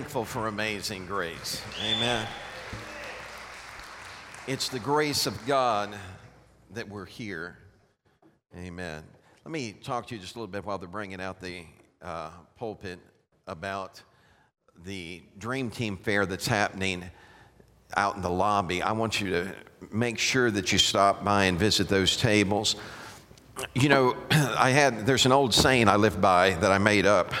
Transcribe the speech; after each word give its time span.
thankful 0.00 0.24
for 0.24 0.46
amazing 0.46 1.04
grace? 1.04 1.60
Amen. 1.84 2.26
It's 4.46 4.70
the 4.70 4.78
grace 4.78 5.26
of 5.26 5.46
God 5.46 5.94
that 6.72 6.88
we're 6.88 7.04
here. 7.04 7.58
Amen. 8.56 9.02
Let 9.44 9.52
me 9.52 9.72
talk 9.72 10.06
to 10.06 10.14
you 10.14 10.20
just 10.22 10.36
a 10.36 10.38
little 10.38 10.50
bit 10.50 10.64
while 10.64 10.78
they're 10.78 10.88
bringing 10.88 11.20
out 11.20 11.38
the 11.38 11.64
uh, 12.00 12.30
pulpit 12.56 12.98
about 13.46 14.00
the 14.86 15.20
Dream 15.36 15.68
Team 15.70 15.98
Fair 15.98 16.24
that's 16.24 16.46
happening 16.46 17.04
out 17.94 18.16
in 18.16 18.22
the 18.22 18.30
lobby. 18.30 18.80
I 18.80 18.92
want 18.92 19.20
you 19.20 19.28
to 19.28 19.54
make 19.92 20.18
sure 20.18 20.50
that 20.50 20.72
you 20.72 20.78
stop 20.78 21.22
by 21.22 21.44
and 21.44 21.58
visit 21.58 21.90
those 21.90 22.16
tables. 22.16 22.74
You 23.74 23.90
know, 23.90 24.16
I 24.30 24.70
had, 24.70 25.04
there's 25.04 25.26
an 25.26 25.32
old 25.32 25.52
saying 25.52 25.88
I 25.88 25.96
live 25.96 26.22
by 26.22 26.54
that 26.54 26.72
I 26.72 26.78
made 26.78 27.04
up. 27.04 27.34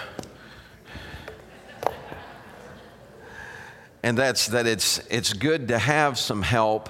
And 4.02 4.16
that's 4.16 4.48
that 4.48 4.66
it's, 4.66 4.98
it's 5.10 5.32
good 5.32 5.68
to 5.68 5.78
have 5.78 6.18
some 6.18 6.42
help, 6.42 6.88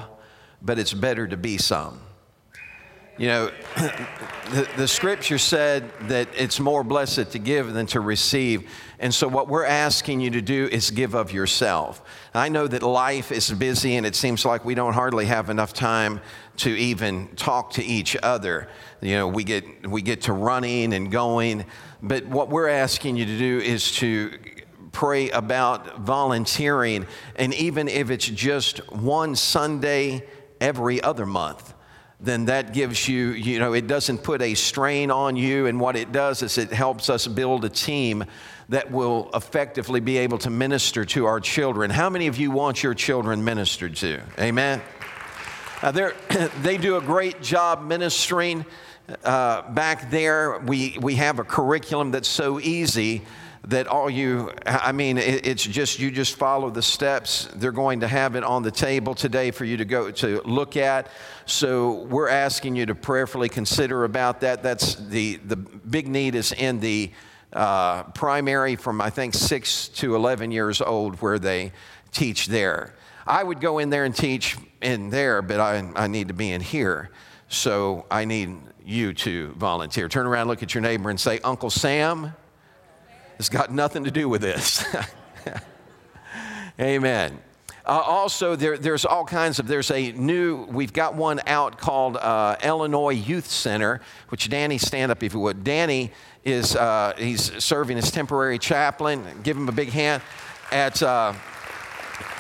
but 0.63 0.79
it's 0.79 0.95
better 0.95 1.27
to 1.27 1.37
be 1.37 1.59
some. 1.59 2.01
You 3.21 3.27
know, 3.27 3.51
the, 4.51 4.67
the 4.79 4.89
scripture 4.89 5.37
said 5.37 5.91
that 6.09 6.29
it's 6.35 6.59
more 6.59 6.83
blessed 6.83 7.33
to 7.33 7.39
give 7.39 7.71
than 7.75 7.85
to 7.89 8.01
receive. 8.01 8.71
And 8.99 9.13
so, 9.13 9.29
what 9.29 9.47
we're 9.47 9.67
asking 9.67 10.21
you 10.21 10.31
to 10.31 10.41
do 10.41 10.71
is 10.73 10.91
give 10.91 11.13
of 11.13 11.31
yourself. 11.31 12.01
I 12.33 12.49
know 12.49 12.67
that 12.67 12.83
life 12.83 13.31
is 13.31 13.51
busy 13.51 13.97
and 13.97 14.07
it 14.07 14.17
seems 14.17 14.47
like 14.47 14.65
we 14.65 14.75
don't 14.75 14.95
hardly 14.95 15.27
have 15.27 15.51
enough 15.51 15.75
time 15.75 16.23
to 16.59 16.71
even 16.71 17.29
talk 17.37 17.73
to 17.73 17.85
each 17.85 18.17
other. 18.23 18.69
You 19.03 19.17
know, 19.17 19.29
we 19.29 19.45
get, 19.45 19.87
we 19.87 20.01
get 20.01 20.23
to 20.23 20.33
running 20.33 20.95
and 20.95 21.11
going. 21.11 21.67
But 22.01 22.27
what 22.27 22.49
we're 22.49 22.69
asking 22.69 23.17
you 23.17 23.27
to 23.27 23.39
do 23.39 23.59
is 23.59 23.93
to 23.97 24.39
pray 24.93 25.31
about 25.31 26.01
volunteering. 26.01 27.07
And 27.37 27.55
even 27.55 27.89
if 27.89 28.11
it's 28.11 28.27
just 28.27 28.79
one 28.93 29.37
Sunday 29.37 30.27
every 30.61 31.03
other 31.03 31.27
month, 31.27 31.75
then 32.23 32.47
that 32.47 32.75
gives 32.75 33.09
you, 33.09 33.31
you 33.31 33.59
know, 33.59 33.73
it 33.73 33.87
doesn't 33.87 34.19
put 34.19 34.43
a 34.43 34.55
strain 34.55 35.11
on 35.11 35.37
you. 35.37 35.67
And 35.67 35.81
what 35.81 35.97
it 35.97 36.13
does 36.13 36.43
is 36.43 36.59
it 36.59 36.71
helps 36.71 37.09
us 37.09 37.27
build 37.27 37.65
a 37.65 37.69
team 37.71 38.25
that 38.69 38.91
will 38.91 39.31
effectively 39.35 40.01
be 40.01 40.19
able 40.19 40.39
to 40.39 40.51
minister 40.51 41.05
to 41.05 41.27
our 41.27 41.41
children. 41.41 41.91
How 41.91 42.11
many 42.11 42.27
of 42.27 42.37
you 42.37 42.51
want 42.51 42.83
your 42.83 42.95
children 42.95 43.43
ministered 43.43 43.97
to? 43.97 44.21
Amen. 44.39 44.83
Uh, 45.83 46.11
they 46.63 46.77
do 46.77 46.97
a 46.97 47.01
great 47.01 47.41
job 47.41 47.83
ministering. 47.83 48.67
Uh, 49.25 49.63
back 49.73 50.11
there, 50.11 50.59
we, 50.59 50.97
we 51.01 51.17
have 51.17 51.39
a 51.39 51.45
curriculum 51.45 52.11
that's 52.11 52.29
so 52.29 52.61
easy 52.61 53.23
that 53.69 53.87
all 53.87 54.09
you, 54.09 54.51
I 54.65 54.93
mean, 54.93 55.19
it, 55.19 55.47
it's 55.47 55.65
just, 55.65 55.99
you 55.99 56.11
just 56.11 56.37
follow 56.37 56.71
the 56.71 56.83
steps. 56.83 57.49
They're 57.55 57.73
going 57.73 58.01
to 58.01 58.09
have 58.09 58.35
it 58.35 58.43
on 58.43 58.63
the 58.63 58.71
table 58.71 59.15
today 59.15 59.51
for 59.51 59.65
you 59.65 59.77
to 59.77 59.85
go 59.85 60.11
to 60.11 60.41
look 60.45 60.77
at. 60.77 61.09
So 61.45 62.05
we're 62.05 62.29
asking 62.29 62.77
you 62.77 62.87
to 62.87 62.95
prayerfully 62.95 63.49
consider 63.49 64.05
about 64.05 64.41
that. 64.41 64.63
That's 64.63 64.95
the, 64.95 65.37
the 65.45 65.57
big 65.57 66.09
need 66.09 66.35
is 66.35 66.53
in 66.53 66.81
the 66.81 67.11
uh, 67.53 68.05
primary 68.05 68.77
from, 68.77 69.01
I 69.01 69.11
think, 69.11 69.35
6 69.35 69.89
to 69.89 70.15
11 70.15 70.53
years 70.53 70.81
old 70.81 71.21
where 71.21 71.39
they 71.39 71.73
teach 72.13 72.47
there. 72.47 72.95
I 73.27 73.45
would 73.45 73.61
go 73.61 73.79
in 73.79 73.91
there 73.91 74.05
and 74.05 74.17
teach 74.17 74.57
in 74.81 75.11
there, 75.11 75.43
but 75.43 75.61
I, 75.61 75.87
I 75.95 76.07
need 76.07 76.29
to 76.29 76.35
be 76.35 76.51
in 76.51 76.63
here. 76.63 77.11
So 77.49 78.07
I 78.11 78.25
need 78.25 78.57
you 78.85 79.13
to 79.13 79.49
volunteer. 79.53 80.09
Turn 80.09 80.27
around, 80.27 80.49
look 80.49 80.63
at 80.63 80.75
your 80.75 80.81
neighbor, 80.81 81.11
and 81.11 81.21
say, 81.21 81.41
Uncle 81.41 81.69
Sam 81.69 82.33
it's 83.41 83.49
got 83.49 83.73
nothing 83.73 84.05
to 84.05 84.11
do 84.11 84.29
with 84.29 84.43
this. 84.43 84.85
Amen. 86.79 87.41
Uh, 87.87 88.03
also, 88.05 88.55
there, 88.55 88.77
there's 88.77 89.07
all 89.07 89.25
kinds 89.25 89.59
of, 89.59 89.67
there's 89.67 89.91
a 89.91 90.13
new, 90.13 90.67
we've 90.67 90.93
got 90.93 91.15
one 91.15 91.41
out 91.47 91.79
called 91.79 92.19
uh, 92.19 92.57
Illinois 92.63 93.15
Youth 93.15 93.47
Center, 93.47 94.03
which 94.29 94.51
Danny, 94.51 94.77
stand 94.77 95.11
up 95.11 95.23
if 95.23 95.33
you 95.33 95.41
would. 95.41 95.65
Danny 95.65 96.13
is, 96.45 96.77
uh, 96.77 97.15
he's 97.17 97.65
serving 97.65 97.97
as 97.97 98.11
temporary 98.11 98.59
chaplain. 98.59 99.25
Give 99.43 99.57
him 99.57 99.71
a 99.71 99.73
big 99.73 99.89
hand 99.89 100.23
at 100.71 101.03
uh, 101.03 101.33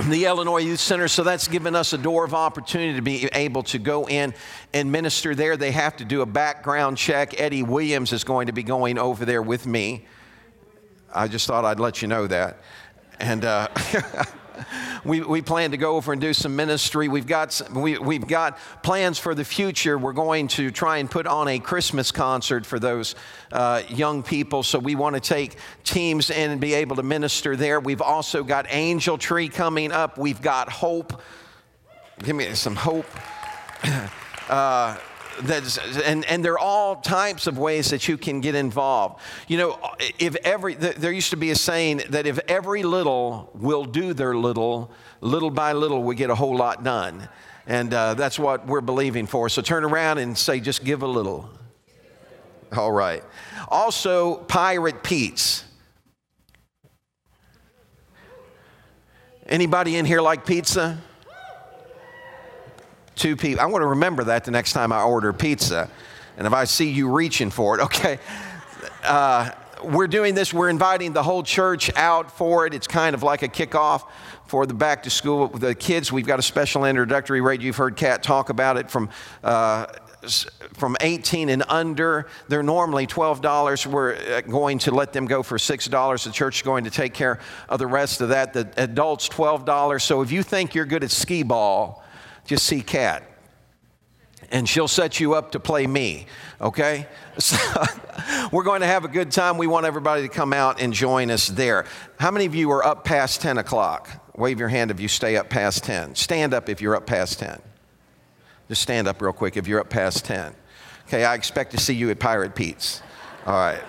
the 0.06 0.26
Illinois 0.26 0.58
Youth 0.58 0.80
Center. 0.80 1.08
So 1.08 1.22
that's 1.22 1.48
given 1.48 1.75
us 1.75 1.94
a 1.94 1.98
door 1.98 2.26
of 2.26 2.34
opportunity 2.34 2.96
to 2.96 3.02
be 3.02 3.25
able 3.32 3.62
to 3.62 3.78
go 3.78 4.06
in 4.06 4.34
and 4.75 4.92
minister 4.92 5.34
there. 5.34 5.56
They 5.56 5.70
have 5.70 5.96
to 5.96 6.04
do 6.04 6.20
a 6.20 6.26
background 6.26 6.98
check. 6.98 7.41
Eddie 7.41 7.62
Williams 7.62 8.12
is 8.12 8.22
going 8.22 8.48
to 8.48 8.52
be 8.52 8.62
going 8.62 8.98
over 8.98 9.25
there 9.25 9.41
with 9.41 9.66
me. 9.66 10.04
I 11.12 11.28
just 11.28 11.47
thought 11.47 11.65
I'd 11.65 11.81
let 11.81 12.03
you 12.03 12.09
know 12.09 12.26
that. 12.26 12.59
And 13.19 13.44
uh, 13.44 13.69
we, 15.04 15.21
we 15.21 15.43
plan 15.43 15.72
to 15.72 15.76
go 15.76 15.97
over 15.97 16.12
and 16.12 16.21
do 16.21 16.32
some 16.32 16.56
ministry. 16.56 17.09
We've 17.09 17.26
got, 17.26 17.60
we, 17.75 17.98
we've 17.98 18.26
got 18.26 18.59
plans 18.82 19.19
for 19.19 19.34
the 19.34 19.44
future. 19.44 19.99
We're 19.99 20.12
going 20.12 20.49
to 20.49 20.70
try 20.70 20.99
and 20.99 21.10
put 21.10 21.26
on 21.26 21.49
a 21.49 21.59
Christmas 21.59 22.12
concert 22.12 22.65
for 22.65 22.78
those 22.78 23.15
uh, 23.53 23.82
young 23.88 24.22
people. 24.22 24.62
So 24.62 24.78
we 24.78 24.94
want 24.94 25.15
to 25.15 25.20
take 25.20 25.56
teams 25.84 26.31
in 26.31 26.50
and 26.50 26.60
be 26.60 26.75
able 26.75 26.97
to 26.97 27.03
minister 27.03 27.56
there. 27.56 27.81
We've 27.81 28.03
also 28.03 28.44
got 28.44 28.66
Angel 28.69 29.19
Tree 29.19 29.49
coming 29.49 29.93
up. 29.93 30.19
We've 30.19 30.41
got 30.41 30.70
Hope. 30.70 31.20
Give 32.22 32.37
me 32.37 32.54
some 32.54 32.76
hope. 32.76 33.06
Uh, 34.49 34.99
that's, 35.42 35.78
and, 35.78 36.24
and 36.24 36.44
there 36.44 36.52
are 36.54 36.58
all 36.58 36.96
types 36.96 37.46
of 37.46 37.58
ways 37.58 37.90
that 37.90 38.08
you 38.08 38.16
can 38.16 38.40
get 38.40 38.54
involved. 38.54 39.20
You 39.48 39.58
know, 39.58 39.78
if 40.18 40.36
every, 40.36 40.74
there 40.74 41.12
used 41.12 41.30
to 41.30 41.36
be 41.36 41.50
a 41.50 41.56
saying 41.56 42.02
that 42.10 42.26
if 42.26 42.38
every 42.48 42.82
little 42.82 43.50
will 43.54 43.84
do 43.84 44.14
their 44.14 44.34
little, 44.34 44.90
little 45.20 45.50
by 45.50 45.72
little 45.72 46.02
we 46.02 46.14
get 46.14 46.30
a 46.30 46.34
whole 46.34 46.56
lot 46.56 46.84
done. 46.84 47.28
And 47.66 47.92
uh, 47.92 48.14
that's 48.14 48.38
what 48.38 48.66
we're 48.66 48.80
believing 48.80 49.26
for. 49.26 49.48
So 49.48 49.62
turn 49.62 49.84
around 49.84 50.18
and 50.18 50.36
say, 50.36 50.60
just 50.60 50.84
give 50.84 51.02
a 51.02 51.06
little. 51.06 51.50
All 52.72 52.92
right. 52.92 53.22
Also, 53.68 54.36
Pirate 54.36 55.02
Pete's. 55.02 55.64
Anybody 59.46 59.96
in 59.96 60.04
here 60.04 60.20
like 60.20 60.46
pizza? 60.46 61.02
Two 63.20 63.36
people. 63.36 63.60
I 63.60 63.66
want 63.66 63.82
to 63.82 63.88
remember 63.88 64.25
that 64.25 64.44
the 64.44 64.50
next 64.50 64.72
time 64.72 64.92
I 64.92 65.03
order 65.03 65.32
pizza. 65.32 65.91
And 66.38 66.47
if 66.47 66.53
I 66.54 66.64
see 66.64 66.91
you 66.91 67.10
reaching 67.14 67.50
for 67.50 67.78
it, 67.78 67.82
okay. 67.84 68.19
Uh, 69.04 69.50
we're 69.84 70.08
doing 70.08 70.34
this, 70.34 70.53
we're 70.53 70.69
inviting 70.69 71.12
the 71.12 71.22
whole 71.22 71.42
church 71.42 71.94
out 71.97 72.31
for 72.36 72.66
it. 72.66 72.75
It's 72.75 72.86
kind 72.86 73.14
of 73.14 73.22
like 73.22 73.42
a 73.42 73.48
kickoff 73.48 74.06
for 74.47 74.66
the 74.66 74.75
back 74.75 75.04
to 75.04 75.10
school. 75.10 75.48
The 75.48 75.75
kids, 75.75 76.10
we've 76.10 76.26
got 76.26 76.38
a 76.38 76.42
special 76.42 76.84
introductory 76.84 77.41
rate. 77.41 77.60
You've 77.60 77.76
heard 77.76 77.97
Kat 77.97 78.22
talk 78.22 78.48
about 78.48 78.76
it 78.76 78.91
from. 78.91 79.10
Uh, 79.44 79.87
from 80.75 80.98
18 81.00 81.48
and 81.48 81.64
under, 81.66 82.28
they're 82.47 82.62
normally 82.62 83.06
$12. 83.06 83.87
We're 83.87 84.16
uh, 84.16 84.42
going 84.42 84.78
to 84.81 84.91
let 84.91 85.14
them 85.14 85.25
go 85.25 85.42
for 85.42 85.56
$6. 85.56 86.25
The 86.25 86.31
church 86.31 86.56
is 86.56 86.62
going 86.62 86.84
to 86.84 86.91
take 86.91 87.14
care 87.14 87.38
of 87.70 87.78
the 87.78 87.87
rest 87.87 88.20
of 88.20 88.28
that. 88.28 88.52
The 88.52 88.70
adults, 88.76 89.31
$12. 89.31 90.02
So 90.02 90.20
if 90.20 90.31
you 90.31 90.42
think 90.42 90.75
you're 90.75 90.84
good 90.84 91.04
at 91.04 91.10
skee 91.10 91.42
ball, 91.42 92.04
just 92.46 92.66
see 92.66 92.82
Kat. 92.82 93.22
And 94.52 94.68
she'll 94.68 94.88
set 94.88 95.20
you 95.20 95.34
up 95.34 95.52
to 95.52 95.60
play 95.60 95.86
me, 95.86 96.26
okay? 96.60 97.06
So 97.38 97.56
we're 98.52 98.64
going 98.64 98.82
to 98.82 98.86
have 98.86 99.06
a 99.06 99.08
good 99.08 99.30
time. 99.30 99.56
We 99.56 99.66
want 99.66 99.86
everybody 99.86 100.22
to 100.22 100.28
come 100.28 100.52
out 100.52 100.80
and 100.80 100.92
join 100.92 101.30
us 101.30 101.46
there. 101.46 101.86
How 102.18 102.30
many 102.30 102.44
of 102.44 102.54
you 102.54 102.70
are 102.72 102.84
up 102.84 103.02
past 103.02 103.40
10 103.40 103.56
o'clock? 103.56 104.10
Wave 104.36 104.58
your 104.58 104.68
hand 104.68 104.90
if 104.90 105.00
you 105.00 105.08
stay 105.08 105.36
up 105.36 105.48
past 105.48 105.84
10. 105.84 106.16
Stand 106.16 106.52
up 106.52 106.68
if 106.68 106.82
you're 106.82 106.96
up 106.96 107.06
past 107.06 107.38
10. 107.38 107.62
Just 108.68 108.82
stand 108.82 109.08
up 109.08 109.22
real 109.22 109.32
quick 109.32 109.56
if 109.56 109.66
you're 109.66 109.80
up 109.80 109.88
past 109.88 110.24
10. 110.26 110.54
Okay, 111.06 111.24
I 111.24 111.34
expect 111.34 111.72
to 111.72 111.78
see 111.78 111.94
you 111.94 112.10
at 112.10 112.18
Pirate 112.18 112.54
Pete's. 112.54 113.02
All 113.46 113.54
right. 113.54 113.82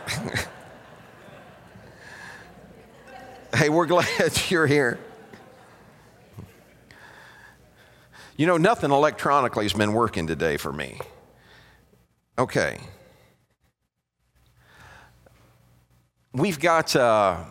hey, 3.56 3.69
we're 3.69 3.85
glad 3.85 4.07
you're 4.50 4.66
here. 4.68 5.00
You 8.42 8.48
know, 8.48 8.58
nothing 8.58 8.90
electronically 8.90 9.66
has 9.66 9.74
been 9.74 9.94
working 9.94 10.26
today 10.26 10.58
for 10.58 10.74
me. 10.74 10.98
Okay. 12.40 12.80
We've 16.34 16.60
got 16.60 16.96
uh, 16.96 17.44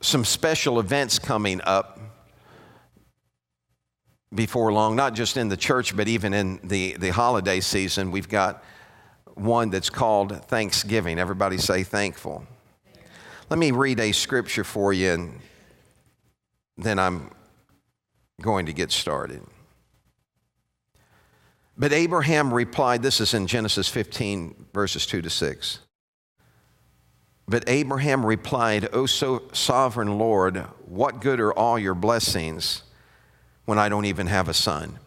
some 0.00 0.24
special 0.24 0.78
events 0.78 1.18
coming 1.18 1.60
up 1.64 1.98
before 4.32 4.72
long, 4.72 4.94
not 4.94 5.14
just 5.14 5.36
in 5.36 5.48
the 5.48 5.56
church, 5.56 5.96
but 5.96 6.06
even 6.06 6.32
in 6.32 6.60
the, 6.62 6.92
the 6.96 7.08
holiday 7.10 7.58
season. 7.58 8.12
We've 8.12 8.28
got 8.28 8.62
one 9.34 9.70
that's 9.70 9.90
called 9.90 10.44
Thanksgiving. 10.44 11.18
Everybody 11.18 11.58
say 11.58 11.82
thankful. 11.82 12.46
Let 13.48 13.58
me 13.58 13.72
read 13.72 13.98
a 13.98 14.12
scripture 14.12 14.62
for 14.62 14.92
you, 14.92 15.10
and 15.10 15.40
then 16.76 17.00
I'm 17.00 17.32
going 18.40 18.66
to 18.66 18.72
get 18.72 18.90
started. 18.90 19.42
But 21.76 21.92
Abraham 21.92 22.52
replied, 22.52 23.02
this 23.02 23.20
is 23.20 23.32
in 23.32 23.46
Genesis 23.46 23.88
15, 23.88 24.66
verses 24.74 25.06
2 25.06 25.22
to 25.22 25.30
6. 25.30 25.78
But 27.48 27.64
Abraham 27.66 28.24
replied, 28.24 28.88
O 28.92 29.06
so 29.06 29.42
sovereign 29.52 30.18
Lord, 30.18 30.58
what 30.84 31.20
good 31.20 31.40
are 31.40 31.52
all 31.52 31.78
your 31.78 31.94
blessings 31.94 32.82
when 33.64 33.78
I 33.78 33.88
don't 33.88 34.04
even 34.04 34.26
have 34.26 34.48
a 34.48 34.54
son? 34.54 34.98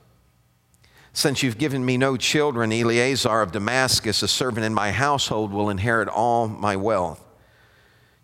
Since 1.13 1.43
you've 1.43 1.59
given 1.59 1.85
me 1.85 1.95
no 1.95 2.17
children, 2.17 2.73
Eleazar 2.73 3.41
of 3.43 3.51
Damascus, 3.51 4.23
a 4.23 4.27
servant 4.27 4.65
in 4.65 4.73
my 4.73 4.91
household, 4.91 5.53
will 5.53 5.69
inherit 5.69 6.09
all 6.09 6.47
my 6.47 6.75
wealth. 6.75 7.23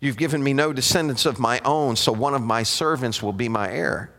You've 0.00 0.16
given 0.16 0.42
me 0.42 0.52
no 0.52 0.72
descendants 0.72 1.24
of 1.24 1.38
my 1.38 1.60
own, 1.64 1.94
so 1.94 2.10
one 2.10 2.34
of 2.34 2.42
my 2.42 2.64
servants 2.64 3.22
will 3.22 3.32
be 3.32 3.48
my 3.48 3.70
heir. 3.70 4.10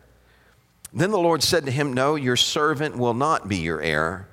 Then 0.93 1.11
the 1.11 1.19
Lord 1.19 1.41
said 1.41 1.65
to 1.65 1.71
him, 1.71 1.93
No, 1.93 2.15
your 2.15 2.35
servant 2.35 2.97
will 2.97 3.13
not 3.13 3.47
be 3.47 3.57
your 3.57 3.81
heir, 3.81 4.27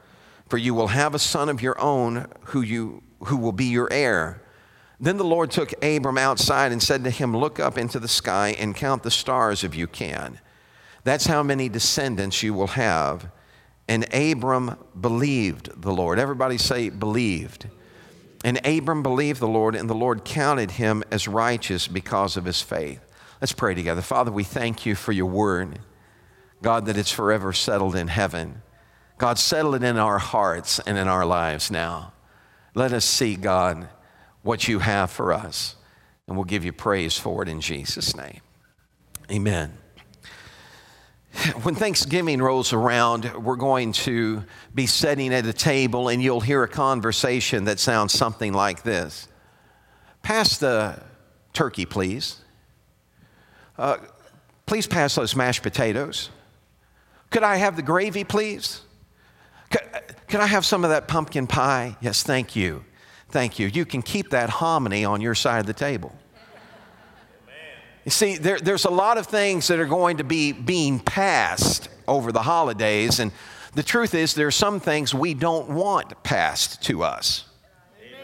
for 0.48 0.58
you 0.58 0.74
will 0.74 0.88
have 0.88 1.14
a 1.14 1.18
son 1.18 1.48
of 1.48 1.62
your 1.62 1.80
own 1.80 2.26
who, 2.46 2.62
you, 2.62 3.02
who 3.24 3.36
will 3.36 3.52
be 3.52 3.66
your 3.66 3.92
heir. 3.92 4.42
Then 5.00 5.16
the 5.16 5.24
Lord 5.24 5.52
took 5.52 5.72
Abram 5.84 6.18
outside 6.18 6.72
and 6.72 6.82
said 6.82 7.04
to 7.04 7.10
him, 7.10 7.36
Look 7.36 7.60
up 7.60 7.78
into 7.78 8.00
the 8.00 8.08
sky 8.08 8.56
and 8.58 8.74
count 8.74 9.04
the 9.04 9.10
stars 9.10 9.62
if 9.62 9.76
you 9.76 9.86
can. 9.86 10.40
That's 11.04 11.26
how 11.26 11.42
many 11.42 11.68
descendants 11.68 12.42
you 12.42 12.52
will 12.52 12.66
have. 12.68 13.30
And 13.86 14.12
Abram 14.12 14.76
believed 15.00 15.80
the 15.80 15.92
Lord. 15.92 16.18
Everybody 16.18 16.58
say, 16.58 16.90
believed. 16.90 17.68
And 18.44 18.64
Abram 18.66 19.02
believed 19.02 19.40
the 19.40 19.48
Lord, 19.48 19.74
and 19.74 19.88
the 19.88 19.94
Lord 19.94 20.24
counted 20.24 20.72
him 20.72 21.02
as 21.10 21.26
righteous 21.26 21.88
because 21.88 22.36
of 22.36 22.44
his 22.44 22.60
faith. 22.60 23.00
Let's 23.40 23.52
pray 23.52 23.74
together. 23.74 24.02
Father, 24.02 24.30
we 24.30 24.44
thank 24.44 24.84
you 24.84 24.94
for 24.94 25.12
your 25.12 25.26
word. 25.26 25.78
God, 26.62 26.86
that 26.86 26.96
it's 26.96 27.10
forever 27.10 27.52
settled 27.52 27.94
in 27.94 28.08
heaven. 28.08 28.62
God, 29.16 29.38
settle 29.38 29.74
it 29.74 29.82
in 29.82 29.96
our 29.96 30.18
hearts 30.18 30.78
and 30.80 30.96
in 30.96 31.08
our 31.08 31.24
lives 31.24 31.70
now. 31.70 32.12
Let 32.74 32.92
us 32.92 33.04
see, 33.04 33.36
God, 33.36 33.88
what 34.42 34.68
you 34.68 34.78
have 34.78 35.10
for 35.10 35.32
us, 35.32 35.76
and 36.26 36.36
we'll 36.36 36.44
give 36.44 36.64
you 36.64 36.72
praise 36.72 37.18
for 37.18 37.42
it 37.42 37.48
in 37.48 37.60
Jesus' 37.60 38.16
name. 38.16 38.40
Amen. 39.30 39.76
When 41.62 41.74
Thanksgiving 41.74 42.40
rolls 42.40 42.72
around, 42.72 43.32
we're 43.34 43.56
going 43.56 43.92
to 43.92 44.44
be 44.74 44.86
sitting 44.86 45.32
at 45.32 45.46
a 45.46 45.52
table 45.52 46.08
and 46.08 46.22
you'll 46.22 46.40
hear 46.40 46.62
a 46.62 46.68
conversation 46.68 47.64
that 47.64 47.78
sounds 47.78 48.12
something 48.12 48.52
like 48.52 48.82
this 48.82 49.28
Pass 50.22 50.58
the 50.58 51.00
turkey, 51.52 51.86
please. 51.86 52.38
Uh, 53.76 53.98
please 54.66 54.86
pass 54.86 55.14
those 55.14 55.36
mashed 55.36 55.62
potatoes. 55.62 56.30
Could 57.30 57.42
I 57.42 57.56
have 57.56 57.76
the 57.76 57.82
gravy, 57.82 58.24
please? 58.24 58.82
Could, 59.70 59.82
could 60.28 60.40
I 60.40 60.46
have 60.46 60.64
some 60.64 60.84
of 60.84 60.90
that 60.90 61.08
pumpkin 61.08 61.46
pie? 61.46 61.96
Yes, 62.00 62.22
thank 62.22 62.56
you. 62.56 62.84
Thank 63.30 63.58
you. 63.58 63.66
You 63.66 63.84
can 63.84 64.02
keep 64.02 64.30
that 64.30 64.48
hominy 64.48 65.04
on 65.04 65.20
your 65.20 65.34
side 65.34 65.60
of 65.60 65.66
the 65.66 65.74
table. 65.74 66.16
You 68.04 68.10
see, 68.10 68.38
there, 68.38 68.58
there's 68.58 68.86
a 68.86 68.90
lot 68.90 69.18
of 69.18 69.26
things 69.26 69.68
that 69.68 69.78
are 69.78 69.84
going 69.84 70.16
to 70.16 70.24
be 70.24 70.52
being 70.52 70.98
passed 70.98 71.90
over 72.06 72.32
the 72.32 72.40
holidays, 72.40 73.20
and 73.20 73.32
the 73.74 73.82
truth 73.82 74.14
is, 74.14 74.32
there 74.32 74.46
are 74.46 74.50
some 74.50 74.80
things 74.80 75.12
we 75.12 75.34
don't 75.34 75.68
want 75.68 76.22
passed 76.22 76.82
to 76.84 77.02
us. 77.02 77.44
Amen. 78.00 78.18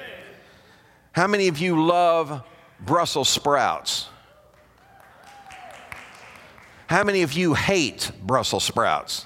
How 1.13 1.27
many 1.27 1.49
of 1.49 1.59
you 1.59 1.85
love 1.85 2.43
Brussels 2.81 3.29
sprouts? 3.29 4.09
How 6.87 7.03
many 7.03 7.23
of 7.23 7.33
you 7.33 7.55
hate 7.55 8.11
Brussels 8.23 8.65
sprouts? 8.65 9.25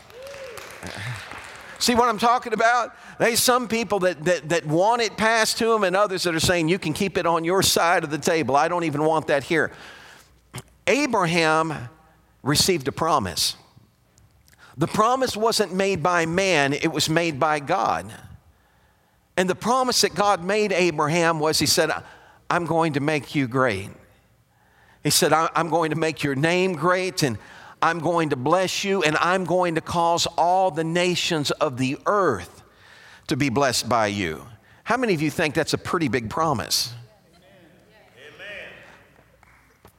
See 1.78 1.94
what 1.94 2.08
I'm 2.08 2.19
talking 2.19 2.52
about? 2.52 2.94
There's 3.19 3.40
some 3.40 3.69
people 3.69 4.00
that, 4.00 4.25
that, 4.25 4.49
that 4.49 4.66
want 4.66 5.00
it 5.02 5.16
passed 5.16 5.58
to 5.58 5.66
them, 5.66 5.84
and 5.84 5.94
others 5.94 6.25
that 6.25 6.34
are 6.34 6.40
saying, 6.40 6.69
You 6.69 6.78
can 6.78 6.93
keep 6.93 7.16
it 7.16 7.26
on 7.26 7.44
your 7.44 7.62
side 7.62 8.05
of 8.05 8.10
the 8.10 8.19
table. 8.19 8.56
I 8.56 8.69
don't 8.69 8.84
even 8.84 9.05
want 9.05 9.28
that 9.28 9.44
here. 9.44 9.72
Abraham 10.87 11.88
received 12.43 12.88
a 12.88 12.93
promise. 12.93 13.56
The 14.76 14.87
promise 14.87 15.37
wasn't 15.37 15.75
made 15.75 16.02
by 16.02 16.26
man, 16.26 16.72
it 16.72 16.93
was 16.93 17.08
made 17.08 17.38
by 17.38 17.61
God. 17.61 18.12
And 19.37 19.49
the 19.49 19.54
promise 19.54 20.00
that 20.00 20.14
God 20.14 20.43
made 20.43 20.72
Abraham 20.72 21.38
was 21.38 21.58
He 21.58 21.66
said, 21.66 21.90
I'm 22.50 22.66
going 22.66 22.94
to 22.94 23.00
make 23.00 23.34
you 23.34 23.46
great. 23.46 23.90
He 25.08 25.10
said, 25.10 25.32
I'm 25.32 25.70
going 25.70 25.88
to 25.88 25.96
make 25.96 26.22
your 26.22 26.34
name 26.34 26.75
great, 26.75 27.22
and 27.22 27.38
I'm 27.81 27.99
going 27.99 28.28
to 28.28 28.37
bless 28.37 28.84
you, 28.84 29.02
and 29.02 29.16
I'm 29.16 29.46
going 29.46 29.76
to 29.76 29.81
cause 29.81 30.26
all 30.37 30.70
the 30.70 30.84
nations 30.84 31.50
of 31.50 31.78
the 31.78 31.96
earth 32.05 32.62
to 33.28 33.34
be 33.34 33.49
blessed 33.49 33.88
by 33.88 34.08
you. 34.08 34.43
How 34.84 34.99
many 34.99 35.14
of 35.14 35.22
you 35.22 35.31
think 35.31 35.55
that's 35.55 35.72
a 35.72 35.78
pretty 35.78 36.08
big 36.08 36.28
promise? 36.28 36.93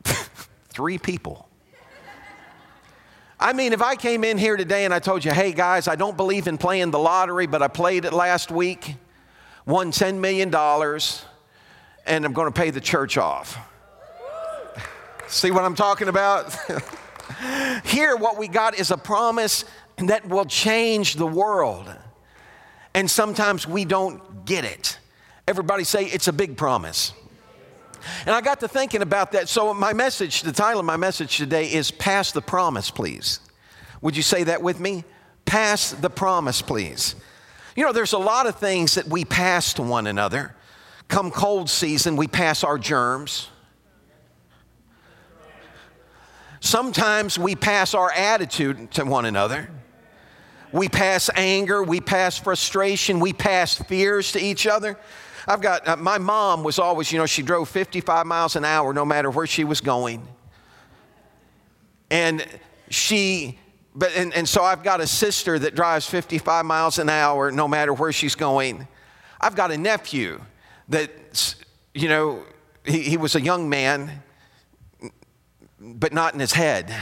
three 0.70 1.00
people. 1.00 1.50
I 3.40 3.54
mean, 3.54 3.74
if 3.74 3.82
I 3.82 3.96
came 3.96 4.24
in 4.24 4.38
here 4.38 4.58
today 4.58 4.86
and 4.86 4.94
I 4.94 5.00
told 5.00 5.26
you, 5.26 5.32
hey 5.32 5.54
guys, 5.54 5.88
I 5.88 5.96
don't 5.96 6.18
believe 6.18 6.48
in 6.48 6.60
playing 6.60 6.92
the 6.92 7.00
lottery, 7.00 7.48
but 7.48 7.64
I 7.64 7.68
played 7.68 8.06
it 8.06 8.14
last 8.14 8.52
week, 8.52 8.94
won 9.66 9.92
$10 9.92 10.20
million, 10.20 10.54
and 12.06 12.26
I'm 12.26 12.34
going 12.34 12.54
to 12.54 12.56
pay 12.56 12.70
the 12.70 12.80
church 12.80 13.18
off. 13.18 13.58
See 15.30 15.52
what 15.52 15.64
I'm 15.64 15.76
talking 15.76 16.08
about? 16.08 16.58
here, 17.84 18.16
what 18.16 18.38
we 18.38 18.48
got 18.48 18.80
is 18.80 18.90
a 18.90 18.98
promise 18.98 19.64
that 19.98 20.28
will 20.28 20.46
change 20.46 21.16
the 21.16 21.28
world. 21.28 21.88
And 22.96 23.10
sometimes 23.10 23.68
we 23.68 23.86
don't 23.86 24.46
get 24.46 24.66
it. 24.66 24.98
Everybody 25.48 25.84
say 25.84 26.06
it's 26.06 26.28
a 26.28 26.34
big 26.34 26.58
promise. 26.58 27.14
And 28.26 28.34
I 28.34 28.42
got 28.42 28.60
to 28.62 28.68
thinking 28.68 29.04
about 29.04 29.34
that. 29.34 29.50
So, 29.50 29.72
my 29.74 29.94
message, 29.94 30.42
the 30.42 30.52
title 30.52 30.80
of 30.80 30.86
my 30.88 30.98
message 30.98 31.38
today 31.38 31.72
is 31.72 31.92
Pass 31.92 32.31
the 32.31 32.42
Promise, 32.42 32.90
Please. 32.90 33.40
Would 34.02 34.18
you 34.18 34.24
say 34.24 34.46
that 34.46 34.64
with 34.64 34.80
me? 34.80 35.04
Pass 35.46 35.92
the 35.92 36.10
promise, 36.10 36.62
please. 36.62 37.16
You 37.76 37.84
know, 37.84 37.92
there's 37.92 38.14
a 38.14 38.20
lot 38.20 38.48
of 38.48 38.56
things 38.56 38.96
that 38.96 39.08
we 39.08 39.26
pass 39.26 39.74
to 39.74 39.84
one 39.84 40.08
another. 40.08 40.56
Come 41.08 41.30
cold 41.31 41.70
season, 41.70 42.16
we 42.16 42.28
pass 42.28 42.64
our 42.64 42.78
germs. 42.78 43.50
Sometimes 46.60 47.40
we 47.40 47.56
pass 47.56 47.94
our 47.94 48.12
attitude 48.12 48.92
to 48.92 49.06
one 49.06 49.26
another. 49.26 49.70
We 50.72 50.88
pass 50.88 51.30
anger, 51.36 51.82
we 51.82 52.00
pass 52.00 52.38
frustration, 52.38 53.20
we 53.20 53.34
pass 53.34 53.76
fears 53.76 54.34
to 54.34 54.40
each 54.40 54.68
other. 54.68 55.00
I've 55.48 55.62
got, 55.62 55.88
uh, 55.88 55.96
my 55.96 56.20
mom 56.20 56.64
was 56.64 56.78
always, 56.78 57.12
you 57.12 57.18
know, 57.18 57.26
she 57.26 57.42
drove 57.42 57.70
55 57.70 58.28
miles 58.28 58.56
an 58.56 58.66
hour 58.66 58.94
no 58.94 59.04
matter 59.04 59.32
where 59.32 59.48
she 59.48 59.64
was 59.64 59.82
going. 59.82 60.28
And 62.12 62.45
she, 62.90 63.57
but, 63.95 64.12
and, 64.16 64.33
and 64.33 64.48
so 64.48 64.64
I've 64.64 64.83
got 64.83 65.02
a 65.02 65.07
sister 65.07 65.57
that 65.57 65.76
drives 65.76 66.06
55 66.07 66.66
miles 66.66 67.00
an 67.00 67.10
hour 67.10 67.52
no 67.52 67.68
matter 67.68 67.94
where 67.94 68.12
she's 68.12 68.36
going. 68.36 68.88
I've 69.42 69.56
got 69.56 69.72
a 69.72 69.78
nephew 69.78 70.40
that, 70.90 71.56
you 71.95 72.10
know, 72.10 72.44
he, 72.83 73.02
he 73.02 73.18
was 73.18 73.36
a 73.36 73.42
young 73.42 73.69
man, 73.69 74.22
but 75.80 76.14
not 76.14 76.33
in 76.33 76.40
his 76.40 76.54
head. 76.54 76.94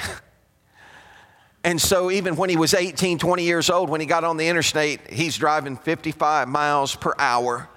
And 1.63 1.81
so, 1.81 2.12
even 2.12 2.38
when 2.38 2.50
he 2.50 2.55
was 2.55 2.74
18, 2.74 3.19
20 3.19 3.43
years 3.43 3.69
old, 3.69 3.89
when 3.89 4.00
he 4.00 4.07
got 4.07 4.24
on 4.24 4.38
the 4.38 4.48
interstate, 4.48 5.12
he's 5.12 5.38
driving 5.38 5.75
55 5.75 6.48
miles 6.48 6.96
per 6.96 7.13
hour. 7.19 7.67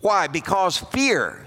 Why? 0.00 0.26
Because 0.26 0.78
fear 0.78 1.46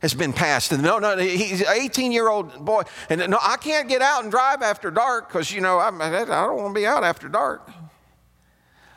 has 0.00 0.14
been 0.14 0.32
passed. 0.32 0.72
And 0.72 0.82
no, 0.82 0.98
no, 0.98 1.16
he's 1.16 1.60
an 1.60 1.68
18 1.70 2.12
year 2.12 2.28
old 2.28 2.64
boy. 2.64 2.82
And 3.08 3.28
no, 3.28 3.38
I 3.40 3.56
can't 3.56 3.88
get 3.88 4.02
out 4.02 4.22
and 4.22 4.30
drive 4.30 4.62
after 4.62 4.90
dark 4.90 5.28
because, 5.28 5.50
you 5.50 5.60
know, 5.60 5.78
I'm, 5.78 6.00
I 6.00 6.10
do 6.10 6.26
not 6.26 6.54
want 6.54 6.74
to 6.74 6.80
be 6.80 6.86
out 6.86 7.04
after 7.04 7.28
dark. 7.28 7.68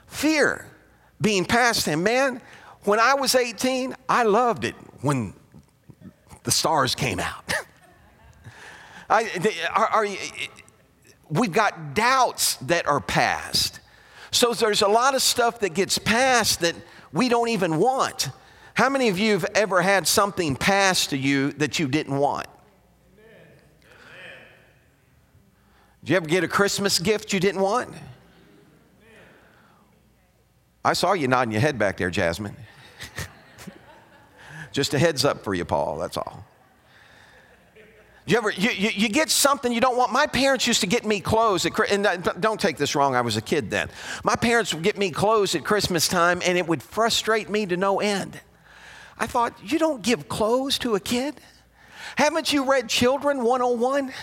Fear 0.08 0.66
being 1.22 1.46
passed 1.46 1.86
him. 1.86 2.04
Man, 2.04 2.42
when 2.84 3.00
I 3.00 3.14
was 3.14 3.36
18, 3.36 3.96
I 4.10 4.24
loved 4.24 4.66
it 4.66 4.76
when 5.02 5.34
the 6.44 6.52
stars 6.52 6.94
came 6.96 7.20
out. 7.20 7.54
I, 9.10 9.30
are, 9.74 9.88
are, 9.88 10.08
we've 11.30 11.52
got 11.52 11.94
doubts 11.94 12.56
that 12.58 12.88
are 12.88 13.00
passed. 13.00 13.80
So 14.32 14.54
there's 14.54 14.82
a 14.82 14.88
lot 14.88 15.16
of 15.16 15.22
stuff 15.22 15.60
that 15.60 15.74
gets 15.74 15.98
passed 15.98 16.62
that 16.62 16.76
we 17.12 17.30
don't 17.30 17.50
even 17.50 17.78
want. 17.78 18.30
How 18.74 18.90
many 18.90 19.08
of 19.10 19.20
you 19.20 19.34
have 19.34 19.46
ever 19.54 19.82
had 19.82 20.08
something 20.08 20.56
passed 20.56 21.12
to 21.12 21.18
you 21.18 21.52
that 21.54 21.78
you 21.78 21.88
didn't 21.88 22.18
want? 22.18 22.48
Did 26.04 26.10
you 26.10 26.18
ever 26.18 26.26
get 26.26 26.44
a 26.44 26.48
Christmas 26.48 27.00
gift 27.00 27.32
you 27.32 27.40
didn't 27.40 27.62
want? 27.62 27.94
I 30.84 30.94
saw 30.94 31.14
you 31.14 31.30
nodding 31.30 31.54
your 31.54 31.62
head 31.62 31.80
back 31.80 31.96
there, 31.98 32.10
Jasmine. 32.10 32.58
Just 34.74 34.94
a 34.94 35.00
heads 35.00 35.24
up 35.24 35.44
for 35.44 35.54
you, 35.54 35.64
Paul, 35.64 35.98
that's 35.98 36.18
all. 36.18 36.44
You 38.26 38.38
ever 38.38 38.52
you, 38.52 38.70
you, 38.70 38.90
you, 38.90 39.10
get 39.10 39.30
something 39.30 39.72
you 39.74 39.82
don't 39.82 39.98
want? 39.98 40.14
My 40.14 40.28
parents 40.28 40.66
used 40.66 40.80
to 40.82 40.88
get 40.88 41.04
me 41.06 41.20
clothes 41.20 41.66
at 41.66 41.78
and 41.92 42.08
uh, 42.08 42.16
don't 42.16 42.60
take 42.60 42.78
this 42.78 42.96
wrong. 42.96 43.16
I 43.16 43.22
was 43.22 43.36
a 43.36 43.42
kid 43.42 43.70
then. 43.70 43.90
My 44.24 44.36
parents 44.36 44.74
would 44.74 44.84
get 44.84 44.98
me 44.98 45.12
clothes 45.12 45.56
at 45.56 45.66
Christmas 45.66 46.08
time, 46.08 46.42
and 46.46 46.58
it 46.58 46.66
would 46.66 46.82
frustrate 46.82 47.50
me 47.50 47.66
to 47.66 47.76
no 47.76 48.00
end. 48.00 48.40
I 49.18 49.28
thought, 49.28 49.54
you 49.62 49.78
don't 49.78 50.02
give 50.02 50.30
clothes 50.30 50.80
to 50.80 50.96
a 50.96 51.02
kid? 51.02 51.36
Haven't 52.16 52.54
you 52.54 52.64
read 52.64 52.88
Children 52.88 53.44
101? 53.44 54.14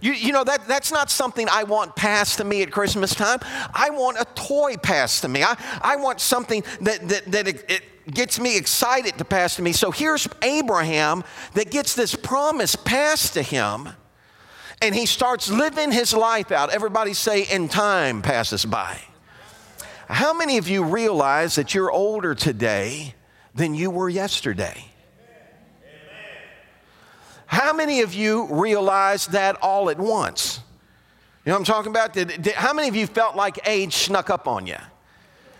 You, 0.00 0.12
you 0.12 0.32
know, 0.32 0.44
that, 0.44 0.66
that's 0.68 0.92
not 0.92 1.10
something 1.10 1.46
I 1.50 1.64
want 1.64 1.96
passed 1.96 2.38
to 2.38 2.44
me 2.44 2.62
at 2.62 2.70
Christmas 2.70 3.14
time. 3.14 3.38
I 3.74 3.90
want 3.90 4.18
a 4.18 4.26
toy 4.34 4.76
passed 4.76 5.22
to 5.22 5.28
me. 5.28 5.42
I, 5.42 5.56
I 5.82 5.96
want 5.96 6.20
something 6.20 6.62
that, 6.82 7.08
that, 7.08 7.32
that 7.32 7.48
it, 7.48 7.64
it 7.70 7.82
gets 8.12 8.38
me 8.38 8.56
excited 8.56 9.18
to 9.18 9.24
pass 9.24 9.56
to 9.56 9.62
me. 9.62 9.72
So 9.72 9.90
here's 9.90 10.28
Abraham 10.42 11.24
that 11.54 11.70
gets 11.70 11.94
this 11.94 12.14
promise 12.14 12.76
passed 12.76 13.34
to 13.34 13.42
him, 13.42 13.88
and 14.82 14.94
he 14.94 15.06
starts 15.06 15.50
living 15.50 15.90
his 15.90 16.12
life 16.12 16.52
out. 16.52 16.70
Everybody 16.70 17.14
say, 17.14 17.46
and 17.46 17.70
time 17.70 18.22
passes 18.22 18.64
by. 18.64 19.00
How 20.08 20.32
many 20.32 20.58
of 20.58 20.68
you 20.68 20.84
realize 20.84 21.56
that 21.56 21.74
you're 21.74 21.90
older 21.90 22.34
today 22.34 23.14
than 23.54 23.74
you 23.74 23.90
were 23.90 24.08
yesterday? 24.08 24.84
How 27.46 27.72
many 27.72 28.00
of 28.02 28.14
you 28.14 28.46
realized 28.50 29.32
that 29.32 29.56
all 29.62 29.88
at 29.90 29.98
once? 29.98 30.60
You 31.44 31.50
know 31.50 31.54
what 31.54 31.60
I'm 31.60 31.64
talking 31.64 31.90
about? 31.90 32.12
Did, 32.12 32.42
did, 32.42 32.54
how 32.54 32.72
many 32.72 32.88
of 32.88 32.96
you 32.96 33.06
felt 33.06 33.36
like 33.36 33.60
age 33.66 33.94
snuck 33.94 34.30
up 34.30 34.48
on 34.48 34.66
you? 34.66 34.76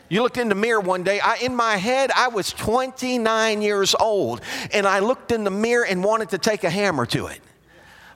You 0.09 0.23
looked 0.23 0.37
in 0.37 0.49
the 0.49 0.55
mirror 0.55 0.81
one 0.81 1.03
day. 1.03 1.21
I, 1.21 1.37
in 1.37 1.55
my 1.55 1.77
head, 1.77 2.11
I 2.15 2.29
was 2.29 2.53
29 2.53 3.63
years 3.63 3.95
old, 3.99 4.41
and 4.73 4.87
I 4.87 5.01
looked 5.01 5.33
in 5.33 5.45
the 5.45 5.51
mirror 5.51 5.85
and 5.85 6.03
wanted 6.03 6.31
to 6.31 6.39
take 6.39 6.65
a 6.65 6.71
hammer 6.71 7.07
to 7.07 7.27
it. 7.27 7.41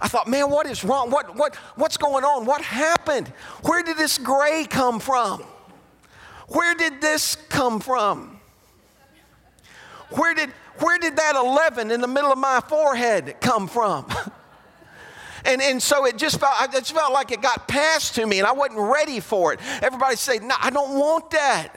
I 0.00 0.08
thought, 0.08 0.28
man, 0.28 0.50
what 0.50 0.66
is 0.66 0.84
wrong? 0.84 1.10
What, 1.10 1.36
what, 1.36 1.54
what's 1.76 1.96
going 1.96 2.24
on? 2.24 2.46
What 2.46 2.62
happened? 2.62 3.28
Where 3.62 3.82
did 3.82 3.96
this 3.96 4.18
gray 4.18 4.66
come 4.68 4.98
from? 4.98 5.44
Where 6.48 6.74
did 6.74 7.00
this 7.00 7.36
come 7.48 7.80
from? 7.80 8.40
Where 10.10 10.34
did, 10.34 10.50
where 10.80 10.98
did 10.98 11.16
that 11.16 11.36
11 11.36 11.90
in 11.90 12.00
the 12.00 12.08
middle 12.08 12.32
of 12.32 12.38
my 12.38 12.60
forehead 12.68 13.36
come 13.40 13.68
from? 13.68 14.06
And, 15.44 15.62
and 15.62 15.82
so 15.82 16.04
it 16.04 16.18
just 16.18 16.38
felt, 16.38 16.52
I 16.60 16.66
just 16.66 16.92
felt 16.92 17.12
like 17.12 17.32
it 17.32 17.40
got 17.40 17.66
passed 17.66 18.14
to 18.16 18.26
me 18.26 18.38
and 18.38 18.46
I 18.46 18.52
wasn't 18.52 18.80
ready 18.80 19.20
for 19.20 19.52
it. 19.52 19.60
Everybody 19.82 20.16
said, 20.16 20.42
no, 20.42 20.54
I 20.60 20.70
don't 20.70 20.98
want 20.98 21.30
that. 21.30 21.74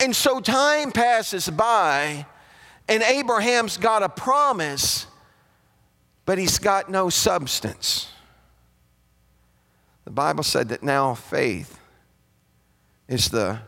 And 0.00 0.14
so 0.14 0.40
time 0.40 0.92
passes 0.92 1.48
by 1.48 2.26
and 2.88 3.02
Abraham's 3.02 3.76
got 3.76 4.02
a 4.02 4.08
promise, 4.08 5.06
but 6.24 6.38
he's 6.38 6.58
got 6.58 6.90
no 6.90 7.10
substance. 7.10 8.08
The 10.04 10.10
Bible 10.10 10.44
said 10.44 10.68
that 10.68 10.82
now 10.82 11.14
faith 11.14 11.78
is 13.08 13.28
the 13.28 13.58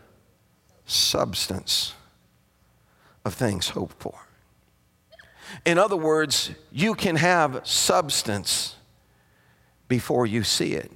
substance 0.87 1.95
of 3.29 3.35
things 3.35 3.69
hoped 3.69 4.03
for. 4.03 4.27
In 5.65 5.79
other 5.79 5.97
words, 5.97 6.51
you 6.73 6.95
can 6.95 7.15
have 7.17 7.61
substance 7.65 8.75
before 9.87 10.27
you 10.27 10.43
see 10.43 10.73
it. 10.73 10.91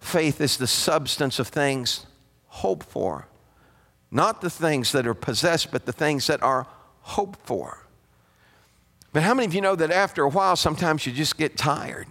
Faith 0.00 0.40
is 0.40 0.56
the 0.56 0.66
substance 0.66 1.38
of 1.38 1.48
things 1.48 2.06
hoped 2.48 2.86
for, 2.86 3.28
not 4.10 4.40
the 4.40 4.50
things 4.50 4.90
that 4.92 5.06
are 5.06 5.14
possessed, 5.14 5.70
but 5.70 5.86
the 5.86 5.92
things 5.92 6.26
that 6.26 6.42
are 6.42 6.66
hoped 7.02 7.40
for. 7.46 7.86
But 9.12 9.22
how 9.22 9.34
many 9.34 9.46
of 9.46 9.54
you 9.54 9.60
know 9.60 9.76
that 9.76 9.90
after 9.90 10.22
a 10.24 10.28
while, 10.28 10.56
sometimes 10.56 11.06
you 11.06 11.12
just 11.12 11.36
get 11.36 11.56
tired? 11.56 12.08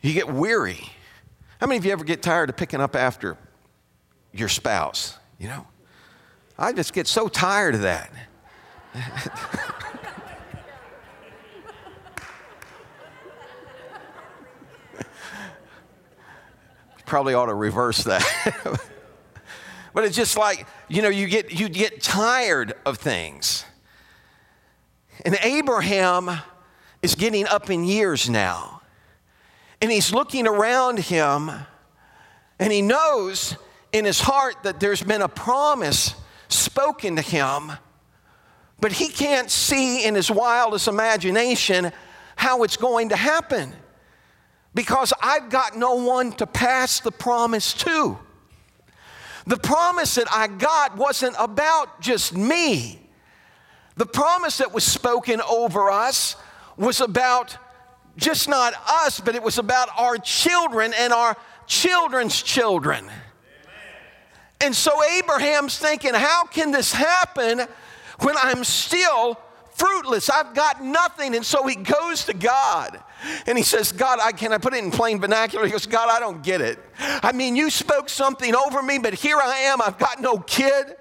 You 0.00 0.12
get 0.12 0.28
weary. 0.28 0.90
How 1.60 1.66
many 1.66 1.78
of 1.78 1.86
you 1.86 1.92
ever 1.92 2.04
get 2.04 2.22
tired 2.22 2.50
of 2.50 2.56
picking 2.56 2.80
up 2.80 2.96
after 2.96 3.36
your 4.32 4.48
spouse? 4.48 5.16
You 5.38 5.48
know, 5.48 5.66
I 6.58 6.72
just 6.72 6.94
get 6.94 7.06
so 7.06 7.28
tired 7.28 7.74
of 7.74 7.82
that. 7.82 8.10
Probably 17.04 17.34
ought 17.34 17.46
to 17.46 17.54
reverse 17.54 18.04
that. 18.04 18.24
but 19.94 20.04
it's 20.04 20.16
just 20.16 20.38
like, 20.38 20.66
you 20.88 21.02
know, 21.02 21.08
you 21.08 21.28
get, 21.28 21.52
you 21.52 21.68
get 21.68 22.02
tired 22.02 22.72
of 22.84 22.98
things. 22.98 23.64
And 25.24 25.38
Abraham 25.42 26.40
is 27.02 27.14
getting 27.14 27.46
up 27.46 27.70
in 27.70 27.84
years 27.84 28.28
now. 28.28 28.80
And 29.80 29.92
he's 29.92 30.12
looking 30.12 30.46
around 30.48 31.00
him 31.00 31.50
and 32.58 32.72
he 32.72 32.80
knows 32.80 33.56
in 33.92 34.06
his 34.06 34.20
heart 34.20 34.62
that 34.62 34.80
there's 34.80 35.02
been 35.02 35.22
a 35.22 35.28
promise 35.28 36.14
spoken 36.48 37.16
to 37.16 37.22
him 37.22 37.72
but 38.80 38.92
he 38.92 39.08
can't 39.08 39.50
see 39.50 40.04
in 40.04 40.14
his 40.14 40.30
wildest 40.30 40.88
imagination 40.88 41.92
how 42.36 42.62
it's 42.62 42.76
going 42.76 43.08
to 43.08 43.16
happen 43.16 43.72
because 44.74 45.12
I've 45.22 45.48
got 45.48 45.76
no 45.76 45.94
one 45.94 46.32
to 46.32 46.46
pass 46.46 47.00
the 47.00 47.10
promise 47.10 47.72
to. 47.74 48.18
The 49.46 49.56
promise 49.56 50.16
that 50.16 50.26
I 50.30 50.48
got 50.48 50.96
wasn't 50.96 51.36
about 51.38 52.00
just 52.00 52.36
me. 52.36 53.00
The 53.96 54.04
promise 54.04 54.58
that 54.58 54.74
was 54.74 54.84
spoken 54.84 55.40
over 55.40 55.88
us 55.88 56.36
was 56.76 57.00
about 57.00 57.56
just 58.18 58.48
not 58.48 58.74
us, 58.86 59.20
but 59.20 59.34
it 59.34 59.42
was 59.42 59.56
about 59.56 59.88
our 59.96 60.18
children 60.18 60.92
and 60.98 61.12
our 61.12 61.36
children's 61.66 62.42
children. 62.42 63.08
And 64.60 64.74
so 64.74 64.92
Abraham's 65.04 65.78
thinking, 65.78 66.14
how 66.14 66.44
can 66.44 66.72
this 66.72 66.92
happen 66.92 67.62
when 68.20 68.36
I'm 68.38 68.64
still 68.64 69.38
fruitless. 69.76 70.30
I've 70.30 70.54
got 70.54 70.82
nothing. 70.82 71.34
And 71.34 71.44
so 71.44 71.66
he 71.66 71.76
goes 71.76 72.24
to 72.24 72.34
God 72.34 72.98
and 73.46 73.56
he 73.56 73.64
says, 73.64 73.92
God, 73.92 74.18
I, 74.22 74.32
can 74.32 74.52
I 74.52 74.58
put 74.58 74.74
it 74.74 74.82
in 74.82 74.90
plain 74.90 75.20
vernacular? 75.20 75.64
He 75.64 75.72
goes, 75.72 75.86
God, 75.86 76.08
I 76.10 76.18
don't 76.18 76.42
get 76.42 76.60
it. 76.60 76.78
I 76.98 77.32
mean, 77.32 77.56
you 77.56 77.70
spoke 77.70 78.08
something 78.08 78.54
over 78.54 78.82
me, 78.82 78.98
but 78.98 79.14
here 79.14 79.38
I 79.38 79.56
am. 79.58 79.80
I've 79.82 79.98
got 79.98 80.20
no 80.20 80.38
kid. 80.38 80.96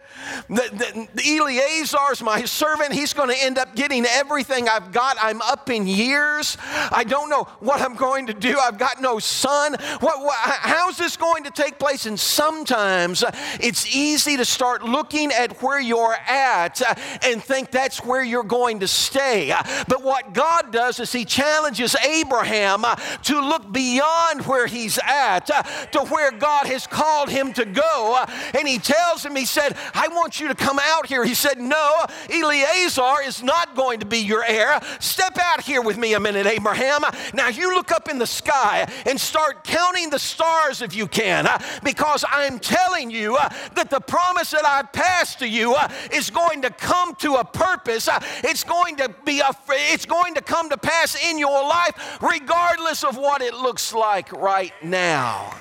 The, 0.50 1.08
the, 1.14 1.38
Eleazar 1.38 2.12
is 2.12 2.24
my 2.24 2.46
servant. 2.46 2.94
He's 2.94 3.14
going 3.14 3.30
to 3.30 3.44
end 3.44 3.58
up 3.58 3.76
getting 3.76 4.06
everything 4.06 4.70
I've 4.70 4.92
got. 4.92 5.18
I'm 5.22 5.42
up 5.42 5.70
in 5.70 5.88
years. 5.88 6.58
I 6.64 7.04
don't 7.04 7.30
know 7.30 7.44
what 7.60 7.82
I'm 7.82 7.96
going 7.96 8.28
to 8.28 8.34
do. 8.34 8.58
I've 8.58 8.78
got 8.78 9.02
no 9.02 9.20
son. 9.20 9.76
What, 10.00 10.24
what, 10.24 10.36
how's 10.38 10.98
this 10.98 11.18
going 11.18 11.44
to 11.44 11.52
take 11.52 11.80
place? 11.80 12.06
And 12.06 12.20
sometimes 12.20 13.24
uh, 13.24 13.32
it's 13.60 13.94
easy 13.94 14.38
to 14.38 14.46
start 14.46 14.84
looking 14.84 15.32
at 15.32 15.62
where 15.62 15.80
you're 15.80 16.16
at 16.28 16.82
uh, 16.82 16.96
and 17.24 17.44
think 17.44 17.72
that's 17.72 18.04
where 18.04 18.24
you're 18.24 18.44
going 18.44 18.80
to 18.80 18.88
stay. 18.88 19.52
Uh, 19.52 19.62
but 19.88 20.04
what 20.04 20.34
God 20.34 20.72
does 20.72 21.00
is 21.00 21.12
He 21.12 21.26
challenges 21.26 21.96
Abraham 21.96 22.84
to 23.24 23.42
look 23.42 23.72
beyond 23.72 24.46
where 24.46 24.68
he's 24.68 25.00
at 25.04 25.50
to 25.94 26.00
where 26.06 26.32
God 26.32 26.68
has 26.68 26.88
called 26.88 27.30
him 27.30 27.54
to 27.54 27.66
go. 27.66 28.26
And 28.58 28.68
He 28.68 28.78
tells 28.80 29.26
him, 29.26 29.36
He 29.36 29.46
said, 29.46 29.78
I 29.94 30.08
want 30.10 30.40
you 30.40 30.48
to 30.48 30.56
come 30.56 30.80
out 30.82 31.08
here. 31.08 31.24
He 31.24 31.34
said, 31.34 31.60
No, 31.60 32.06
Eleazar 32.30 33.24
is 33.26 33.44
not 33.44 33.76
going 33.76 34.00
to 34.00 34.06
be 34.06 34.20
your 34.20 34.44
heir. 34.44 34.80
Step 35.00 35.38
out 35.42 35.62
here 35.62 35.82
with 35.82 35.98
me 35.98 36.14
a 36.14 36.20
minute, 36.20 36.46
Abraham. 36.46 37.02
Now 37.34 37.50
you 37.50 37.74
look 37.76 37.92
up 37.92 38.10
in 38.10 38.18
the 38.18 38.28
sky 38.28 38.92
and 39.06 39.20
start 39.20 39.64
counting 39.64 40.10
the 40.10 40.20
stars 40.20 40.82
if 40.82 40.96
you 40.96 41.08
can, 41.08 41.48
because 41.84 42.24
I'm 42.30 42.60
telling 42.60 43.12
you 43.12 43.38
that 43.76 43.90
the 43.90 44.00
promise 44.00 44.52
that 44.52 44.66
I've 44.66 44.92
passed 44.92 45.40
to 45.40 45.48
you 45.48 45.76
is 46.12 46.30
going 46.30 46.62
to 46.64 46.70
come 46.70 47.16
to 47.16 47.36
a 47.36 47.44
purpose. 47.44 48.10
It's 48.44 48.64
going 48.64 48.98
to 48.98 49.14
be 49.26 49.40
a, 49.40 49.52
it's 49.70 50.06
going 50.06 50.36
to 50.36 50.42
come 50.42 50.70
to 50.70 50.78
pass 50.78 51.18
in 51.30 51.38
your 51.38 51.62
life, 51.64 52.20
regardless 52.22 53.04
of 53.04 53.18
what 53.18 53.42
it 53.42 53.54
looks 53.54 53.94
like 53.94 54.32
right 54.32 54.74
now. 54.84 55.54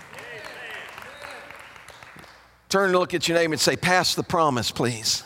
Turn 2.75 2.87
and 2.87 2.99
look 2.99 3.15
at 3.15 3.29
your 3.29 3.39
name 3.39 3.53
and 3.53 3.61
say, 3.61 3.77
Pass 3.77 4.17
the 4.17 4.25
promise, 4.25 4.73
please. 4.73 5.23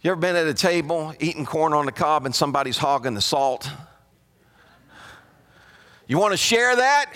You 0.00 0.12
ever 0.12 0.20
been 0.20 0.36
at 0.36 0.46
a 0.46 0.54
table 0.54 1.12
eating 1.18 1.44
corn 1.44 1.72
on 1.72 1.86
the 1.86 1.90
cob 1.90 2.24
and 2.24 2.32
somebody's 2.32 2.78
hogging 2.78 3.14
the 3.14 3.20
salt? 3.20 3.68
You 6.06 6.18
want 6.18 6.34
to 6.34 6.36
share 6.36 6.76
that? 6.76 7.12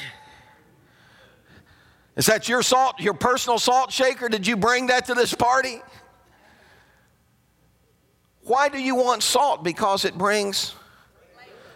Is 2.16 2.26
that 2.26 2.48
your 2.48 2.64
salt, 2.64 2.98
your 2.98 3.14
personal 3.14 3.60
salt 3.60 3.92
shaker? 3.92 4.28
Did 4.28 4.48
you 4.48 4.56
bring 4.56 4.88
that 4.88 5.04
to 5.04 5.14
this 5.14 5.32
party? 5.32 5.80
Why 8.40 8.68
do 8.68 8.80
you 8.82 8.96
want 8.96 9.22
salt? 9.22 9.62
Because 9.62 10.04
it 10.04 10.18
brings 10.18 10.74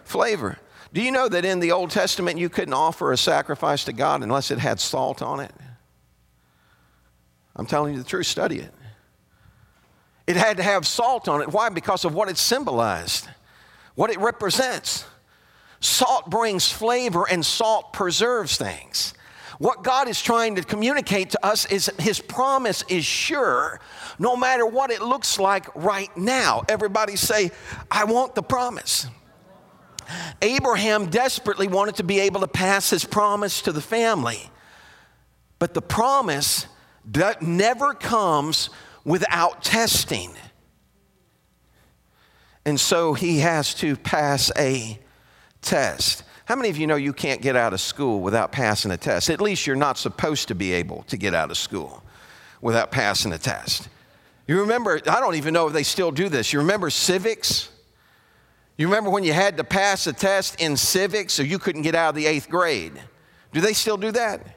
flavor. 0.03 0.59
Do 0.91 1.01
you 1.01 1.13
know 1.13 1.29
that 1.29 1.45
in 1.45 1.61
the 1.61 1.71
Old 1.71 1.91
Testament 1.91 2.37
you 2.37 2.49
couldn't 2.49 2.73
offer 2.73 3.13
a 3.13 3.17
sacrifice 3.17 3.85
to 3.85 3.93
God 3.93 4.23
unless 4.23 4.51
it 4.51 4.59
had 4.59 4.81
salt 4.81 5.21
on 5.21 5.39
it? 5.39 5.53
I'm 7.57 7.65
telling 7.65 7.93
you 7.93 7.99
the 7.99 8.07
truth, 8.07 8.27
study 8.27 8.59
it. 8.59 8.73
It 10.27 10.35
had 10.35 10.57
to 10.57 10.63
have 10.63 10.85
salt 10.85 11.27
on 11.27 11.41
it. 11.41 11.51
Why? 11.51 11.69
Because 11.69 12.05
of 12.05 12.13
what 12.13 12.29
it 12.29 12.37
symbolized, 12.37 13.27
what 13.95 14.09
it 14.09 14.19
represents. 14.19 15.05
Salt 15.79 16.29
brings 16.29 16.71
flavor 16.71 17.25
and 17.29 17.45
salt 17.45 17.93
preserves 17.93 18.57
things. 18.57 19.13
What 19.59 19.83
God 19.83 20.07
is 20.07 20.21
trying 20.21 20.55
to 20.55 20.63
communicate 20.63 21.31
to 21.31 21.45
us 21.45 21.65
is 21.65 21.91
His 21.97 22.19
promise 22.19 22.83
is 22.89 23.05
sure, 23.05 23.79
no 24.19 24.35
matter 24.35 24.65
what 24.65 24.91
it 24.91 25.01
looks 25.01 25.39
like 25.39 25.73
right 25.75 26.15
now. 26.15 26.63
Everybody 26.69 27.15
say, 27.15 27.51
I 27.89 28.03
want 28.03 28.35
the 28.35 28.43
promise. 28.43 29.07
Abraham 30.41 31.07
desperately 31.07 31.67
wanted 31.67 31.95
to 31.95 32.03
be 32.03 32.19
able 32.19 32.41
to 32.41 32.47
pass 32.47 32.89
his 32.89 33.03
promise 33.03 33.61
to 33.63 33.71
the 33.71 33.81
family, 33.81 34.49
but 35.59 35.73
the 35.73 35.81
promise 35.81 36.67
never 37.41 37.93
comes 37.93 38.69
without 39.03 39.63
testing. 39.63 40.33
And 42.65 42.77
so 42.77 43.13
he 43.13 43.39
has 43.39 43.73
to 43.75 43.95
pass 43.95 44.51
a 44.57 44.99
test. 45.61 46.23
How 46.45 46.55
many 46.55 46.69
of 46.69 46.77
you 46.77 46.87
know 46.87 46.97
you 46.97 47.13
can't 47.13 47.41
get 47.41 47.55
out 47.55 47.73
of 47.73 47.79
school 47.79 48.19
without 48.19 48.51
passing 48.51 48.91
a 48.91 48.97
test? 48.97 49.29
At 49.29 49.39
least 49.39 49.65
you're 49.65 49.75
not 49.75 49.97
supposed 49.97 50.49
to 50.49 50.55
be 50.55 50.73
able 50.73 51.03
to 51.03 51.17
get 51.17 51.33
out 51.33 51.49
of 51.49 51.57
school 51.57 52.03
without 52.61 52.91
passing 52.91 53.31
a 53.31 53.37
test. 53.37 53.87
You 54.47 54.61
remember, 54.61 55.01
I 55.07 55.19
don't 55.19 55.35
even 55.35 55.53
know 55.53 55.67
if 55.67 55.73
they 55.73 55.83
still 55.83 56.11
do 56.11 56.29
this. 56.29 56.51
You 56.51 56.59
remember 56.59 56.89
civics? 56.89 57.69
You 58.77 58.87
remember 58.87 59.09
when 59.09 59.23
you 59.23 59.33
had 59.33 59.57
to 59.57 59.63
pass 59.63 60.07
a 60.07 60.13
test 60.13 60.61
in 60.61 60.77
civics 60.77 61.33
so 61.33 61.43
you 61.43 61.59
couldn't 61.59 61.81
get 61.81 61.95
out 61.95 62.09
of 62.09 62.15
the 62.15 62.25
eighth 62.25 62.49
grade? 62.49 62.93
Do 63.53 63.61
they 63.61 63.73
still 63.73 63.97
do 63.97 64.11
that? 64.11 64.56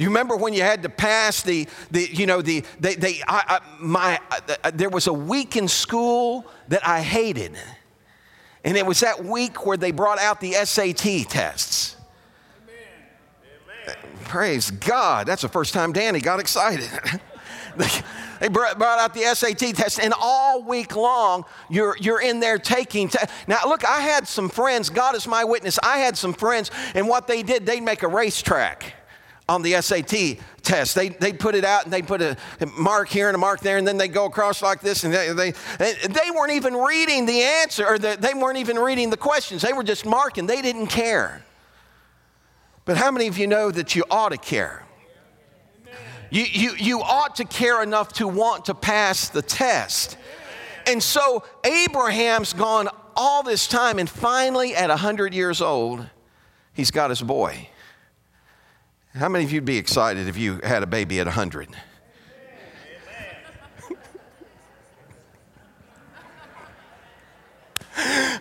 You 0.00 0.06
remember 0.06 0.34
when 0.34 0.54
you 0.54 0.62
had 0.62 0.82
to 0.84 0.88
pass 0.88 1.42
the, 1.42 1.68
the 1.90 2.08
you 2.10 2.24
know, 2.24 2.40
the, 2.40 2.64
they, 2.80 2.94
they 2.94 3.20
I, 3.28 3.60
I, 3.60 3.60
my, 3.78 4.18
uh, 4.64 4.70
there 4.72 4.88
was 4.88 5.08
a 5.08 5.12
week 5.12 5.58
in 5.58 5.68
school 5.68 6.46
that 6.68 6.88
I 6.88 7.02
hated. 7.02 7.54
And 8.64 8.78
it 8.78 8.86
was 8.86 9.00
that 9.00 9.22
week 9.22 9.66
where 9.66 9.76
they 9.76 9.90
brought 9.90 10.18
out 10.18 10.40
the 10.40 10.52
SAT 10.52 11.28
tests. 11.28 11.96
Amen. 12.62 13.96
Praise 14.24 14.70
God. 14.70 15.26
That's 15.26 15.42
the 15.42 15.50
first 15.50 15.74
time 15.74 15.92
Danny 15.92 16.20
got 16.20 16.40
excited. 16.40 16.88
they 18.40 18.48
brought 18.48 18.80
out 18.80 19.12
the 19.12 19.34
SAT 19.34 19.76
test, 19.76 20.00
and 20.00 20.14
all 20.18 20.62
week 20.62 20.96
long, 20.96 21.44
you're, 21.68 21.94
you're 22.00 22.22
in 22.22 22.40
there 22.40 22.58
taking. 22.58 23.08
Te- 23.08 23.18
now, 23.46 23.58
look, 23.66 23.84
I 23.84 24.00
had 24.00 24.26
some 24.26 24.48
friends, 24.48 24.88
God 24.88 25.14
is 25.14 25.26
my 25.26 25.44
witness, 25.44 25.78
I 25.82 25.98
had 25.98 26.16
some 26.16 26.32
friends, 26.32 26.70
and 26.94 27.06
what 27.06 27.26
they 27.26 27.42
did, 27.42 27.66
they'd 27.66 27.82
make 27.82 28.02
a 28.02 28.08
racetrack 28.08 28.94
on 29.50 29.62
the 29.62 29.72
SAT 29.82 30.38
test. 30.62 30.94
They, 30.94 31.08
they 31.08 31.32
put 31.32 31.56
it 31.56 31.64
out 31.64 31.82
and 31.82 31.92
they 31.92 32.02
put 32.02 32.22
a 32.22 32.36
mark 32.78 33.08
here 33.08 33.28
and 33.28 33.34
a 33.34 33.38
mark 33.38 33.60
there, 33.60 33.78
and 33.78 33.86
then 33.86 33.96
they 33.96 34.06
go 34.06 34.26
across 34.26 34.62
like 34.62 34.80
this, 34.80 35.02
and 35.02 35.12
they, 35.12 35.32
they, 35.32 35.50
they 35.80 36.30
weren't 36.30 36.52
even 36.52 36.74
reading 36.74 37.26
the 37.26 37.42
answer, 37.42 37.84
or 37.84 37.98
the, 37.98 38.16
they 38.18 38.32
weren't 38.32 38.58
even 38.58 38.78
reading 38.78 39.10
the 39.10 39.16
questions. 39.16 39.62
They 39.62 39.72
were 39.72 39.82
just 39.82 40.06
marking. 40.06 40.46
They 40.46 40.62
didn't 40.62 40.86
care. 40.86 41.44
But 42.84 42.96
how 42.96 43.10
many 43.10 43.26
of 43.26 43.38
you 43.38 43.48
know 43.48 43.72
that 43.72 43.96
you 43.96 44.04
ought 44.08 44.28
to 44.30 44.38
care? 44.38 44.84
You, 46.30 46.44
you, 46.44 46.74
you 46.78 47.02
ought 47.02 47.36
to 47.36 47.44
care 47.44 47.82
enough 47.82 48.12
to 48.14 48.28
want 48.28 48.66
to 48.66 48.74
pass 48.74 49.30
the 49.30 49.42
test. 49.42 50.16
And 50.86 51.02
so 51.02 51.42
Abraham's 51.64 52.52
gone 52.52 52.88
all 53.16 53.42
this 53.42 53.66
time, 53.66 53.98
and 53.98 54.08
finally, 54.08 54.76
at 54.76 54.90
100 54.90 55.34
years 55.34 55.60
old, 55.60 56.06
he's 56.72 56.92
got 56.92 57.10
his 57.10 57.20
boy. 57.20 57.68
How 59.14 59.28
many 59.28 59.44
of 59.44 59.50
you'd 59.50 59.64
be 59.64 59.76
excited 59.76 60.28
if 60.28 60.36
you 60.36 60.60
had 60.62 60.84
a 60.84 60.86
baby 60.86 61.18
at 61.18 61.26
100? 61.26 61.68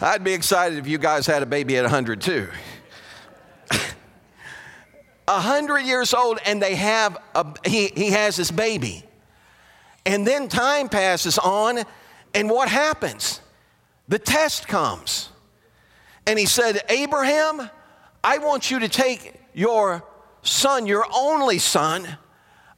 I'd 0.02 0.24
be 0.24 0.34
excited 0.34 0.78
if 0.78 0.86
you 0.88 1.00
guys 1.00 1.26
had 1.26 1.42
a 1.42 1.48
baby 1.48 1.76
at 1.78 1.84
100 1.84 2.22
too. 2.22 2.48
100 5.26 5.80
years 5.80 6.14
old 6.14 6.40
and 6.46 6.62
they 6.62 6.76
have 6.76 7.18
a, 7.34 7.48
he, 7.66 7.88
he 7.88 8.12
has 8.12 8.36
this 8.36 8.52
baby. 8.52 9.04
And 10.06 10.26
then 10.26 10.50
time 10.50 10.88
passes 10.88 11.40
on 11.40 11.80
and 12.36 12.48
what 12.48 12.70
happens? 12.70 13.42
The 14.08 14.20
test 14.20 14.68
comes. 14.68 15.30
And 16.28 16.38
he 16.38 16.46
said, 16.46 16.82
Abraham, 16.90 17.72
I 18.24 18.38
want 18.38 18.70
you 18.70 18.80
to 18.82 18.88
take 18.88 19.34
your 19.54 20.04
son, 20.42 20.86
your 20.86 21.06
only 21.16 21.60
son, 21.60 22.18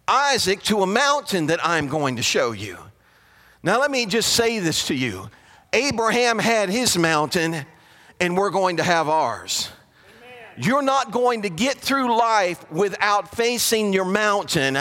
Isaac, 0.08 0.62
to 0.64 0.82
a 0.82 0.88
mountain 0.88 1.48
that 1.48 1.60
I'm 1.66 1.88
going 1.88 2.18
to 2.18 2.24
show 2.24 2.52
you. 2.52 2.78
Now, 3.64 3.80
let 3.80 3.92
me 3.92 4.06
just 4.06 4.34
say 4.34 4.60
this 4.60 4.88
to 4.88 4.96
you 4.96 5.30
Abraham 5.74 6.40
had 6.40 6.70
his 6.70 6.98
mountain, 6.98 7.66
and 8.20 8.36
we're 8.36 8.50
going 8.50 8.78
to 8.78 8.84
have 8.84 9.08
ours. 9.08 9.70
You're 10.64 10.84
not 10.84 11.12
going 11.12 11.42
to 11.42 11.50
get 11.50 11.78
through 11.78 12.16
life 12.16 12.70
without 12.72 13.36
facing 13.36 13.94
your 13.94 14.06
mountain. 14.06 14.78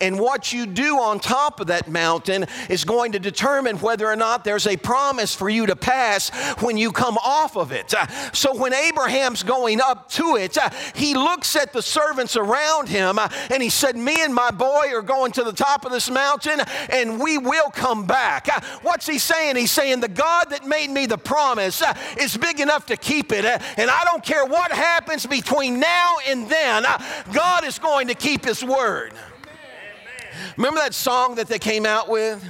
And 0.00 0.18
what 0.18 0.52
you 0.52 0.64
do 0.64 0.98
on 0.98 1.18
top 1.18 1.58
of 1.58 1.68
that 1.68 1.88
mountain 1.88 2.46
is 2.68 2.84
going 2.84 3.12
to 3.12 3.18
determine 3.18 3.78
whether 3.78 4.06
or 4.06 4.14
not 4.14 4.44
there's 4.44 4.66
a 4.66 4.76
promise 4.76 5.34
for 5.34 5.48
you 5.48 5.66
to 5.66 5.74
pass 5.74 6.30
when 6.60 6.76
you 6.76 6.92
come 6.92 7.18
off 7.18 7.56
of 7.56 7.72
it. 7.72 7.92
So 8.32 8.54
when 8.56 8.72
Abraham's 8.72 9.42
going 9.42 9.80
up 9.80 10.08
to 10.10 10.36
it, 10.36 10.56
he 10.94 11.14
looks 11.14 11.56
at 11.56 11.72
the 11.72 11.82
servants 11.82 12.36
around 12.36 12.88
him 12.88 13.18
and 13.18 13.62
he 13.62 13.70
said, 13.70 13.96
Me 13.96 14.14
and 14.20 14.34
my 14.34 14.52
boy 14.52 14.90
are 14.92 15.02
going 15.02 15.32
to 15.32 15.42
the 15.42 15.52
top 15.52 15.84
of 15.84 15.90
this 15.90 16.10
mountain 16.10 16.60
and 16.90 17.20
we 17.20 17.38
will 17.38 17.70
come 17.70 18.06
back. 18.06 18.48
What's 18.82 19.06
he 19.06 19.18
saying? 19.18 19.56
He's 19.56 19.72
saying, 19.72 19.98
The 19.98 20.08
God 20.08 20.50
that 20.50 20.64
made 20.64 20.90
me 20.90 21.06
the 21.06 21.18
promise 21.18 21.82
is 22.20 22.36
big 22.36 22.60
enough 22.60 22.86
to 22.86 22.96
keep 22.96 23.32
it. 23.32 23.44
And 23.44 23.90
I 23.90 24.04
don't 24.04 24.22
care 24.22 24.44
what 24.44 24.70
happens 24.70 25.23
between 25.26 25.80
now 25.80 26.16
and 26.26 26.48
then, 26.48 26.86
uh, 26.86 26.98
God 27.32 27.64
is 27.64 27.78
going 27.78 28.08
to 28.08 28.14
keep 28.14 28.44
His 28.44 28.64
word. 28.64 29.12
Remember 30.56 30.80
that 30.80 30.94
song 30.94 31.36
that 31.36 31.48
they 31.48 31.58
came 31.58 31.86
out 31.86 32.08
with? 32.08 32.44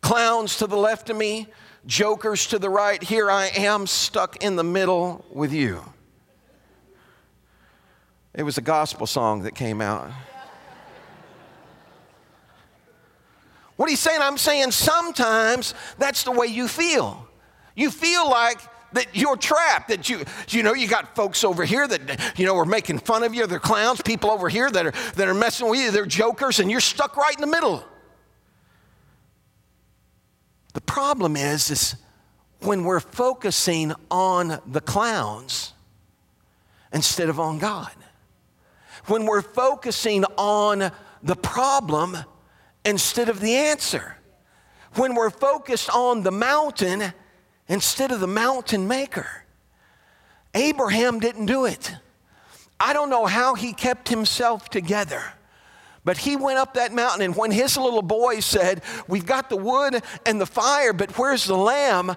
Clowns 0.00 0.56
to 0.58 0.66
the 0.66 0.76
left 0.76 1.10
of 1.10 1.16
me, 1.16 1.48
jokers 1.86 2.46
to 2.48 2.58
the 2.58 2.70
right. 2.70 3.02
Here 3.02 3.30
I 3.30 3.46
am 3.48 3.86
stuck 3.86 4.42
in 4.42 4.56
the 4.56 4.64
middle 4.64 5.24
with 5.30 5.52
you. 5.52 5.82
It 8.34 8.42
was 8.44 8.58
a 8.58 8.62
gospel 8.62 9.06
song 9.06 9.42
that 9.42 9.54
came 9.54 9.80
out. 9.80 10.10
What 13.76 13.88
he's 13.88 14.00
saying, 14.00 14.20
I'm 14.20 14.38
saying 14.38 14.72
sometimes 14.72 15.72
that's 15.98 16.24
the 16.24 16.32
way 16.32 16.46
you 16.46 16.66
feel. 16.66 17.28
You 17.76 17.90
feel 17.92 18.28
like 18.28 18.58
that 18.92 19.06
you're 19.12 19.36
trapped 19.36 19.88
that 19.88 20.08
you 20.08 20.24
you 20.48 20.62
know 20.62 20.74
you 20.74 20.88
got 20.88 21.14
folks 21.14 21.44
over 21.44 21.64
here 21.64 21.86
that 21.86 22.34
you 22.36 22.46
know 22.46 22.56
are 22.56 22.64
making 22.64 22.98
fun 22.98 23.22
of 23.22 23.34
you. 23.34 23.46
They're 23.46 23.58
clowns. 23.58 24.00
People 24.02 24.30
over 24.30 24.48
here 24.48 24.70
that 24.70 24.86
are 24.86 24.92
that 25.16 25.28
are 25.28 25.34
messing 25.34 25.68
with 25.68 25.80
you. 25.80 25.90
They're 25.90 26.06
jokers 26.06 26.60
and 26.60 26.70
you're 26.70 26.80
stuck 26.80 27.16
right 27.16 27.34
in 27.34 27.40
the 27.40 27.46
middle. 27.46 27.84
The 30.74 30.80
problem 30.80 31.36
is 31.36 31.70
is 31.70 31.96
when 32.60 32.84
we're 32.84 33.00
focusing 33.00 33.92
on 34.10 34.60
the 34.66 34.80
clowns 34.80 35.72
instead 36.92 37.28
of 37.28 37.38
on 37.38 37.58
god. 37.58 37.92
When 39.06 39.26
we're 39.26 39.42
focusing 39.42 40.24
on 40.36 40.90
the 41.22 41.36
problem 41.36 42.16
instead 42.84 43.28
of 43.28 43.40
the 43.40 43.54
answer. 43.54 44.16
When 44.94 45.14
we're 45.14 45.30
focused 45.30 45.90
on 45.90 46.22
the 46.22 46.30
mountain 46.30 47.12
instead 47.68 48.10
of 48.10 48.20
the 48.20 48.26
mountain 48.26 48.88
maker. 48.88 49.44
Abraham 50.54 51.20
didn't 51.20 51.46
do 51.46 51.66
it. 51.66 51.94
I 52.80 52.92
don't 52.92 53.10
know 53.10 53.26
how 53.26 53.54
he 53.54 53.72
kept 53.72 54.08
himself 54.08 54.68
together. 54.70 55.22
But 56.04 56.16
he 56.16 56.36
went 56.36 56.58
up 56.58 56.74
that 56.74 56.94
mountain, 56.94 57.22
and 57.22 57.36
when 57.36 57.50
his 57.50 57.76
little 57.76 58.02
boy 58.02 58.40
said, 58.40 58.82
We've 59.08 59.26
got 59.26 59.50
the 59.50 59.56
wood 59.56 60.02
and 60.24 60.40
the 60.40 60.46
fire, 60.46 60.92
but 60.92 61.18
where's 61.18 61.44
the 61.44 61.56
lamb? 61.56 62.16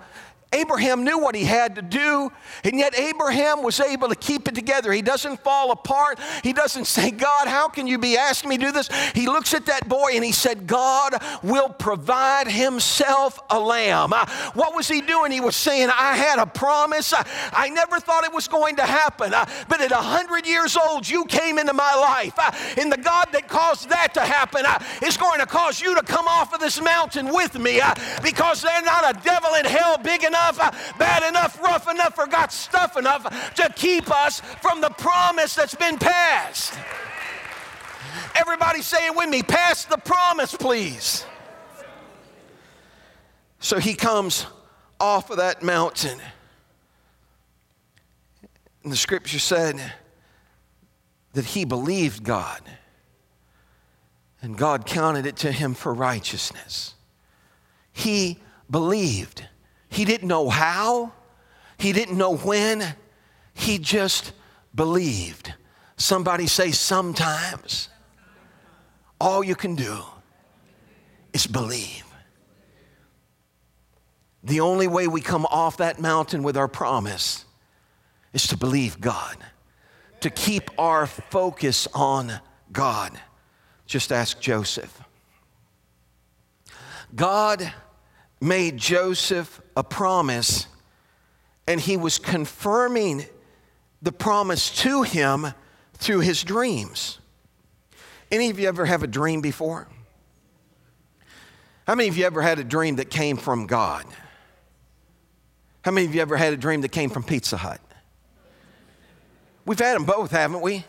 Abraham 0.53 1.05
knew 1.05 1.17
what 1.17 1.33
he 1.33 1.45
had 1.45 1.75
to 1.75 1.81
do, 1.81 2.29
and 2.65 2.77
yet 2.77 2.93
Abraham 2.99 3.63
was 3.63 3.79
able 3.79 4.09
to 4.09 4.15
keep 4.15 4.49
it 4.49 4.55
together. 4.55 4.91
He 4.91 5.01
doesn't 5.01 5.39
fall 5.39 5.71
apart. 5.71 6.19
He 6.43 6.51
doesn't 6.51 6.85
say, 6.85 7.09
God, 7.09 7.47
how 7.47 7.69
can 7.69 7.87
you 7.87 7.97
be 7.97 8.17
asking 8.17 8.49
me 8.49 8.57
to 8.57 8.65
do 8.65 8.71
this? 8.73 8.89
He 9.13 9.27
looks 9.27 9.53
at 9.53 9.65
that 9.67 9.87
boy 9.87 10.11
and 10.13 10.25
he 10.25 10.33
said, 10.33 10.67
God 10.67 11.15
will 11.41 11.69
provide 11.69 12.49
himself 12.49 13.39
a 13.49 13.57
lamb. 13.57 14.11
Uh, 14.11 14.25
what 14.53 14.75
was 14.75 14.89
he 14.89 14.99
doing? 14.99 15.31
He 15.31 15.39
was 15.39 15.55
saying, 15.55 15.89
I 15.89 16.17
had 16.17 16.37
a 16.37 16.45
promise. 16.45 17.13
I, 17.13 17.25
I 17.53 17.69
never 17.69 18.01
thought 18.01 18.25
it 18.25 18.33
was 18.33 18.49
going 18.49 18.75
to 18.75 18.85
happen, 18.85 19.33
uh, 19.33 19.45
but 19.69 19.79
at 19.79 19.91
100 19.91 20.45
years 20.45 20.75
old, 20.75 21.07
you 21.07 21.23
came 21.25 21.59
into 21.59 21.73
my 21.73 21.95
life. 21.95 22.37
Uh, 22.37 22.51
and 22.77 22.91
the 22.91 22.97
God 22.97 23.29
that 23.31 23.47
caused 23.47 23.87
that 23.87 24.13
to 24.15 24.21
happen 24.21 24.65
is 25.01 25.15
going 25.15 25.39
to 25.39 25.45
cause 25.45 25.79
you 25.79 25.95
to 25.95 26.03
come 26.03 26.27
off 26.27 26.53
of 26.53 26.59
this 26.59 26.81
mountain 26.81 27.33
with 27.33 27.57
me 27.57 27.79
because 28.21 28.61
there's 28.61 28.83
not 28.83 29.15
a 29.15 29.19
devil 29.21 29.53
in 29.53 29.63
hell 29.63 29.97
big 29.97 30.25
enough 30.25 30.40
enough, 30.41 30.59
uh, 30.59 30.97
bad 30.97 31.27
enough, 31.27 31.61
rough 31.61 31.89
enough, 31.89 32.17
or 32.17 32.27
got 32.27 32.51
stuff 32.51 32.97
enough 32.97 33.53
to 33.55 33.71
keep 33.75 34.09
us 34.09 34.41
from 34.61 34.81
the 34.81 34.89
promise 34.89 35.55
that's 35.55 35.75
been 35.75 35.97
passed. 35.97 36.73
Everybody 38.35 38.81
say 38.81 39.07
it 39.07 39.15
with 39.15 39.29
me 39.29 39.43
pass 39.43 39.85
the 39.85 39.97
promise, 39.97 40.55
please. 40.55 41.25
So 43.59 43.79
he 43.79 43.93
comes 43.93 44.45
off 44.99 45.29
of 45.29 45.37
that 45.37 45.61
mountain. 45.61 46.19
And 48.83 48.91
the 48.91 48.97
scripture 48.97 49.39
said 49.39 49.93
that 51.33 51.45
he 51.45 51.65
believed 51.65 52.23
God, 52.23 52.61
and 54.41 54.57
God 54.57 54.85
counted 54.85 55.25
it 55.27 55.37
to 55.37 55.51
him 55.51 55.75
for 55.75 55.93
righteousness. 55.93 56.95
He 57.93 58.39
believed. 58.69 59.47
He 59.91 60.05
didn't 60.05 60.29
know 60.29 60.49
how, 60.49 61.11
he 61.77 61.91
didn't 61.91 62.17
know 62.17 62.37
when, 62.37 62.95
he 63.53 63.77
just 63.77 64.31
believed. 64.73 65.53
Somebody 65.97 66.47
say, 66.47 66.71
sometimes 66.71 67.89
all 69.19 69.43
you 69.43 69.53
can 69.53 69.75
do 69.75 69.99
is 71.33 71.45
believe. 71.45 72.05
The 74.43 74.61
only 74.61 74.87
way 74.87 75.07
we 75.07 75.19
come 75.19 75.45
off 75.45 75.77
that 75.77 75.99
mountain 75.99 76.41
with 76.41 76.55
our 76.55 76.69
promise 76.69 77.45
is 78.33 78.47
to 78.47 78.57
believe 78.57 79.01
God, 79.01 79.37
to 80.21 80.29
keep 80.29 80.71
our 80.79 81.05
focus 81.05 81.85
on 81.93 82.39
God. 82.71 83.11
Just 83.85 84.13
ask 84.13 84.39
Joseph. 84.39 85.03
God 87.13 87.73
made 88.41 88.77
Joseph 88.77 89.61
a 89.77 89.83
promise, 89.83 90.65
and 91.67 91.79
he 91.79 91.95
was 91.95 92.17
confirming 92.17 93.25
the 94.01 94.11
promise 94.11 94.71
to 94.81 95.03
him 95.03 95.53
through 95.93 96.19
his 96.21 96.43
dreams. 96.43 97.19
Any 98.31 98.49
of 98.49 98.59
you 98.59 98.67
ever 98.67 98.85
have 98.85 99.03
a 99.03 99.07
dream 99.07 99.41
before? 99.41 99.87
How 101.85 101.95
many 101.95 102.09
of 102.09 102.17
you 102.17 102.25
ever 102.25 102.41
had 102.41 102.57
a 102.57 102.63
dream 102.63 102.95
that 102.95 103.09
came 103.09 103.37
from 103.37 103.67
God? 103.67 104.05
How 105.83 105.91
many 105.91 106.07
of 106.07 106.15
you 106.15 106.21
ever 106.21 106.37
had 106.37 106.53
a 106.53 106.57
dream 106.57 106.81
that 106.81 106.89
came 106.89 107.09
from 107.09 107.23
Pizza 107.23 107.57
Hut? 107.57 107.81
We've 109.65 109.79
had 109.79 109.95
them 109.95 110.05
both, 110.05 110.31
haven't 110.31 110.61
we? 110.61 110.85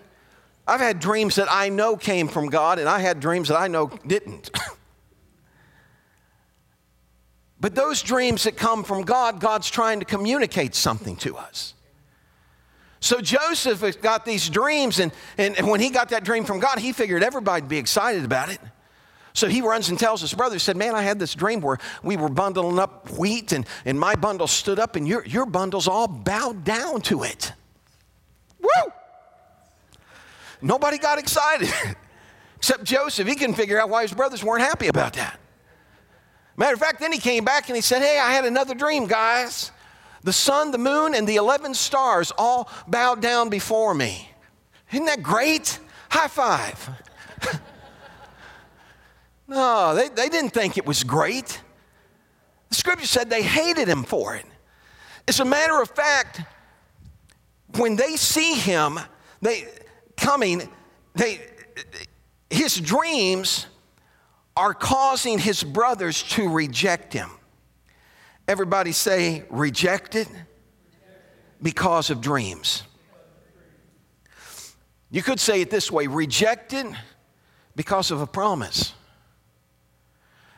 I've 0.66 0.80
had 0.80 1.00
dreams 1.00 1.34
that 1.36 1.48
I 1.50 1.68
know 1.68 1.96
came 1.96 2.28
from 2.28 2.48
God, 2.48 2.78
and 2.78 2.88
I 2.88 3.00
had 3.00 3.20
dreams 3.20 3.48
that 3.48 3.58
I 3.58 3.68
know 3.68 3.90
didn't. 4.06 4.50
but 7.62 7.76
those 7.76 8.02
dreams 8.02 8.42
that 8.42 8.56
come 8.56 8.82
from 8.82 9.02
God, 9.02 9.38
God's 9.38 9.70
trying 9.70 10.00
to 10.00 10.04
communicate 10.04 10.74
something 10.74 11.14
to 11.18 11.36
us. 11.36 11.74
So 12.98 13.20
Joseph 13.20 13.82
has 13.82 13.94
got 13.94 14.24
these 14.24 14.50
dreams, 14.50 14.98
and, 14.98 15.12
and 15.38 15.68
when 15.68 15.78
he 15.78 15.90
got 15.90 16.08
that 16.08 16.24
dream 16.24 16.44
from 16.44 16.58
God, 16.58 16.80
he 16.80 16.92
figured 16.92 17.22
everybody'd 17.22 17.68
be 17.68 17.78
excited 17.78 18.24
about 18.24 18.48
it. 18.48 18.58
So 19.32 19.46
he 19.46 19.62
runs 19.62 19.90
and 19.90 19.98
tells 19.98 20.20
his 20.20 20.34
brother, 20.34 20.56
he 20.56 20.58
said, 20.58 20.76
Man, 20.76 20.96
I 20.96 21.02
had 21.02 21.20
this 21.20 21.36
dream 21.36 21.60
where 21.60 21.78
we 22.02 22.16
were 22.16 22.28
bundling 22.28 22.80
up 22.80 23.08
wheat, 23.12 23.52
and, 23.52 23.64
and 23.84 23.98
my 23.98 24.16
bundle 24.16 24.48
stood 24.48 24.80
up, 24.80 24.96
and 24.96 25.06
your, 25.06 25.24
your 25.24 25.46
bundles 25.46 25.86
all 25.86 26.08
bowed 26.08 26.64
down 26.64 27.00
to 27.02 27.22
it. 27.22 27.52
Woo! 28.60 28.92
Nobody 30.60 30.98
got 30.98 31.20
excited 31.20 31.72
except 32.56 32.82
Joseph. 32.82 33.28
He 33.28 33.36
couldn't 33.36 33.54
figure 33.54 33.80
out 33.80 33.88
why 33.88 34.02
his 34.02 34.12
brothers 34.12 34.42
weren't 34.42 34.64
happy 34.64 34.88
about 34.88 35.12
that. 35.12 35.38
Matter 36.56 36.74
of 36.74 36.80
fact, 36.80 37.00
then 37.00 37.12
he 37.12 37.18
came 37.18 37.44
back 37.44 37.68
and 37.68 37.76
he 37.76 37.82
said, 37.82 38.02
Hey, 38.02 38.18
I 38.18 38.32
had 38.32 38.44
another 38.44 38.74
dream, 38.74 39.06
guys. 39.06 39.70
The 40.22 40.32
sun, 40.32 40.70
the 40.70 40.78
moon, 40.78 41.14
and 41.14 41.26
the 41.26 41.36
11 41.36 41.74
stars 41.74 42.32
all 42.38 42.70
bowed 42.86 43.20
down 43.20 43.48
before 43.48 43.94
me. 43.94 44.30
Isn't 44.92 45.06
that 45.06 45.22
great? 45.22 45.80
High 46.10 46.28
five. 46.28 46.90
no, 49.48 49.94
they, 49.94 50.08
they 50.08 50.28
didn't 50.28 50.50
think 50.50 50.78
it 50.78 50.86
was 50.86 51.02
great. 51.02 51.60
The 52.68 52.74
scripture 52.74 53.06
said 53.06 53.30
they 53.30 53.42
hated 53.42 53.88
him 53.88 54.04
for 54.04 54.36
it. 54.36 54.46
As 55.26 55.40
a 55.40 55.44
matter 55.44 55.80
of 55.80 55.90
fact, 55.90 56.42
when 57.76 57.96
they 57.96 58.16
see 58.16 58.54
him 58.54 58.98
they 59.40 59.66
coming, 60.16 60.68
they, 61.14 61.40
his 62.48 62.80
dreams 62.80 63.66
are 64.56 64.74
causing 64.74 65.38
his 65.38 65.62
brothers 65.62 66.22
to 66.22 66.48
reject 66.48 67.12
him. 67.12 67.30
Everybody 68.46 68.92
say, 68.92 69.44
rejected 69.50 70.28
because 71.62 72.10
of 72.10 72.20
dreams. 72.20 72.82
You 75.10 75.22
could 75.22 75.38
say 75.40 75.60
it 75.60 75.70
this 75.70 75.90
way 75.90 76.06
rejected 76.06 76.86
because 77.76 78.10
of 78.10 78.20
a 78.20 78.26
promise. 78.26 78.94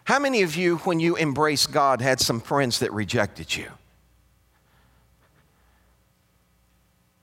How 0.04 0.18
many 0.18 0.42
of 0.42 0.54
you, 0.54 0.76
when 0.78 1.00
you 1.00 1.16
embraced 1.16 1.72
God, 1.72 2.00
had 2.00 2.20
some 2.20 2.40
friends 2.40 2.78
that 2.80 2.92
rejected 2.92 3.54
you? 3.56 3.70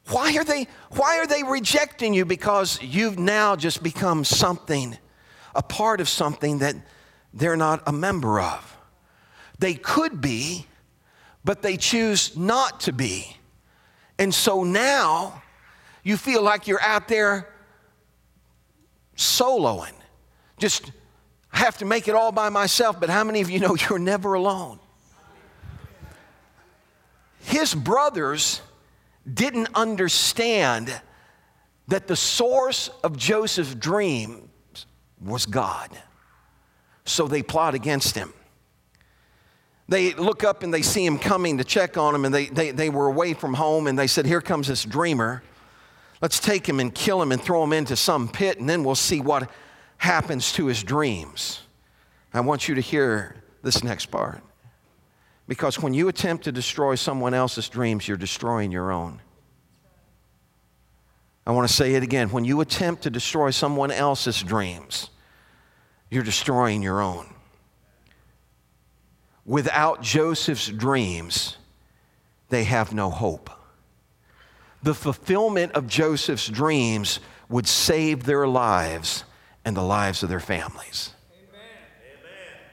Why 0.08 0.36
are 0.36 0.44
they, 0.44 0.68
why 0.92 1.20
are 1.20 1.28
they 1.28 1.44
rejecting 1.44 2.14
you? 2.14 2.26
Because 2.26 2.82
you've 2.82 3.18
now 3.18 3.56
just 3.56 3.82
become 3.82 4.26
something, 4.26 4.98
a 5.56 5.62
part 5.62 6.02
of 6.02 6.10
something 6.10 6.60
that 6.60 6.76
they're 7.34 7.58
not 7.58 7.84
a 7.88 7.92
member 7.92 8.40
of. 8.40 8.78
They 9.60 9.74
could 9.74 10.22
be, 10.22 10.66
but 11.44 11.62
they 11.62 11.78
choose 11.78 12.36
not 12.36 12.82
to 12.82 12.94
be. 12.94 13.38
And 14.18 14.34
so 14.34 14.64
now 14.64 15.42
you 16.04 16.18
feel 16.18 16.42
like 16.42 16.68
you're 16.68 16.82
out 16.82 17.08
there 17.08 17.48
soloing. 19.16 19.94
Just 20.58 20.92
have 21.50 21.78
to 21.80 21.86
make 21.86 22.08
it 22.08 22.16
all 22.16 22.32
by 22.32 22.50
myself. 22.50 23.00
But 23.00 23.10
how 23.10 23.24
many 23.24 23.42
of 23.42 23.50
you 23.50 23.60
know 23.60 23.76
you're 23.90 24.00
never 24.00 24.34
alone? 24.34 24.80
His 27.40 27.74
brothers 27.74 28.62
didn't 29.32 29.70
understand 29.76 30.94
that 31.88 32.08
the 32.08 32.16
source 32.16 32.90
of 33.04 33.18
Joseph's 33.18 33.76
dreams 33.76 34.48
was 35.24 35.46
God. 35.46 35.90
So 37.06 37.28
they 37.28 37.44
plot 37.44 37.74
against 37.74 38.16
him. 38.16 38.34
They 39.88 40.14
look 40.14 40.44
up 40.44 40.64
and 40.64 40.74
they 40.74 40.82
see 40.82 41.06
him 41.06 41.20
coming 41.20 41.58
to 41.58 41.64
check 41.64 41.98
on 41.98 42.16
him, 42.16 42.26
and 42.26 42.34
they, 42.34 42.46
they, 42.46 42.72
they 42.72 42.90
were 42.90 43.08
away 43.08 43.34
from 43.34 43.54
home, 43.54 43.88
and 43.88 44.00
they 44.00 44.08
said, 44.08 44.26
Here 44.26 44.42
comes 44.42 44.68
this 44.68 44.86
dreamer. 44.86 45.44
Let's 46.22 46.40
take 46.40 46.68
him 46.68 46.80
and 46.80 46.94
kill 46.94 47.22
him 47.22 47.32
and 47.32 47.42
throw 47.42 47.64
him 47.64 47.74
into 47.74 47.96
some 47.96 48.30
pit, 48.30 48.60
and 48.60 48.70
then 48.70 48.84
we'll 48.84 48.96
see 48.96 49.22
what 49.22 49.50
happens 49.98 50.54
to 50.54 50.68
his 50.68 50.84
dreams. 50.84 51.62
I 52.34 52.40
want 52.42 52.68
you 52.68 52.76
to 52.76 52.82
hear 52.82 53.36
this 53.64 53.84
next 53.84 54.08
part. 54.08 54.42
Because 55.48 55.80
when 55.80 55.94
you 55.94 56.08
attempt 56.08 56.46
to 56.46 56.52
destroy 56.52 56.96
someone 56.96 57.34
else's 57.34 57.68
dreams, 57.68 58.08
you're 58.08 58.18
destroying 58.18 58.72
your 58.72 58.92
own. 58.92 59.20
I 61.46 61.52
want 61.52 61.68
to 61.68 61.74
say 61.74 61.96
it 61.96 62.04
again. 62.04 62.30
When 62.30 62.46
you 62.46 62.62
attempt 62.62 63.04
to 63.04 63.10
destroy 63.10 63.52
someone 63.52 63.92
else's 63.92 64.42
dreams, 64.42 65.11
you're 66.12 66.24
destroying 66.24 66.84
your 66.84 67.02
own. 67.02 67.26
Without 69.46 70.04
Joseph's 70.04 70.68
dreams, 70.68 71.58
they 72.50 72.66
have 72.66 72.94
no 72.94 73.10
hope. 73.10 73.50
The 74.84 74.94
fulfillment 74.94 75.72
of 75.72 75.88
Joseph's 75.88 76.48
dreams 76.48 77.20
would 77.50 77.68
save 77.68 78.26
their 78.26 78.48
lives 78.48 79.24
and 79.66 79.76
the 79.76 79.82
lives 79.82 80.22
of 80.22 80.30
their 80.30 80.40
families. 80.40 81.14
Amen. 81.34 81.62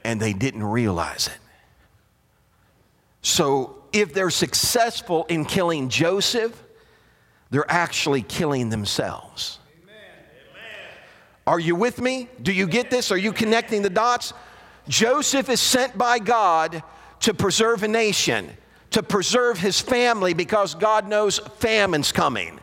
And 0.03 0.19
they 0.19 0.33
didn't 0.33 0.63
realize 0.63 1.27
it. 1.27 1.37
So, 3.21 3.75
if 3.91 4.13
they're 4.13 4.29
successful 4.29 5.25
in 5.29 5.45
killing 5.45 5.89
Joseph, 5.89 6.63
they're 7.49 7.69
actually 7.69 8.21
killing 8.21 8.69
themselves. 8.69 9.58
Are 11.49 11.59
you 11.59 11.73
with 11.73 11.99
me? 11.99 12.29
Do 12.43 12.53
you 12.53 12.67
get 12.67 12.91
this? 12.91 13.11
Are 13.11 13.17
you 13.17 13.33
connecting 13.33 13.81
the 13.81 13.89
dots? 13.89 14.33
Joseph 14.87 15.49
is 15.49 15.59
sent 15.59 15.97
by 15.97 16.19
God 16.19 16.83
to 17.21 17.33
preserve 17.33 17.81
a 17.81 17.87
nation, 17.87 18.51
to 18.91 19.01
preserve 19.01 19.57
his 19.57 19.81
family 19.81 20.35
because 20.35 20.75
God 20.75 21.07
knows 21.07 21.39
famine's 21.57 22.11
coming. 22.11 22.59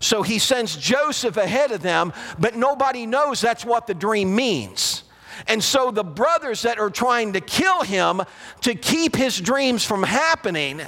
So 0.00 0.20
he 0.20 0.38
sends 0.38 0.76
Joseph 0.76 1.38
ahead 1.38 1.72
of 1.72 1.80
them, 1.80 2.12
but 2.38 2.54
nobody 2.54 3.06
knows 3.06 3.40
that's 3.40 3.64
what 3.64 3.86
the 3.86 3.94
dream 3.94 4.36
means. 4.36 5.04
And 5.46 5.64
so 5.64 5.90
the 5.90 6.04
brothers 6.04 6.60
that 6.62 6.78
are 6.78 6.90
trying 6.90 7.32
to 7.32 7.40
kill 7.40 7.82
him 7.82 8.20
to 8.60 8.74
keep 8.74 9.16
his 9.16 9.40
dreams 9.40 9.86
from 9.86 10.02
happening 10.02 10.82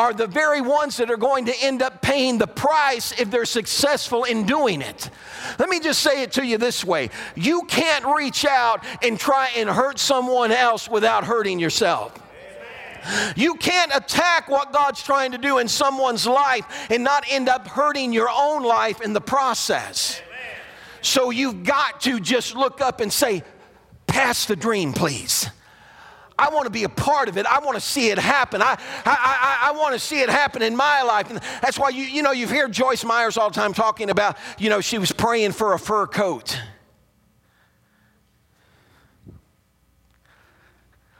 are 0.00 0.14
the 0.14 0.26
very 0.26 0.62
ones 0.62 0.96
that 0.96 1.10
are 1.10 1.18
going 1.18 1.44
to 1.44 1.54
end 1.60 1.82
up 1.82 2.00
paying 2.00 2.38
the 2.38 2.46
price 2.46 3.12
if 3.20 3.30
they're 3.30 3.44
successful 3.44 4.24
in 4.24 4.46
doing 4.46 4.80
it. 4.80 5.10
Let 5.58 5.68
me 5.68 5.78
just 5.78 6.00
say 6.00 6.22
it 6.22 6.32
to 6.32 6.46
you 6.46 6.56
this 6.56 6.82
way 6.82 7.10
you 7.36 7.64
can't 7.64 8.06
reach 8.16 8.46
out 8.46 8.82
and 9.02 9.20
try 9.20 9.50
and 9.54 9.68
hurt 9.68 9.98
someone 9.98 10.52
else 10.52 10.88
without 10.88 11.24
hurting 11.24 11.58
yourself. 11.58 12.18
You 13.36 13.56
can't 13.56 13.94
attack 13.94 14.48
what 14.48 14.72
God's 14.72 15.02
trying 15.02 15.32
to 15.32 15.38
do 15.38 15.58
in 15.58 15.68
someone's 15.68 16.26
life 16.26 16.64
and 16.90 17.04
not 17.04 17.24
end 17.28 17.50
up 17.50 17.68
hurting 17.68 18.14
your 18.14 18.30
own 18.30 18.62
life 18.62 19.02
in 19.02 19.12
the 19.12 19.20
process. 19.20 20.22
So 21.02 21.28
you've 21.28 21.62
got 21.62 22.00
to 22.02 22.20
just 22.20 22.54
look 22.54 22.80
up 22.80 23.00
and 23.00 23.12
say, 23.12 23.42
Pass 24.06 24.46
the 24.46 24.56
dream, 24.56 24.94
please. 24.94 25.50
I 26.40 26.48
want 26.48 26.64
to 26.64 26.70
be 26.70 26.84
a 26.84 26.88
part 26.88 27.28
of 27.28 27.36
it. 27.36 27.44
I 27.44 27.58
want 27.58 27.74
to 27.74 27.82
see 27.82 28.08
it 28.08 28.18
happen. 28.18 28.62
I, 28.62 28.72
I, 28.72 28.78
I, 29.04 29.68
I 29.68 29.72
want 29.72 29.92
to 29.92 29.98
see 29.98 30.20
it 30.20 30.30
happen 30.30 30.62
in 30.62 30.74
my 30.74 31.02
life. 31.02 31.28
And 31.28 31.38
that's 31.60 31.78
why 31.78 31.90
you, 31.90 32.04
you 32.04 32.22
know, 32.22 32.30
you've 32.30 32.50
heard 32.50 32.72
Joyce 32.72 33.04
Meyers 33.04 33.36
all 33.36 33.50
the 33.50 33.54
time 33.54 33.74
talking 33.74 34.08
about, 34.08 34.38
you 34.58 34.70
know, 34.70 34.80
she 34.80 34.96
was 34.96 35.12
praying 35.12 35.52
for 35.52 35.74
a 35.74 35.78
fur 35.78 36.06
coat. 36.06 36.58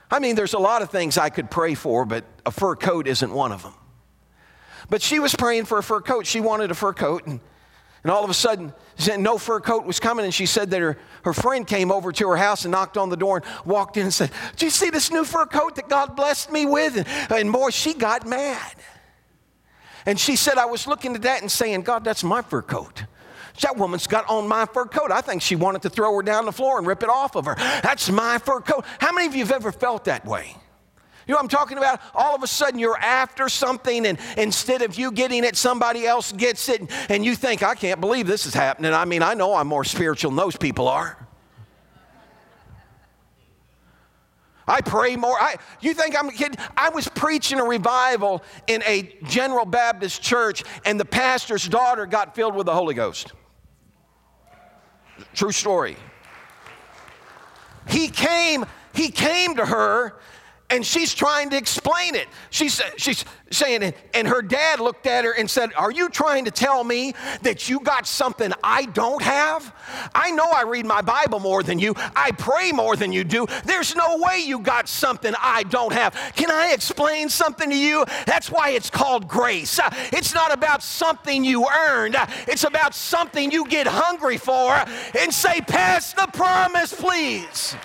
I 0.09 0.17
mean, 0.17 0.35
there's 0.35 0.55
a 0.55 0.59
lot 0.59 0.81
of 0.81 0.89
things 0.89 1.19
I 1.19 1.29
could 1.29 1.51
pray 1.51 1.75
for, 1.75 2.03
but 2.03 2.25
a 2.43 2.51
fur 2.51 2.75
coat 2.75 3.07
isn't 3.07 3.31
one 3.31 3.51
of 3.51 3.61
them. 3.61 3.75
But 4.89 5.03
she 5.03 5.19
was 5.19 5.35
praying 5.35 5.65
for 5.65 5.77
a 5.77 5.83
fur 5.83 6.01
coat. 6.01 6.25
She 6.25 6.41
wanted 6.41 6.71
a 6.71 6.75
fur 6.75 6.93
coat, 6.93 7.27
and, 7.27 7.39
and 8.03 8.11
all 8.11 8.23
of 8.23 8.29
a 8.29 8.33
sudden, 8.33 8.73
no 9.17 9.37
fur 9.37 9.59
coat 9.59 9.85
was 9.85 9.99
coming, 9.99 10.25
and 10.25 10.33
she 10.33 10.47
said 10.47 10.71
that 10.71 10.81
her, 10.81 10.97
her 11.23 11.33
friend 11.33 11.67
came 11.67 11.91
over 11.91 12.11
to 12.11 12.29
her 12.29 12.37
house 12.37 12.65
and 12.65 12.71
knocked 12.71 12.97
on 12.97 13.09
the 13.09 13.17
door 13.17 13.37
and 13.37 13.65
walked 13.65 13.95
in 13.97 14.03
and 14.03 14.13
said, 14.13 14.31
Do 14.55 14.65
you 14.65 14.71
see 14.71 14.89
this 14.89 15.11
new 15.11 15.23
fur 15.23 15.45
coat 15.45 15.75
that 15.75 15.87
God 15.87 16.15
blessed 16.15 16.51
me 16.51 16.65
with? 16.65 16.97
And, 16.97 17.07
and 17.31 17.53
boy, 17.53 17.69
she 17.69 17.93
got 17.93 18.25
mad. 18.25 18.75
And 20.07 20.19
she 20.19 20.35
said, 20.35 20.57
I 20.57 20.65
was 20.65 20.87
looking 20.87 21.15
at 21.15 21.21
that 21.21 21.41
and 21.41 21.51
saying, 21.51 21.81
God, 21.81 22.03
that's 22.03 22.23
my 22.23 22.41
fur 22.41 22.63
coat. 22.63 23.05
That 23.61 23.77
woman's 23.77 24.07
got 24.07 24.27
on 24.27 24.47
my 24.47 24.65
fur 24.65 24.85
coat. 24.85 25.11
I 25.11 25.21
think 25.21 25.43
she 25.43 25.55
wanted 25.55 25.83
to 25.83 25.89
throw 25.89 26.15
her 26.15 26.23
down 26.23 26.45
the 26.45 26.51
floor 26.51 26.79
and 26.79 26.87
rip 26.87 27.03
it 27.03 27.09
off 27.09 27.35
of 27.35 27.45
her. 27.45 27.55
That's 27.55 28.09
my 28.09 28.39
fur 28.39 28.61
coat. 28.61 28.85
How 28.99 29.11
many 29.11 29.27
of 29.27 29.35
you 29.35 29.43
have 29.43 29.51
ever 29.51 29.71
felt 29.71 30.05
that 30.05 30.25
way? 30.25 30.55
You 31.27 31.33
know 31.33 31.37
what 31.37 31.43
I'm 31.43 31.49
talking 31.49 31.77
about? 31.77 32.01
All 32.13 32.35
of 32.35 32.43
a 32.43 32.47
sudden 32.47 32.79
you're 32.79 32.97
after 32.97 33.47
something, 33.49 34.05
and 34.05 34.17
instead 34.37 34.81
of 34.81 34.95
you 34.95 35.11
getting 35.11 35.43
it, 35.43 35.55
somebody 35.55 36.05
else 36.05 36.31
gets 36.31 36.67
it, 36.69 36.81
and 37.09 37.23
you 37.23 37.35
think, 37.35 37.63
I 37.63 37.75
can't 37.75 38.01
believe 38.01 38.27
this 38.27 38.45
is 38.45 38.53
happening. 38.53 38.93
I 38.93 39.05
mean, 39.05 39.21
I 39.21 39.33
know 39.33 39.55
I'm 39.55 39.67
more 39.67 39.83
spiritual 39.83 40.31
than 40.31 40.37
those 40.37 40.57
people 40.57 40.87
are. 40.87 41.17
I 44.67 44.81
pray 44.81 45.15
more. 45.15 45.37
I, 45.39 45.57
you 45.81 45.93
think 45.93 46.15
I'm 46.17 46.29
kidding? 46.29 46.57
I 46.77 46.89
was 46.89 47.07
preaching 47.09 47.59
a 47.59 47.63
revival 47.63 48.41
in 48.67 48.81
a 48.83 49.17
General 49.23 49.65
Baptist 49.65 50.21
church, 50.21 50.63
and 50.85 50.99
the 50.99 51.05
pastor's 51.05 51.67
daughter 51.67 52.05
got 52.05 52.35
filled 52.35 52.55
with 52.55 52.67
the 52.67 52.73
Holy 52.73 52.93
Ghost. 52.93 53.33
True 55.33 55.51
story. 55.51 55.97
He 57.89 58.07
came, 58.07 58.65
he 58.93 59.09
came 59.09 59.55
to 59.55 59.65
her 59.65 60.15
and 60.71 60.85
she's 60.85 61.13
trying 61.13 61.49
to 61.49 61.57
explain 61.57 62.15
it. 62.15 62.27
She's, 62.49 62.79
uh, 62.79 62.89
she's 62.97 63.25
saying 63.51 63.83
it, 63.83 63.97
and 64.13 64.27
her 64.27 64.41
dad 64.41 64.79
looked 64.79 65.05
at 65.05 65.25
her 65.25 65.33
and 65.33 65.49
said, 65.49 65.71
Are 65.75 65.91
you 65.91 66.09
trying 66.09 66.45
to 66.45 66.51
tell 66.51 66.83
me 66.83 67.13
that 67.41 67.69
you 67.69 67.81
got 67.81 68.07
something 68.07 68.51
I 68.63 68.85
don't 68.85 69.21
have? 69.21 69.75
I 70.15 70.31
know 70.31 70.45
I 70.45 70.63
read 70.63 70.85
my 70.85 71.01
Bible 71.01 71.39
more 71.39 71.61
than 71.61 71.77
you, 71.77 71.93
I 72.15 72.31
pray 72.31 72.71
more 72.71 72.95
than 72.95 73.11
you 73.11 73.23
do. 73.23 73.45
There's 73.65 73.95
no 73.95 74.17
way 74.17 74.39
you 74.39 74.59
got 74.59 74.87
something 74.87 75.33
I 75.39 75.63
don't 75.63 75.93
have. 75.93 76.13
Can 76.35 76.49
I 76.49 76.71
explain 76.73 77.29
something 77.29 77.69
to 77.69 77.75
you? 77.77 78.05
That's 78.25 78.49
why 78.49 78.69
it's 78.69 78.89
called 78.89 79.27
grace. 79.27 79.77
Uh, 79.77 79.89
it's 80.13 80.33
not 80.33 80.53
about 80.53 80.81
something 80.81 81.43
you 81.43 81.67
earned, 81.67 82.15
uh, 82.15 82.25
it's 82.47 82.63
about 82.63 82.95
something 82.95 83.51
you 83.51 83.67
get 83.67 83.87
hungry 83.87 84.37
for 84.37 84.73
and 85.19 85.33
say, 85.33 85.59
Pass 85.61 86.13
the 86.13 86.27
promise, 86.27 86.93
please. 86.93 87.75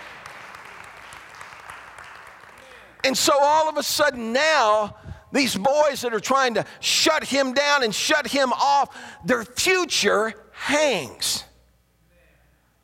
And 3.06 3.16
so 3.16 3.32
all 3.40 3.68
of 3.68 3.76
a 3.76 3.84
sudden 3.84 4.32
now, 4.32 4.96
these 5.30 5.54
boys 5.54 6.00
that 6.00 6.12
are 6.12 6.18
trying 6.18 6.54
to 6.54 6.64
shut 6.80 7.22
him 7.22 7.54
down 7.54 7.84
and 7.84 7.94
shut 7.94 8.26
him 8.26 8.52
off, 8.52 8.96
their 9.24 9.44
future 9.44 10.34
hangs 10.50 11.44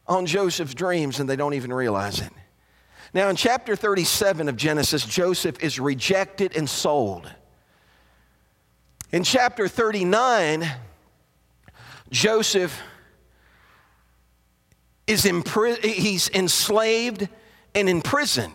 on 0.06 0.26
Joseph's 0.26 0.74
dreams 0.74 1.18
and 1.18 1.28
they 1.28 1.35
don't 1.35 1.54
even 1.54 1.72
realize 1.72 2.20
it. 2.20 2.30
Now, 3.12 3.30
in 3.30 3.37
chapter 3.37 3.74
37 3.74 4.48
of 4.48 4.56
Genesis, 4.56 5.04
Joseph 5.04 5.61
is 5.61 5.80
rejected 5.80 6.56
and 6.56 6.70
sold. 6.70 7.28
In 9.11 9.24
chapter 9.24 9.66
39, 9.66 10.70
Joseph 12.11 12.80
is 15.08 15.24
impri- 15.24 15.82
he's 15.82 16.28
enslaved 16.28 17.28
and 17.74 17.88
imprisoned. 17.88 18.54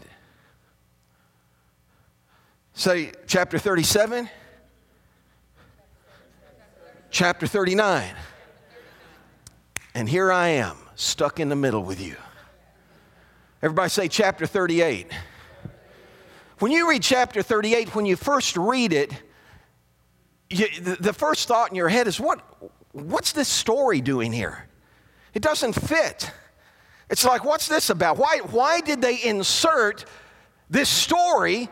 Say 2.78 3.12
chapter 3.26 3.58
37, 3.58 4.30
chapter 7.10 7.48
39. 7.48 8.14
And 9.96 10.08
here 10.08 10.32
I 10.32 10.50
am, 10.50 10.78
stuck 10.94 11.40
in 11.40 11.50
the 11.50 11.56
middle 11.56 11.84
with 11.84 12.00
you. 12.00 12.16
Everybody 13.64 13.90
say 13.90 14.08
chapter 14.08 14.46
38. 14.46 15.12
When 16.60 16.72
you 16.72 16.88
read 16.88 17.02
chapter 17.02 17.42
38, 17.42 17.96
when 17.96 18.06
you 18.06 18.16
first 18.16 18.56
read 18.56 18.94
it, 18.94 19.12
you, 20.52 20.68
the, 20.80 20.98
the 21.00 21.14
first 21.14 21.48
thought 21.48 21.72
in 21.72 21.76
your 21.76 21.90
head 21.90 22.06
is 22.06 22.20
what, 22.20 22.44
what's 22.92 23.32
this 23.32 23.48
story 23.48 24.02
doing 24.02 24.32
here? 24.32 24.68
It 25.34 25.42
doesn't 25.42 25.74
fit. 25.74 26.32
It's 27.10 27.26
like, 27.26 27.44
what's 27.44 27.68
this 27.68 27.90
about? 27.90 28.18
Why, 28.20 28.42
why 28.52 28.82
did 28.82 29.02
they 29.02 29.20
insert 29.24 30.06
this 30.70 30.90
story 30.90 31.70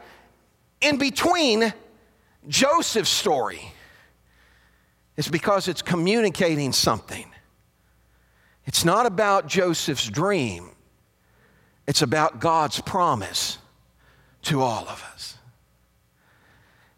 in 0.86 0.98
between 0.98 1.74
Joseph's 2.48 3.10
story 3.10 3.74
is 5.17 5.28
because 5.28 5.67
it's 5.67 5.82
communicating 5.82 6.71
something. 6.71 7.26
It's 8.65 8.86
not 8.86 9.06
about 9.06 9.48
Joseph's 9.48 10.08
dream, 10.08 10.69
it's 11.88 12.02
about 12.02 12.39
God's 12.39 12.82
promise 12.82 13.58
to 14.43 14.62
all 14.62 14.88
of 14.88 15.04
us. 15.13 15.38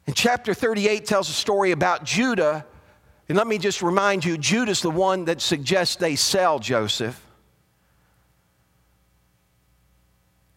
And 0.05 0.15
chapter 0.15 0.53
38 0.53 1.05
tells 1.05 1.29
a 1.29 1.33
story 1.33 1.71
about 1.71 2.03
Judah. 2.03 2.65
And 3.29 3.37
let 3.37 3.45
me 3.45 3.57
just 3.57 3.81
remind 3.81 4.23
you 4.23 4.37
Judah's 4.37 4.81
the 4.81 4.89
one 4.89 5.25
that 5.25 5.41
suggests 5.41 5.97
they 5.97 6.15
sell 6.15 6.59
Joseph. 6.59 7.21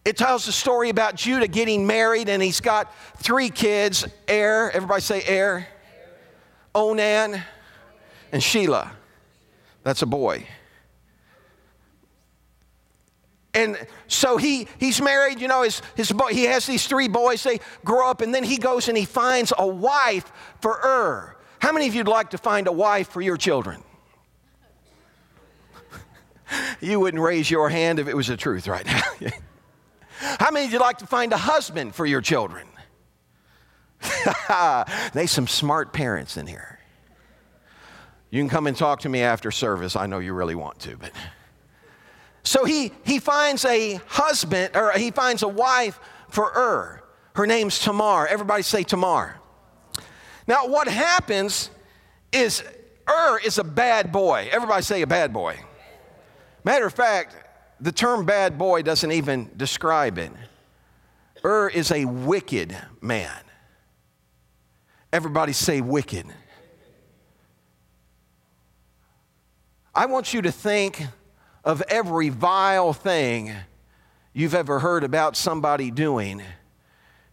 It 0.03 0.17
tells 0.17 0.45
the 0.45 0.51
story 0.51 0.89
about 0.89 1.15
Judah 1.15 1.47
getting 1.47 1.85
married, 1.85 2.27
and 2.27 2.41
he's 2.41 2.59
got 2.59 2.93
three 3.17 3.49
kids 3.49 4.05
Er, 4.29 4.71
everybody 4.73 5.01
say 5.01 5.23
Er, 5.29 5.67
Onan, 6.73 7.41
and 8.31 8.41
Sheila. 8.41 8.91
That's 9.83 10.01
a 10.01 10.07
boy. 10.07 10.47
And 13.53 13.77
so 14.07 14.37
he, 14.37 14.67
he's 14.79 15.01
married, 15.01 15.41
you 15.41 15.47
know, 15.47 15.63
his, 15.63 15.81
his 15.95 16.11
boy, 16.11 16.29
he 16.29 16.45
has 16.45 16.65
these 16.65 16.87
three 16.87 17.09
boys, 17.09 17.43
they 17.43 17.59
grow 17.83 18.09
up, 18.09 18.21
and 18.21 18.33
then 18.33 18.43
he 18.43 18.57
goes 18.57 18.87
and 18.87 18.97
he 18.97 19.05
finds 19.05 19.51
a 19.57 19.67
wife 19.67 20.31
for 20.61 20.79
Ur. 20.83 21.35
How 21.59 21.73
many 21.73 21.87
of 21.87 21.93
you'd 21.93 22.07
like 22.07 22.29
to 22.31 22.37
find 22.37 22.67
a 22.67 22.71
wife 22.71 23.09
for 23.09 23.21
your 23.21 23.37
children? 23.37 23.83
you 26.81 26.99
wouldn't 26.99 27.21
raise 27.21 27.51
your 27.51 27.69
hand 27.69 27.99
if 27.99 28.07
it 28.07 28.15
was 28.15 28.27
the 28.27 28.37
truth 28.37 28.67
right 28.67 28.85
now. 28.85 29.01
How 30.21 30.51
many 30.51 30.67
of 30.67 30.71
you 30.71 30.79
like 30.79 30.99
to 30.99 31.07
find 31.07 31.33
a 31.33 31.37
husband 31.37 31.95
for 31.95 32.05
your 32.05 32.21
children? 32.21 32.67
they 35.13 35.25
some 35.25 35.47
smart 35.47 35.93
parents 35.93 36.37
in 36.37 36.45
here. 36.45 36.79
You 38.29 38.39
can 38.39 38.49
come 38.49 38.67
and 38.67 38.77
talk 38.77 39.01
to 39.01 39.09
me 39.09 39.21
after 39.21 39.49
service. 39.51 39.95
I 39.95 40.05
know 40.05 40.19
you 40.19 40.33
really 40.33 40.55
want 40.55 40.79
to, 40.81 40.95
but 40.95 41.11
so 42.43 42.65
he 42.65 42.91
he 43.03 43.19
finds 43.19 43.65
a 43.65 43.95
husband 44.07 44.75
or 44.75 44.91
he 44.93 45.11
finds 45.11 45.43
a 45.43 45.47
wife 45.47 45.99
for 46.29 46.51
Ur. 46.55 47.03
Her 47.35 47.47
name's 47.47 47.79
Tamar. 47.79 48.27
Everybody 48.27 48.63
say 48.63 48.83
Tamar. 48.83 49.35
Now 50.47 50.67
what 50.67 50.87
happens 50.87 51.71
is 52.31 52.63
Ur 53.09 53.39
is 53.39 53.57
a 53.57 53.63
bad 53.63 54.11
boy. 54.11 54.49
Everybody 54.51 54.83
say 54.83 55.01
a 55.01 55.07
bad 55.07 55.33
boy. 55.33 55.59
Matter 56.63 56.85
of 56.85 56.93
fact, 56.93 57.35
the 57.81 57.91
term 57.91 58.25
bad 58.25 58.57
boy 58.57 58.83
doesn't 58.83 59.11
even 59.11 59.49
describe 59.57 60.19
it. 60.19 60.31
Ur 61.43 61.67
is 61.67 61.91
a 61.91 62.05
wicked 62.05 62.77
man. 63.01 63.39
Everybody 65.11 65.51
say 65.51 65.81
wicked. 65.81 66.27
I 69.93 70.05
want 70.05 70.33
you 70.33 70.43
to 70.43 70.51
think 70.51 71.03
of 71.65 71.81
every 71.89 72.29
vile 72.29 72.93
thing 72.93 73.51
you've 74.31 74.55
ever 74.55 74.79
heard 74.79 75.03
about 75.03 75.35
somebody 75.35 75.89
doing. 75.89 76.41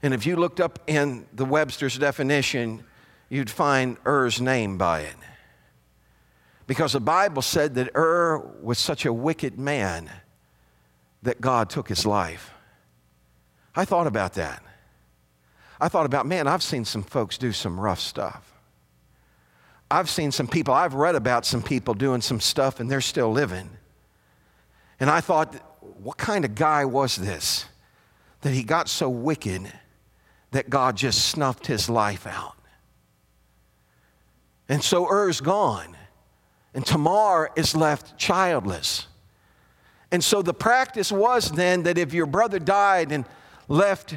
And 0.03 0.15
if 0.15 0.27
you 0.27 0.37
looked 0.37 0.61
up 0.61 0.79
in 0.87 1.27
the 1.35 1.45
Webster's 1.45 1.99
definition, 1.99 2.83
you'd 3.29 3.51
find 3.51 3.99
Er's 4.07 4.41
name 4.41 4.79
by 4.79 5.01
it. 5.03 5.15
Because 6.67 6.95
the 6.95 7.01
Bible 7.01 7.43
said 7.43 7.75
that 7.77 7.95
Ur 7.95 8.39
was 8.63 8.79
such 8.79 9.05
a 9.05 9.13
wicked 9.13 9.59
man 9.59 10.11
that 11.23 11.41
God 11.41 11.71
took 11.71 11.89
his 11.89 12.07
life. 12.07 12.53
I 13.75 13.85
thought 13.85 14.07
about 14.07 14.35
that. 14.35 14.63
I 15.81 15.89
thought 15.89 16.07
about, 16.07 16.27
man, 16.27 16.49
I've 16.49 16.63
seen 16.63 16.85
some 16.85 17.03
folks 17.03 17.39
do 17.39 17.53
some 17.53 17.79
rough 17.79 18.01
stuff. 18.01 18.53
I've 19.91 20.11
seen 20.11 20.33
some 20.33 20.49
people, 20.49 20.75
I've 20.75 20.95
read 20.95 21.15
about 21.15 21.47
some 21.47 21.63
people 21.63 21.95
doing 21.95 22.21
some 22.21 22.41
stuff 22.41 22.81
and 22.81 22.91
they're 22.91 23.01
still 23.01 23.31
living. 23.31 23.71
And 25.01 25.09
I 25.09 25.21
thought, 25.21 25.55
what 26.03 26.19
kind 26.19 26.45
of 26.45 26.55
guy 26.55 26.85
was 26.85 27.17
this 27.17 27.65
that 28.43 28.53
he 28.53 28.63
got 28.63 28.89
so 28.89 29.09
wicked 29.09 29.73
that 30.53 30.71
God 30.71 30.97
just 30.97 31.27
snuffed 31.27 31.67
his 31.67 31.89
life 31.89 32.27
out. 32.27 32.55
And 34.69 34.83
so 34.83 35.09
Er's 35.11 35.41
gone, 35.41 35.97
and 36.75 36.87
Tamar 36.87 37.51
is 37.57 37.75
left 37.75 38.17
childless. 38.17 39.07
And 40.11 40.25
so 40.25 40.43
the 40.43 40.55
practice 40.55 41.13
was 41.13 41.51
then 41.51 41.83
that 41.83 41.99
if 41.99 42.15
your 42.15 42.27
brother 42.27 42.59
died 42.59 43.13
and 43.13 43.25
left 43.69 44.17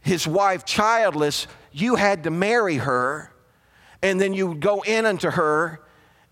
his 0.00 0.26
wife 0.26 0.64
childless, 0.64 1.46
you 1.72 1.96
had 1.96 2.24
to 2.24 2.30
marry 2.30 2.76
her, 2.76 3.32
and 4.02 4.20
then 4.20 4.32
you 4.32 4.46
would 4.46 4.60
go 4.60 4.80
in 4.82 5.04
unto 5.04 5.30
her, 5.30 5.80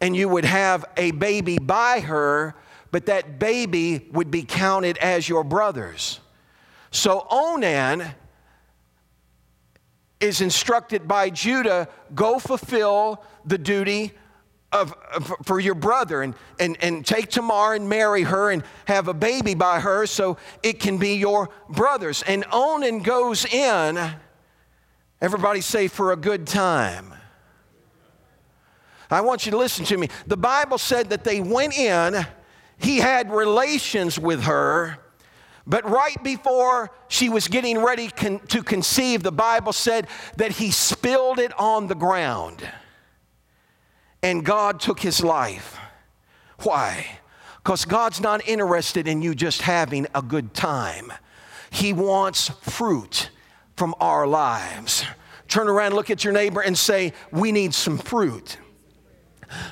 and 0.01 0.17
you 0.17 0.29
would 0.29 0.45
have 0.45 0.85
a 0.97 1.11
baby 1.11 1.59
by 1.59 2.01
her, 2.01 2.55
but 2.91 3.07
that 3.07 3.39
baby 3.39 4.09
would 4.13 4.31
be 4.31 4.43
counted 4.43 4.97
as 4.99 5.29
your 5.29 5.45
brother's. 5.45 6.21
So 6.91 7.27
Onan 7.31 8.05
is 10.21 10.41
instructed 10.41 11.07
by 11.07 11.29
Judah 11.29 11.89
go 12.15 12.39
fulfill 12.39 13.23
the 13.45 13.59
duty 13.59 14.13
of, 14.73 14.95
for 15.45 15.61
your 15.61 15.75
brother 15.75 16.23
and, 16.23 16.35
and, 16.59 16.77
and 16.81 17.07
take 17.07 17.31
Tamar 17.31 17.75
and 17.75 17.89
marry 17.89 18.23
her 18.23 18.51
and 18.51 18.63
have 18.87 19.09
a 19.09 19.15
baby 19.15 19.55
by 19.55 19.81
her 19.81 20.07
so 20.07 20.37
it 20.63 20.81
can 20.81 20.99
be 20.99 21.15
your 21.15 21.49
brother's. 21.69 22.23
And 22.23 22.45
Onan 22.53 23.01
goes 23.01 23.45
in, 23.45 23.99
everybody 25.21 25.61
say, 25.61 25.89
for 25.89 26.13
a 26.13 26.17
good 26.17 26.47
time. 26.47 27.15
I 29.11 29.21
want 29.21 29.47
you 29.47 29.53
to 29.53 29.59
listen 29.59 29.85
to 29.87 29.97
me. 29.97 30.09
The 30.27 30.37
Bible 30.37 30.79
said 30.79 31.11
that 31.11 31.23
they 31.23 31.41
went 31.41 31.79
in, 31.79 32.27
he 32.79 32.99
had 32.99 33.31
relations 33.31 34.19
with 34.19 34.43
her. 34.45 34.99
But 35.69 35.89
right 35.89 36.21
before 36.23 36.93
she 37.09 37.29
was 37.29 37.49
getting 37.49 37.79
ready 37.79 38.09
con- 38.09 38.41
to 38.49 38.63
conceive, 38.63 39.23
the 39.23 39.33
Bible 39.33 39.73
said 39.73 40.07
that 40.37 40.53
he 40.53 40.71
spilled 40.71 41.39
it 41.39 41.53
on 41.59 41.87
the 41.87 41.95
ground 41.95 42.63
and 44.23 44.45
God 44.45 44.81
took 44.81 45.01
his 45.01 45.23
life. 45.23 45.79
Why? 46.63 47.19
Because 47.67 47.85
God's 47.85 48.21
not 48.21 48.47
interested 48.47 49.09
in 49.09 49.23
you 49.23 49.35
just 49.35 49.63
having 49.63 50.07
a 50.15 50.23
good 50.23 50.55
time, 50.55 51.13
He 51.71 51.93
wants 51.93 52.49
fruit 52.49 53.31
from 53.77 53.95
our 54.01 54.27
lives. 54.27 55.05
Turn 55.49 55.69
around, 55.69 55.95
look 55.95 56.11
at 56.11 56.25
your 56.25 56.33
neighbor, 56.33 56.61
and 56.61 56.79
say, 56.79 57.13
We 57.33 57.53
need 57.53 57.75
some 57.75 57.99
fruit. 57.99 58.59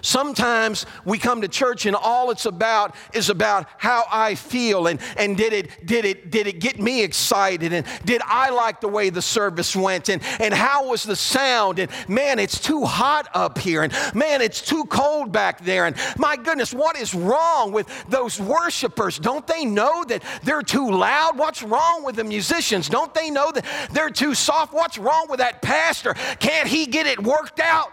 Sometimes 0.03 0.87
we 1.05 1.19
come 1.19 1.41
to 1.43 1.49
church 1.49 1.87
and 1.87 1.97
all 1.97 2.31
it's 2.31 2.47
about 2.47 2.95
is 3.13 3.31
about 3.31 3.69
how 3.79 4.05
I 4.11 4.35
feel 4.35 4.87
and, 4.87 5.01
and 5.17 5.37
did, 5.37 5.53
it, 5.53 5.87
did, 5.87 6.05
it, 6.05 6.31
did 6.31 6.47
it 6.47 6.61
get 6.61 6.79
me 6.79 7.03
excited 7.03 7.73
and 7.73 7.87
did 8.05 8.23
I 8.25 8.51
like 8.51 8.81
the 8.81 8.89
way 8.89 9.11
the 9.11 9.23
service 9.23 9.75
went 9.75 10.09
and, 10.09 10.23
and 10.41 10.55
how 10.55 10.89
was 10.89 11.05
the 11.05 11.17
sound 11.17 11.79
and 11.79 11.91
man, 12.09 12.39
it's 12.39 12.61
too 12.61 12.85
hot 12.85 13.29
up 13.35 13.59
here 13.59 13.83
and 13.83 13.93
man, 14.15 14.41
it's 14.41 14.61
too 14.61 14.85
cold 14.85 15.33
back 15.33 15.65
there 15.65 15.87
and 15.87 15.97
my 16.19 16.37
goodness, 16.37 16.73
what 16.73 16.97
is 16.97 17.15
wrong 17.15 17.73
with 17.73 17.89
those 18.09 18.41
worshipers? 18.41 19.19
Don't 19.19 19.47
they 19.47 19.65
know 19.65 20.05
that 20.05 20.23
they're 20.43 20.63
too 20.63 20.91
loud? 20.91 21.39
What's 21.39 21.63
wrong 21.63 22.05
with 22.05 22.17
the 22.17 22.25
musicians? 22.25 22.89
Don't 22.89 23.15
they 23.15 23.31
know 23.31 23.51
that 23.53 23.65
they're 23.93 24.11
too 24.11 24.35
soft? 24.35 24.73
What's 24.73 24.99
wrong 24.99 25.27
with 25.29 25.39
that 25.39 25.63
pastor? 25.63 26.15
Can't 26.39 26.69
he 26.69 26.87
get 26.87 27.07
it 27.07 27.23
worked 27.23 27.61
out? 27.61 27.89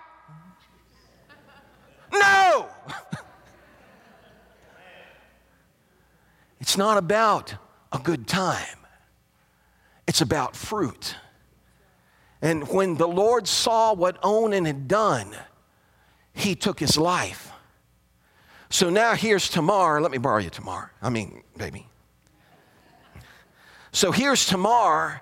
No! 2.12 2.68
it's 6.60 6.78
not 6.78 6.98
about 6.98 7.56
a 7.92 8.00
good 8.00 8.28
time, 8.28 8.78
it's 10.08 10.22
about 10.22 10.56
fruit. 10.56 11.16
And 12.42 12.68
when 12.70 12.96
the 12.96 13.08
Lord 13.08 13.48
saw 13.48 13.94
what 13.94 14.18
Onan 14.24 14.66
had 14.66 14.88
done, 14.88 15.36
he 16.34 16.56
took 16.56 16.80
his 16.80 16.98
life. 16.98 17.52
So 18.70 18.90
now 18.90 19.14
here's 19.14 19.48
Tamar. 19.50 20.02
Let 20.02 20.12
me 20.12 20.18
borrow 20.18 20.40
you, 20.40 20.50
Tamar. 20.50 20.92
I 21.02 21.10
mean, 21.10 21.44
baby. 21.58 21.88
So 23.92 24.12
here's 24.12 24.46
Tamar, 24.46 25.22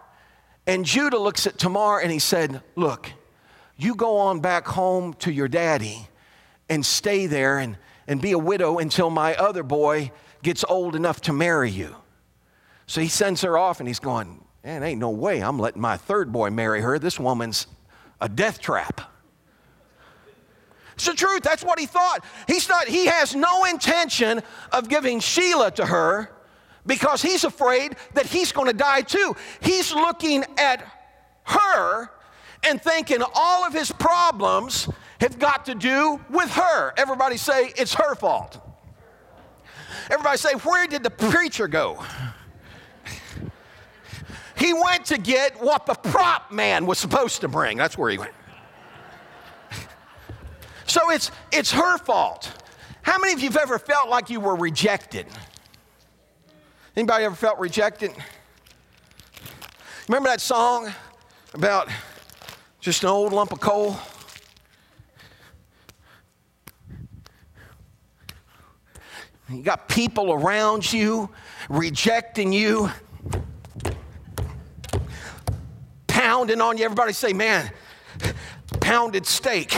and 0.68 0.86
Judah 0.86 1.18
looks 1.18 1.48
at 1.48 1.58
Tamar 1.58 2.00
and 2.00 2.12
he 2.12 2.20
said, 2.20 2.62
Look, 2.76 3.12
you 3.76 3.96
go 3.96 4.18
on 4.18 4.40
back 4.40 4.68
home 4.68 5.14
to 5.16 5.32
your 5.32 5.48
daddy 5.48 6.08
and 6.70 6.86
stay 6.86 7.26
there 7.26 7.58
and, 7.58 7.78
and 8.08 8.22
be 8.22 8.32
a 8.32 8.38
widow 8.38 8.78
until 8.78 9.10
my 9.10 9.36
other 9.36 9.64
boy 9.64 10.12
gets 10.44 10.64
old 10.68 10.96
enough 10.96 11.22
to 11.22 11.34
marry 11.34 11.70
you. 11.70 11.96
So 12.88 13.02
he 13.02 13.08
sends 13.08 13.42
her 13.42 13.58
off 13.58 13.80
and 13.80 13.88
he's 13.88 14.00
going, 14.00 14.44
Man, 14.64 14.84
ain't 14.84 15.00
no 15.00 15.10
way 15.10 15.42
I'm 15.42 15.58
letting 15.58 15.82
my 15.82 15.96
third 15.96 16.34
boy 16.34 16.50
marry 16.50 16.82
her. 16.82 17.00
This 17.00 17.18
woman's 17.18 17.68
a 18.20 18.28
death 18.28 18.60
trap. 18.60 19.02
It's 20.96 21.06
the 21.06 21.14
truth. 21.14 21.44
That's 21.44 21.64
what 21.64 21.80
he 21.80 21.86
thought. 21.86 22.26
He's 22.46 22.68
not, 22.68 22.90
he 22.90 23.06
has 23.06 23.34
no 23.34 23.64
intention 23.64 24.42
of 24.74 24.90
giving 24.90 25.22
Shelah 25.22 25.76
to 25.76 25.86
her 25.86 26.30
because 26.86 27.22
he's 27.22 27.46
afraid 27.46 27.96
that 28.16 28.26
he's 28.26 28.52
going 28.52 28.68
to 28.68 28.74
die 28.74 29.02
too. 29.02 29.34
He's 29.62 29.94
looking 29.94 30.44
at 30.58 30.86
her 31.44 32.10
and 32.64 32.82
thinking 32.82 33.20
all 33.34 33.66
of 33.66 33.74
his 33.74 33.94
problems 33.94 34.90
have 35.22 35.40
got 35.40 35.66
to 35.66 35.76
do 35.76 36.20
with 36.30 36.52
her. 36.52 36.94
Everybody 36.98 37.38
say, 37.38 37.74
it's 37.76 37.94
her 37.94 38.16
fault. 38.16 38.60
Everybody 40.10 40.38
say, 40.38 40.54
where 40.54 40.88
did 40.88 41.04
the 41.04 41.10
preacher 41.10 41.68
go? 41.68 42.04
He 44.58 44.74
went 44.74 45.06
to 45.06 45.18
get 45.18 45.62
what 45.62 45.86
the 45.86 45.94
prop 45.94 46.52
man 46.52 46.86
was 46.86 47.00
supposed 47.00 47.42
to 47.42 47.48
bring. 47.48 47.78
That's 47.78 47.98
where 47.98 48.10
he 48.10 48.18
went. 48.18 48.34
So 50.86 51.12
it's, 51.12 51.32
it's 51.52 51.72
her 51.72 51.98
fault. 52.00 52.52
How 53.04 53.20
many 53.20 53.34
of 53.34 53.40
you 53.40 53.50
have 53.50 53.58
ever 53.58 53.80
felt 53.80 54.10
like 54.10 54.30
you 54.30 54.40
were 54.40 54.56
rejected? 54.56 55.28
Anybody 56.96 57.26
ever 57.26 57.36
felt 57.36 57.60
rejected? 57.60 58.12
Remember 60.08 60.30
that 60.30 60.42
song 60.42 60.92
about 61.54 61.90
just 62.82 63.04
an 63.04 63.10
old 63.10 63.32
lump 63.32 63.54
of 63.54 63.60
coal? 63.60 63.98
You 69.52 69.64
got 69.64 69.90
people 69.90 70.32
around 70.32 70.92
you 70.94 71.30
rejecting 71.70 72.54
you, 72.54 72.92
pounding 76.06 76.62
on 76.62 76.78
you. 76.78 76.86
Everybody 76.86 77.14
say, 77.14 77.34
man, 77.34 77.72
pounded 78.80 79.26
steak. 79.26 79.76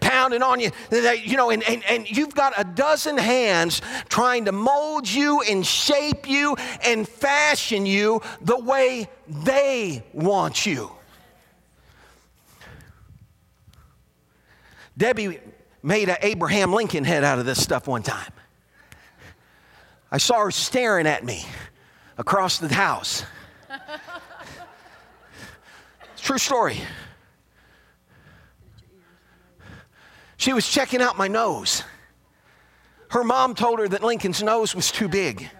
Pounding 0.00 0.42
on 0.42 0.60
you, 0.60 0.70
you 0.90 1.38
know, 1.38 1.48
and, 1.48 1.62
and, 1.62 1.82
and 1.88 2.10
you've 2.10 2.34
got 2.34 2.52
a 2.58 2.64
dozen 2.64 3.16
hands 3.16 3.80
trying 4.10 4.44
to 4.44 4.52
mold 4.52 5.10
you 5.10 5.40
and 5.40 5.64
shape 5.64 6.28
you 6.28 6.56
and 6.84 7.08
fashion 7.08 7.86
you 7.86 8.20
the 8.42 8.58
way 8.58 9.08
they 9.26 10.04
want 10.12 10.66
you. 10.66 10.92
Debbie 14.98 15.40
made 15.84 16.08
an 16.08 16.16
Abraham 16.22 16.72
Lincoln 16.72 17.04
head 17.04 17.24
out 17.24 17.38
of 17.38 17.44
this 17.44 17.62
stuff 17.62 17.86
one 17.86 18.02
time. 18.02 18.32
I 20.10 20.16
saw 20.16 20.42
her 20.42 20.50
staring 20.50 21.06
at 21.06 21.22
me 21.22 21.44
across 22.16 22.58
the 22.58 22.72
house. 22.72 23.22
True 26.16 26.38
story. 26.38 26.80
She 30.38 30.54
was 30.54 30.66
checking 30.66 31.02
out 31.02 31.18
my 31.18 31.28
nose. 31.28 31.84
Her 33.08 33.22
mom 33.22 33.54
told 33.54 33.78
her 33.78 33.86
that 33.88 34.02
Lincoln's 34.02 34.42
nose 34.42 34.74
was 34.74 34.90
too 34.90 35.06
big. 35.06 35.50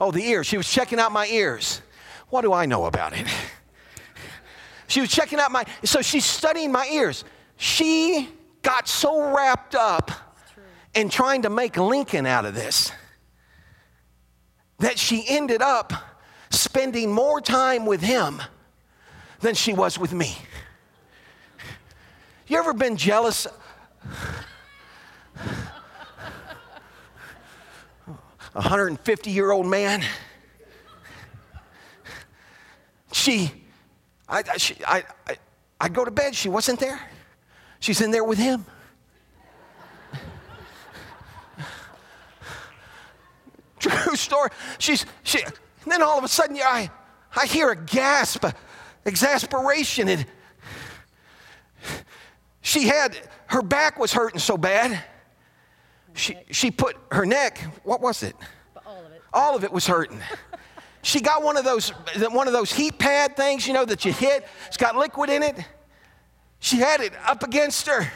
Oh, 0.00 0.10
the 0.10 0.22
ears. 0.22 0.46
She 0.46 0.56
was 0.56 0.70
checking 0.70 0.98
out 0.98 1.12
my 1.12 1.26
ears. 1.26 1.82
What 2.30 2.40
do 2.40 2.54
I 2.54 2.64
know 2.64 2.86
about 2.86 3.12
it? 3.12 3.26
She 4.86 5.02
was 5.02 5.10
checking 5.10 5.38
out 5.38 5.52
my, 5.52 5.66
so 5.84 6.00
she's 6.00 6.24
studying 6.24 6.72
my 6.72 6.88
ears. 6.90 7.22
She 7.58 8.30
got 8.68 8.86
so 8.86 9.34
wrapped 9.34 9.74
up 9.74 10.10
in 10.92 11.08
trying 11.08 11.40
to 11.40 11.48
make 11.48 11.78
Lincoln 11.78 12.26
out 12.26 12.44
of 12.44 12.54
this 12.54 12.92
that 14.78 14.98
she 14.98 15.24
ended 15.26 15.62
up 15.62 15.94
spending 16.50 17.10
more 17.10 17.40
time 17.40 17.86
with 17.86 18.02
him 18.02 18.42
than 19.40 19.54
she 19.54 19.72
was 19.72 19.98
with 19.98 20.12
me. 20.12 20.36
You 22.46 22.58
ever 22.58 22.74
been 22.74 22.98
jealous? 22.98 23.46
A 28.06 28.20
150 28.52 29.30
year 29.30 29.50
old 29.50 29.66
man. 29.66 30.04
She, 33.12 33.50
I, 34.28 34.42
she, 34.58 34.76
I, 34.86 35.04
I, 35.26 35.38
I'd 35.80 35.94
go 35.94 36.04
to 36.04 36.10
bed, 36.10 36.34
she 36.34 36.50
wasn't 36.50 36.80
there. 36.80 37.00
She's 37.80 38.00
in 38.00 38.10
there 38.10 38.24
with 38.24 38.38
him. 38.38 38.64
True 43.78 44.16
story. 44.16 44.50
She's 44.78 45.06
she 45.22 45.42
And 45.42 45.92
then 45.92 46.02
all 46.02 46.18
of 46.18 46.24
a 46.24 46.28
sudden, 46.28 46.56
yeah, 46.56 46.68
I, 46.68 46.90
I 47.34 47.46
hear 47.46 47.70
a 47.70 47.76
gasp, 47.76 48.44
exasperation. 49.04 50.08
And 50.08 50.26
she 52.60 52.88
had, 52.88 53.16
her 53.46 53.62
back 53.62 53.98
was 53.98 54.12
hurting 54.12 54.40
so 54.40 54.56
bad. 54.56 55.02
She, 56.14 56.36
she 56.50 56.70
put 56.70 56.96
her 57.12 57.24
neck, 57.24 57.58
what 57.84 58.00
was 58.00 58.22
it? 58.24 58.34
All 58.84 58.98
of 58.98 59.12
it. 59.12 59.22
All 59.32 59.56
of 59.56 59.64
it 59.64 59.72
was 59.72 59.86
hurting. 59.86 60.20
She 61.02 61.20
got 61.20 61.42
one 61.44 61.56
of 61.56 61.64
those 61.64 61.90
one 62.30 62.48
of 62.48 62.52
those 62.52 62.72
heat 62.72 62.98
pad 62.98 63.36
things, 63.36 63.66
you 63.66 63.72
know, 63.72 63.84
that 63.84 64.04
you 64.04 64.12
hit. 64.12 64.46
It's 64.66 64.76
got 64.76 64.96
liquid 64.96 65.30
in 65.30 65.44
it. 65.44 65.64
She 66.60 66.76
had 66.78 67.00
it 67.00 67.12
up 67.26 67.42
against 67.42 67.86
her. 67.86 68.10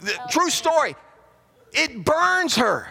the, 0.00 0.12
true 0.30 0.50
story. 0.50 0.96
It 1.72 2.04
burns 2.04 2.56
her. 2.56 2.88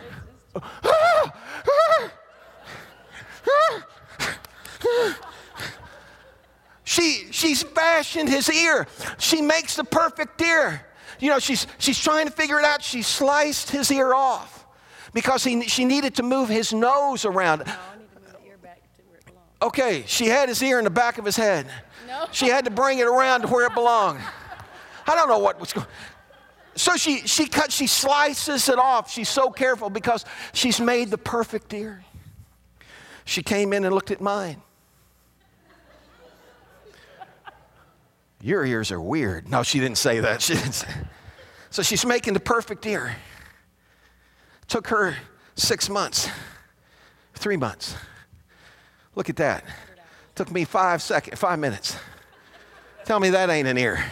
She, 6.84 7.28
she's 7.32 7.64
fashioned 7.64 8.30
his 8.30 8.52
ear. 8.52 8.88
She 9.18 9.42
makes 9.42 9.76
the 9.76 9.84
perfect 9.84 10.40
ear. 10.42 10.86
You 11.20 11.30
know, 11.30 11.40
she's, 11.40 11.66
she's 11.80 12.00
trying 12.00 12.28
to 12.28 12.32
figure 12.32 12.60
it 12.60 12.66
out. 12.66 12.84
She 12.84 13.02
sliced 13.02 13.72
his 13.72 13.90
ear 13.90 14.14
off 14.14 14.53
because 15.14 15.44
he, 15.44 15.62
she 15.68 15.86
needed 15.86 16.16
to 16.16 16.24
move 16.24 16.50
his 16.50 16.74
nose 16.74 17.26
around. 17.26 17.60
No, 17.60 17.66
I 17.66 17.98
need 17.98 18.10
to 18.14 18.20
move 18.20 18.42
the 18.42 18.48
ear 18.48 18.58
back 18.58 18.82
to 18.98 19.02
where 19.04 19.20
it 19.20 19.26
belongs. 19.26 19.48
Okay, 19.62 20.04
she 20.08 20.28
had 20.28 20.50
his 20.50 20.62
ear 20.62 20.78
in 20.80 20.84
the 20.84 20.90
back 20.90 21.18
of 21.18 21.26
his 21.26 21.36
head. 21.36 21.68
No. 22.08 22.28
She 22.32 22.48
had 22.48 22.66
to 22.66 22.72
bring 22.72 23.00
it 23.00 23.08
around 23.08 23.42
to 23.42 23.48
where 23.48 23.66
it 23.66 23.74
belonged. 23.74 24.22
I 25.08 25.16
don't 25.16 25.28
know 25.28 25.40
what 25.40 25.60
was 25.60 25.74
going 25.74 25.88
So 26.76 26.96
she, 26.96 27.28
she 27.28 27.46
cut, 27.46 27.72
she 27.72 27.88
slices 27.88 28.70
it 28.70 28.80
off. 28.80 29.12
She's 29.12 29.30
so 29.30 29.50
careful 29.50 29.90
because 29.90 30.26
she's 30.54 30.80
made 30.80 31.10
the 31.10 31.18
perfect 31.18 31.74
ear. 31.74 32.04
She 33.26 33.44
came 33.44 33.74
in 33.74 33.86
and 33.86 33.94
looked 33.94 34.12
at 34.12 34.22
mine. 34.22 34.62
Your 38.42 38.66
ears 38.66 38.92
are 38.92 39.00
weird. 39.00 39.50
No, 39.50 39.64
she 39.64 39.80
didn't 39.80 39.98
say 39.98 40.20
that. 40.20 40.42
She 40.42 40.56
didn't 40.56 40.74
say. 40.74 40.88
So 41.70 41.82
she's 41.82 42.06
making 42.06 42.34
the 42.34 42.42
perfect 42.42 42.86
ear. 42.86 43.16
Took 44.68 44.88
her 44.88 45.16
six 45.56 45.90
months, 45.90 46.30
three 47.36 47.58
months. 47.58 47.96
Look 49.16 49.30
at 49.30 49.36
that. 49.38 49.64
Took 50.36 50.52
me 50.52 50.66
five 50.66 51.02
seconds, 51.02 51.40
five 51.40 51.60
minutes. 51.60 51.96
Tell 53.06 53.20
me 53.20 53.30
that 53.32 53.50
ain't 53.50 53.68
an 53.68 53.78
ear. 53.78 54.04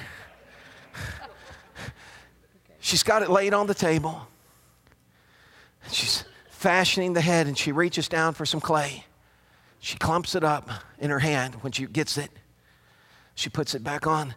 She's 2.79 3.03
got 3.03 3.21
it 3.21 3.29
laid 3.29 3.53
on 3.53 3.67
the 3.67 3.73
table. 3.73 4.27
She's 5.89 6.23
fashioning 6.49 7.13
the 7.13 7.21
head 7.21 7.47
and 7.47 7.57
she 7.57 7.71
reaches 7.71 8.07
down 8.07 8.33
for 8.33 8.45
some 8.45 8.59
clay. 8.59 9.05
She 9.79 9.97
clumps 9.97 10.35
it 10.35 10.43
up 10.43 10.69
in 10.99 11.09
her 11.09 11.19
hand 11.19 11.55
when 11.61 11.71
she 11.71 11.85
gets 11.85 12.17
it. 12.17 12.29
She 13.33 13.49
puts 13.49 13.73
it 13.73 13.83
back 13.83 14.05
on 14.05 14.35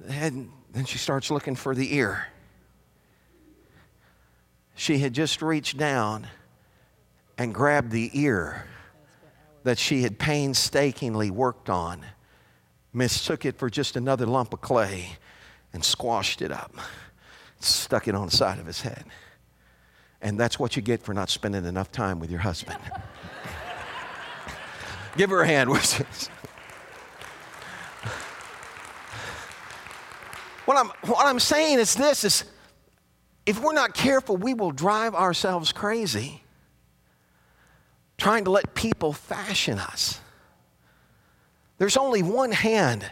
the 0.00 0.12
head 0.12 0.32
and 0.32 0.50
then 0.72 0.84
she 0.84 0.98
starts 0.98 1.30
looking 1.30 1.54
for 1.54 1.74
the 1.74 1.94
ear. 1.94 2.26
She 4.74 4.98
had 4.98 5.12
just 5.12 5.42
reached 5.42 5.76
down 5.76 6.26
and 7.38 7.54
grabbed 7.54 7.90
the 7.90 8.10
ear 8.14 8.66
that 9.64 9.78
she 9.78 10.02
had 10.02 10.18
painstakingly 10.18 11.30
worked 11.30 11.70
on, 11.70 12.04
mistook 12.92 13.44
it 13.44 13.56
for 13.56 13.70
just 13.70 13.96
another 13.96 14.26
lump 14.26 14.52
of 14.52 14.60
clay, 14.60 15.16
and 15.72 15.84
squashed 15.84 16.42
it 16.42 16.50
up, 16.50 16.74
stuck 17.60 18.08
it 18.08 18.14
on 18.14 18.26
the 18.26 18.36
side 18.36 18.58
of 18.58 18.66
his 18.66 18.82
head. 18.82 19.04
And 20.20 20.38
that's 20.38 20.58
what 20.58 20.76
you 20.76 20.82
get 20.82 21.02
for 21.02 21.14
not 21.14 21.30
spending 21.30 21.64
enough 21.64 21.90
time 21.90 22.18
with 22.18 22.30
your 22.30 22.40
husband. 22.40 22.78
Give 25.16 25.30
her 25.30 25.42
a 25.42 25.46
hand. 25.46 25.70
what 25.70 26.04
I'm, 30.76 30.88
what 31.08 31.26
I'm 31.26 31.40
saying 31.40 31.78
is 31.78 31.94
this 31.94 32.24
is 32.24 32.44
if 33.46 33.60
we're 33.60 33.72
not 33.72 33.94
careful, 33.94 34.36
we 34.36 34.54
will 34.54 34.70
drive 34.70 35.14
ourselves 35.14 35.72
crazy 35.72 36.42
trying 38.18 38.44
to 38.44 38.50
let 38.50 38.74
people 38.74 39.12
fashion 39.12 39.78
us. 39.78 40.20
There's 41.78 41.96
only 41.96 42.22
one 42.22 42.52
hand 42.52 43.04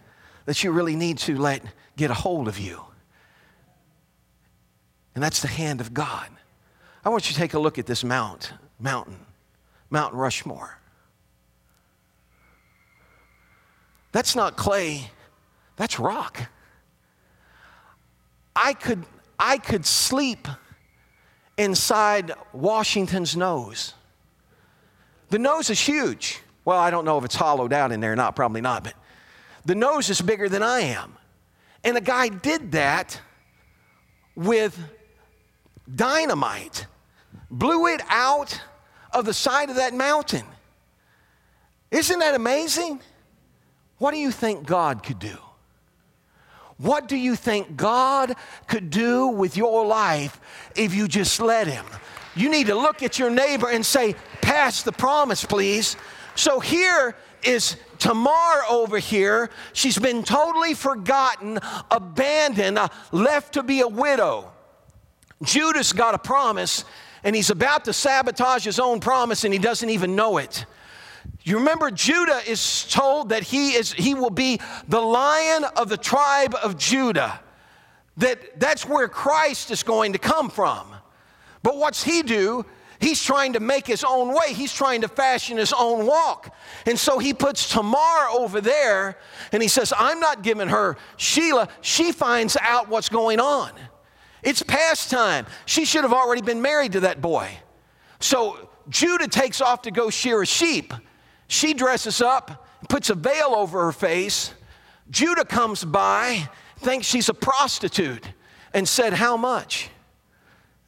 that 0.44 0.62
you 0.62 0.70
really 0.70 0.94
need 0.94 1.18
to 1.18 1.36
let 1.36 1.62
get 1.96 2.10
a 2.10 2.14
hold 2.14 2.46
of 2.46 2.58
you, 2.60 2.80
and 5.14 5.24
that's 5.24 5.42
the 5.42 5.48
hand 5.48 5.80
of 5.80 5.92
God. 5.92 6.28
I 7.04 7.08
want 7.08 7.28
you 7.28 7.34
to 7.34 7.38
take 7.38 7.54
a 7.54 7.58
look 7.58 7.78
at 7.78 7.86
this 7.86 8.04
mount, 8.04 8.52
mountain, 8.78 9.26
Mount 9.90 10.14
Rushmore. 10.14 10.78
That's 14.12 14.36
not 14.36 14.56
clay, 14.56 15.10
that's 15.76 15.98
rock. 15.98 16.48
I 18.54 18.74
could, 18.74 19.04
I 19.40 19.56
could 19.56 19.86
sleep 19.86 20.46
inside 21.56 22.32
Washington's 22.52 23.34
nose. 23.34 23.94
The 25.30 25.38
nose 25.38 25.70
is 25.70 25.80
huge. 25.80 26.40
Well, 26.66 26.78
I 26.78 26.90
don't 26.90 27.06
know 27.06 27.16
if 27.16 27.24
it's 27.24 27.34
hollowed 27.34 27.72
out 27.72 27.90
in 27.90 28.00
there 28.00 28.12
or 28.12 28.16
not, 28.16 28.36
probably 28.36 28.60
not, 28.60 28.84
but 28.84 28.94
the 29.64 29.74
nose 29.74 30.10
is 30.10 30.20
bigger 30.20 30.48
than 30.48 30.62
I 30.62 30.80
am. 30.80 31.16
And 31.82 31.96
a 31.96 32.02
guy 32.02 32.28
did 32.28 32.72
that 32.72 33.18
with 34.36 34.78
dynamite, 35.92 36.86
blew 37.50 37.86
it 37.86 38.02
out 38.10 38.60
of 39.12 39.24
the 39.24 39.34
side 39.34 39.70
of 39.70 39.76
that 39.76 39.94
mountain. 39.94 40.44
Isn't 41.90 42.18
that 42.18 42.34
amazing? 42.34 43.00
What 43.96 44.12
do 44.12 44.18
you 44.18 44.30
think 44.30 44.66
God 44.66 45.02
could 45.02 45.18
do? 45.18 45.38
What 46.80 47.08
do 47.08 47.16
you 47.16 47.36
think 47.36 47.76
God 47.76 48.34
could 48.66 48.88
do 48.88 49.28
with 49.28 49.56
your 49.56 49.84
life 49.84 50.40
if 50.74 50.94
you 50.94 51.08
just 51.08 51.38
let 51.38 51.66
Him? 51.66 51.84
You 52.34 52.48
need 52.48 52.68
to 52.68 52.74
look 52.74 53.02
at 53.02 53.18
your 53.18 53.28
neighbor 53.28 53.68
and 53.68 53.84
say, 53.84 54.14
Pass 54.40 54.82
the 54.82 54.92
promise, 54.92 55.44
please. 55.44 55.96
So 56.36 56.58
here 56.58 57.14
is 57.42 57.76
Tamar 57.98 58.62
over 58.70 58.98
here. 58.98 59.50
She's 59.74 59.98
been 59.98 60.22
totally 60.22 60.72
forgotten, 60.72 61.58
abandoned, 61.90 62.78
left 63.12 63.54
to 63.54 63.62
be 63.62 63.80
a 63.80 63.88
widow. 63.88 64.50
Judah's 65.42 65.92
got 65.92 66.14
a 66.14 66.18
promise, 66.18 66.84
and 67.24 67.36
he's 67.36 67.50
about 67.50 67.84
to 67.86 67.92
sabotage 67.92 68.64
his 68.64 68.78
own 68.78 69.00
promise, 69.00 69.44
and 69.44 69.52
he 69.52 69.58
doesn't 69.58 69.90
even 69.90 70.16
know 70.16 70.38
it. 70.38 70.64
You 71.42 71.58
remember 71.58 71.90
Judah 71.90 72.40
is 72.46 72.84
told 72.84 73.30
that 73.30 73.42
he 73.42 73.72
is 73.72 73.92
he 73.92 74.14
will 74.14 74.30
be 74.30 74.60
the 74.88 75.00
lion 75.00 75.64
of 75.76 75.88
the 75.88 75.96
tribe 75.96 76.54
of 76.62 76.76
Judah. 76.76 77.40
That 78.18 78.60
that's 78.60 78.86
where 78.86 79.08
Christ 79.08 79.70
is 79.70 79.82
going 79.82 80.12
to 80.12 80.18
come 80.18 80.50
from. 80.50 80.94
But 81.62 81.76
what's 81.76 82.02
he 82.02 82.22
do? 82.22 82.66
He's 83.00 83.22
trying 83.22 83.54
to 83.54 83.60
make 83.60 83.86
his 83.86 84.04
own 84.04 84.34
way. 84.34 84.52
He's 84.52 84.74
trying 84.74 85.00
to 85.00 85.08
fashion 85.08 85.56
his 85.56 85.72
own 85.72 86.06
walk. 86.06 86.54
And 86.84 86.98
so 86.98 87.18
he 87.18 87.32
puts 87.32 87.70
Tamar 87.70 88.28
over 88.30 88.60
there 88.60 89.16
and 89.52 89.62
he 89.62 89.68
says, 89.68 89.94
I'm 89.96 90.20
not 90.20 90.42
giving 90.42 90.68
her 90.68 90.98
Shelah. 91.16 91.70
She 91.80 92.12
finds 92.12 92.58
out 92.60 92.88
what's 92.88 93.08
going 93.08 93.40
on. 93.40 93.72
It's 94.42 94.62
past 94.62 95.10
time. 95.10 95.46
She 95.64 95.86
should 95.86 96.02
have 96.02 96.12
already 96.12 96.42
been 96.42 96.60
married 96.60 96.92
to 96.92 97.00
that 97.00 97.22
boy. 97.22 97.50
So 98.20 98.68
Judah 98.90 99.28
takes 99.28 99.62
off 99.62 99.82
to 99.82 99.90
go 99.90 100.10
shear 100.10 100.42
a 100.42 100.46
sheep. 100.46 100.92
She 101.50 101.74
dresses 101.74 102.20
up, 102.20 102.64
puts 102.88 103.10
a 103.10 103.16
veil 103.16 103.54
over 103.56 103.86
her 103.86 103.92
face. 103.92 104.54
Judah 105.10 105.44
comes 105.44 105.84
by, 105.84 106.48
thinks 106.78 107.08
she's 107.08 107.28
a 107.28 107.34
prostitute, 107.34 108.24
and 108.72 108.88
said, 108.88 109.14
How 109.14 109.36
much? 109.36 109.90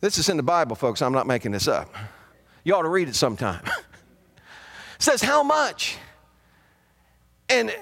This 0.00 0.18
is 0.18 0.28
in 0.28 0.36
the 0.36 0.44
Bible, 0.44 0.76
folks. 0.76 1.02
I'm 1.02 1.12
not 1.12 1.26
making 1.26 1.50
this 1.50 1.66
up. 1.66 1.92
You 2.62 2.76
ought 2.76 2.82
to 2.82 2.88
read 2.88 3.08
it 3.08 3.16
sometime. 3.16 3.64
says, 5.00 5.20
How 5.20 5.42
much? 5.42 5.96
And 7.48 7.74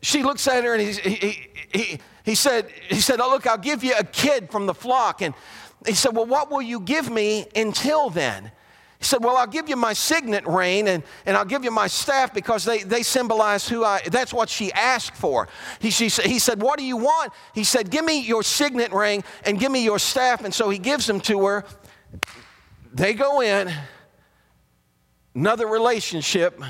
she 0.00 0.22
looks 0.22 0.46
at 0.46 0.62
her 0.62 0.74
and 0.76 0.82
he, 0.82 0.92
he, 1.10 1.48
he, 1.74 1.98
he, 2.24 2.34
said, 2.36 2.70
he 2.88 3.00
said, 3.00 3.18
Oh, 3.20 3.28
look, 3.28 3.44
I'll 3.48 3.58
give 3.58 3.82
you 3.82 3.94
a 3.98 4.04
kid 4.04 4.52
from 4.52 4.66
the 4.66 4.74
flock. 4.74 5.20
And 5.20 5.34
he 5.84 5.94
said, 5.94 6.14
Well, 6.14 6.26
what 6.26 6.48
will 6.48 6.62
you 6.62 6.78
give 6.78 7.10
me 7.10 7.48
until 7.56 8.08
then? 8.08 8.52
He 9.00 9.06
said, 9.06 9.24
Well, 9.24 9.38
I'll 9.38 9.46
give 9.46 9.66
you 9.66 9.76
my 9.76 9.94
signet 9.94 10.46
ring 10.46 10.86
and, 10.86 11.02
and 11.24 11.34
I'll 11.34 11.46
give 11.46 11.64
you 11.64 11.70
my 11.70 11.86
staff 11.86 12.34
because 12.34 12.66
they, 12.66 12.82
they 12.82 13.02
symbolize 13.02 13.66
who 13.66 13.82
I 13.82 14.02
that's 14.06 14.32
what 14.32 14.50
she 14.50 14.70
asked 14.74 15.16
for. 15.16 15.48
He, 15.80 15.90
she, 15.90 16.08
he 16.08 16.38
said, 16.38 16.60
What 16.60 16.78
do 16.78 16.84
you 16.84 16.98
want? 16.98 17.32
He 17.54 17.64
said, 17.64 17.90
Give 17.90 18.04
me 18.04 18.20
your 18.20 18.42
signet 18.42 18.92
ring 18.92 19.24
and 19.44 19.58
give 19.58 19.72
me 19.72 19.82
your 19.82 19.98
staff. 19.98 20.44
And 20.44 20.52
so 20.52 20.68
he 20.68 20.78
gives 20.78 21.06
them 21.06 21.18
to 21.22 21.46
her. 21.46 21.64
They 22.92 23.14
go 23.14 23.40
in, 23.40 23.72
another 25.34 25.66
relationship, 25.66 26.60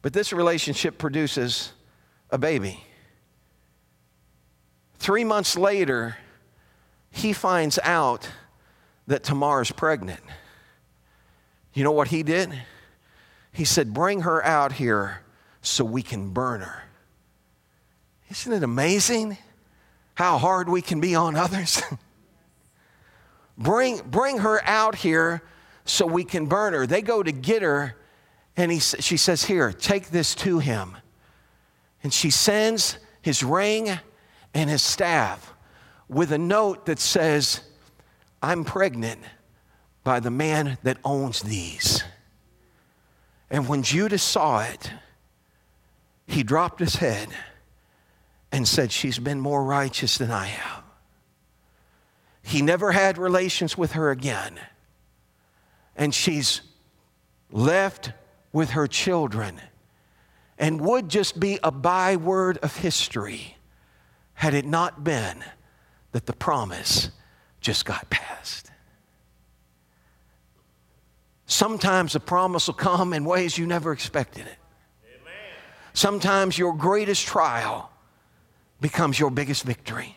but 0.00 0.14
this 0.14 0.32
relationship 0.32 0.96
produces 0.96 1.72
a 2.30 2.38
baby. 2.38 2.82
Three 4.98 5.24
months 5.24 5.58
later, 5.58 6.16
he 7.10 7.34
finds 7.34 7.78
out 7.82 8.30
that 9.06 9.24
Tamar's 9.24 9.70
pregnant. 9.70 10.20
You 11.78 11.84
know 11.84 11.92
what 11.92 12.08
he 12.08 12.24
did? 12.24 12.52
He 13.52 13.64
said, 13.64 13.94
Bring 13.94 14.22
her 14.22 14.44
out 14.44 14.72
here 14.72 15.20
so 15.62 15.84
we 15.84 16.02
can 16.02 16.30
burn 16.30 16.60
her. 16.60 16.82
Isn't 18.28 18.52
it 18.52 18.64
amazing 18.64 19.38
how 20.14 20.38
hard 20.38 20.68
we 20.68 20.82
can 20.82 21.00
be 21.00 21.14
on 21.14 21.36
others? 21.36 21.80
bring, 23.58 23.98
bring 23.98 24.38
her 24.38 24.60
out 24.64 24.96
here 24.96 25.40
so 25.84 26.04
we 26.04 26.24
can 26.24 26.46
burn 26.46 26.72
her. 26.72 26.84
They 26.84 27.00
go 27.00 27.22
to 27.22 27.30
get 27.30 27.62
her, 27.62 27.94
and 28.56 28.72
he, 28.72 28.80
she 28.80 29.16
says, 29.16 29.44
Here, 29.44 29.72
take 29.72 30.10
this 30.10 30.34
to 30.34 30.58
him. 30.58 30.96
And 32.02 32.12
she 32.12 32.30
sends 32.30 32.98
his 33.22 33.44
ring 33.44 34.00
and 34.52 34.68
his 34.68 34.82
staff 34.82 35.54
with 36.08 36.32
a 36.32 36.38
note 36.38 36.86
that 36.86 36.98
says, 36.98 37.60
I'm 38.42 38.64
pregnant 38.64 39.20
by 40.08 40.20
the 40.20 40.30
man 40.30 40.78
that 40.84 40.96
owns 41.04 41.42
these. 41.42 42.02
And 43.50 43.68
when 43.68 43.82
Judas 43.82 44.22
saw 44.22 44.60
it, 44.60 44.90
he 46.26 46.42
dropped 46.42 46.80
his 46.80 46.96
head 46.96 47.28
and 48.50 48.66
said, 48.66 48.90
She's 48.90 49.18
been 49.18 49.38
more 49.38 49.62
righteous 49.62 50.16
than 50.16 50.30
I 50.30 50.46
have. 50.46 50.82
He 52.40 52.62
never 52.62 52.90
had 52.90 53.18
relations 53.18 53.76
with 53.76 53.92
her 53.92 54.10
again. 54.10 54.58
And 55.94 56.14
she's 56.14 56.62
left 57.52 58.12
with 58.50 58.70
her 58.70 58.86
children 58.86 59.60
and 60.58 60.80
would 60.80 61.10
just 61.10 61.38
be 61.38 61.58
a 61.62 61.70
byword 61.70 62.56
of 62.62 62.74
history 62.78 63.58
had 64.32 64.54
it 64.54 64.64
not 64.64 65.04
been 65.04 65.44
that 66.12 66.24
the 66.24 66.32
promise 66.32 67.10
just 67.60 67.84
got 67.84 68.08
passed. 68.08 68.67
Sometimes 71.48 72.12
the 72.12 72.20
promise 72.20 72.66
will 72.66 72.74
come 72.74 73.14
in 73.14 73.24
ways 73.24 73.56
you 73.56 73.66
never 73.66 73.90
expected 73.92 74.46
it. 74.46 74.56
Sometimes 75.94 76.56
your 76.56 76.76
greatest 76.76 77.26
trial 77.26 77.90
becomes 78.80 79.18
your 79.18 79.30
biggest 79.30 79.64
victory. 79.64 80.14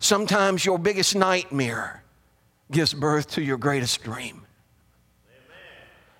Sometimes 0.00 0.64
your 0.64 0.78
biggest 0.78 1.14
nightmare 1.14 2.02
gives 2.70 2.92
birth 2.92 3.30
to 3.30 3.42
your 3.42 3.56
greatest 3.56 4.02
dream. 4.02 4.44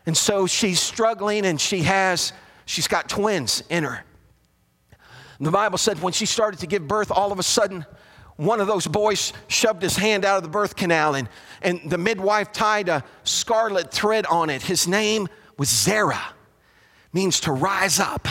And 0.07 0.17
so 0.17 0.47
she's 0.47 0.81
struggling 0.81 1.45
and 1.45 1.61
she 1.61 1.83
has, 1.83 2.33
she's 2.65 2.89
got 2.89 3.09
twins 3.09 3.65
in 3.69 3.83
her. 3.85 4.05
the 5.41 5.51
Bible 5.51 5.79
said 5.79 6.01
when 6.01 6.13
she 6.13 6.27
started 6.27 6.61
to 6.61 6.67
give 6.69 6.87
birth, 6.87 7.11
all 7.11 7.33
of 7.33 7.41
a 7.41 7.43
sudden, 7.43 7.85
one 8.39 8.61
of 8.61 8.69
those 8.69 8.87
boys 8.87 9.33
shoved 9.49 9.83
his 9.83 9.97
hand 9.97 10.25
out 10.25 10.37
of 10.39 10.45
the 10.45 10.49
birth 10.49 10.77
canal 10.77 11.17
and, 11.17 11.29
and 11.61 11.91
the 11.91 11.99
midwife 11.99 12.53
tied 12.53 12.89
a 12.89 13.05
scarlet 13.25 13.93
thread 13.93 14.25
on 14.27 14.49
it. 14.49 14.63
His 14.63 14.87
name 14.87 15.29
was 15.59 15.69
Zerah 15.69 16.35
means 17.13 17.41
to 17.41 17.53
rise 17.53 17.99
up. 17.99 18.29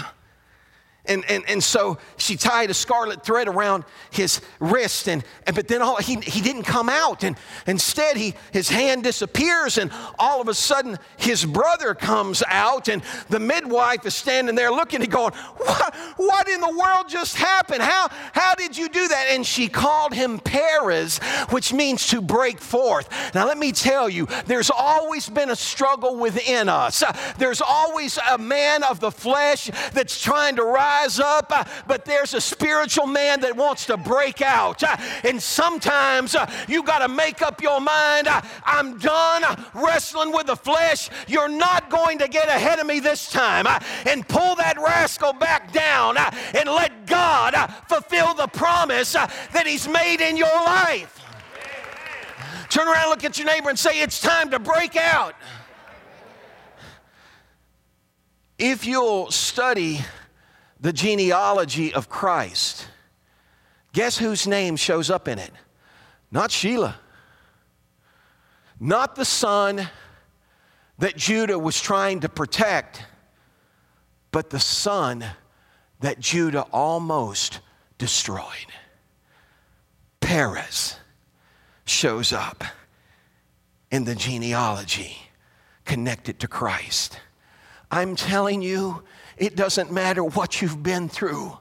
And, 1.08 1.24
and, 1.30 1.44
and 1.48 1.64
so 1.64 1.98
she 2.18 2.36
tied 2.36 2.70
a 2.70 2.74
scarlet 2.74 3.24
thread 3.24 3.48
around 3.48 3.86
his 4.12 4.42
wrist, 4.60 5.08
and, 5.08 5.24
and 5.46 5.56
but 5.56 5.68
then 5.68 5.82
all, 5.82 5.98
he, 5.98 6.16
he 6.16 6.42
didn't 6.42 6.64
come 6.64 6.90
out. 6.90 7.24
And 7.24 7.38
instead, 7.66 8.18
he, 8.18 8.34
his 8.52 8.70
hand 8.70 9.04
disappears, 9.04 9.78
and 9.78 9.92
all 10.20 10.42
of 10.42 10.48
a 10.48 10.54
sudden, 10.54 10.98
his 11.18 11.46
brother 11.46 11.94
comes 11.94 12.44
out, 12.48 12.88
and 12.90 13.02
the 13.30 13.40
midwife 13.40 14.06
is 14.06 14.16
standing 14.16 14.56
there 14.56 14.72
looking 14.72 15.02
and 15.02 15.12
going, 15.12 15.34
What, 15.34 15.96
what 16.18 16.50
in 16.50 16.62
the 16.62 16.78
world 16.78 17.08
just 17.08 17.38
happened? 17.38 17.82
How, 17.82 18.10
how 18.34 18.56
did 18.56 18.78
you 18.78 18.90
do 18.90 19.08
that? 19.08 19.28
And 19.30 19.46
she 19.46 19.68
called 19.68 20.14
him 20.14 20.40
Perez, 20.40 21.20
which 21.50 21.74
means 21.74 22.08
to 22.08 22.22
break 22.22 22.60
forth. 22.60 23.10
Now, 23.34 23.48
let 23.48 23.58
me 23.58 23.72
tell 23.72 24.10
you, 24.10 24.28
there's 24.46 24.70
always 24.70 25.30
been 25.30 25.50
a 25.50 25.56
struggle 25.56 26.18
within 26.18 26.70
us. 26.70 27.04
There's 27.38 27.62
always 27.62 28.18
a 28.30 28.38
man 28.38 28.84
of 28.84 29.00
the 29.00 29.12
flesh 29.12 29.70
that's 29.94 30.22
trying 30.22 30.56
to 30.58 30.64
rise 30.64 30.97
rise 30.98 31.20
up, 31.20 31.52
uh, 31.52 31.64
but 31.88 32.06
there's 32.06 32.34
a 32.34 32.42
spiritual 32.42 33.08
man 33.08 33.42
that 33.42 33.56
wants 33.56 33.86
to 33.86 33.98
break 33.98 34.42
out. 34.42 34.84
Uh, 34.84 34.96
and 35.24 35.42
sometimes 35.42 36.36
uh, 36.36 36.50
you 36.68 36.84
got 36.84 37.00
to 37.00 37.08
make 37.08 37.42
up 37.42 37.62
your 37.62 37.80
mind 37.80 38.28
I'm 38.66 38.98
done 38.98 39.44
wrestling 39.74 40.32
with 40.32 40.48
the 40.48 40.56
flesh. 40.56 41.10
You're 41.28 41.50
not 41.50 41.90
going 41.90 42.20
to 42.20 42.28
get 42.28 42.48
ahead 42.48 42.80
of 42.80 42.88
me 42.88 43.00
this 43.00 43.30
time. 43.30 43.66
And 44.06 44.28
pull 44.28 44.56
that 44.56 44.78
rascal 44.78 45.34
back 45.34 45.72
down 45.72 46.18
and 46.18 46.70
let 46.70 47.06
God 47.06 47.54
fulfill 47.88 48.34
the 48.34 48.48
promise 48.48 49.14
that 49.14 49.64
He's 49.66 49.88
made 49.88 50.22
in 50.22 50.38
your 50.38 50.48
life. 50.48 51.14
Turn 52.70 52.88
around, 52.88 53.10
look 53.10 53.24
at 53.24 53.38
your 53.38 53.48
neighbor, 53.48 53.70
and 53.70 53.80
say, 53.80 54.02
It's 54.02 54.20
time 54.20 54.52
to 54.52 54.60
break 54.60 54.96
out. 54.96 55.36
If 58.60 58.86
you'll 58.86 59.32
study 59.32 60.02
the 60.80 60.94
genealogy 60.94 61.94
of 61.94 62.10
Christ, 62.10 62.88
guess 63.94 64.18
whose 64.18 64.48
name 64.48 64.76
shows 64.76 65.10
up 65.10 65.28
in 65.28 65.40
it? 65.40 65.52
Not 66.32 66.50
Shelah. 66.50 66.96
Not 68.80 69.16
the 69.16 69.26
son 69.26 69.90
that 71.00 71.16
Judah 71.16 71.58
was 71.58 71.80
trying 71.80 72.20
to 72.22 72.30
protect, 72.30 73.04
but 74.32 74.50
the 74.50 74.60
son 74.60 75.26
that 76.00 76.20
Judah 76.20 76.66
almost 76.72 77.60
destroyed. 77.98 78.72
Perez 80.20 80.96
shows 81.86 82.34
up 82.34 82.64
in 83.90 84.04
the 84.04 84.16
genealogy 84.16 85.18
connected 85.86 86.40
to 86.40 86.48
Christ. 86.48 87.20
I'm 87.90 88.16
telling 88.16 88.62
you, 88.62 89.04
it 89.38 89.56
doesn't 89.56 89.92
matter 89.92 90.24
what 90.24 90.62
you've 90.62 90.84
been 90.84 91.10
through 91.10 91.58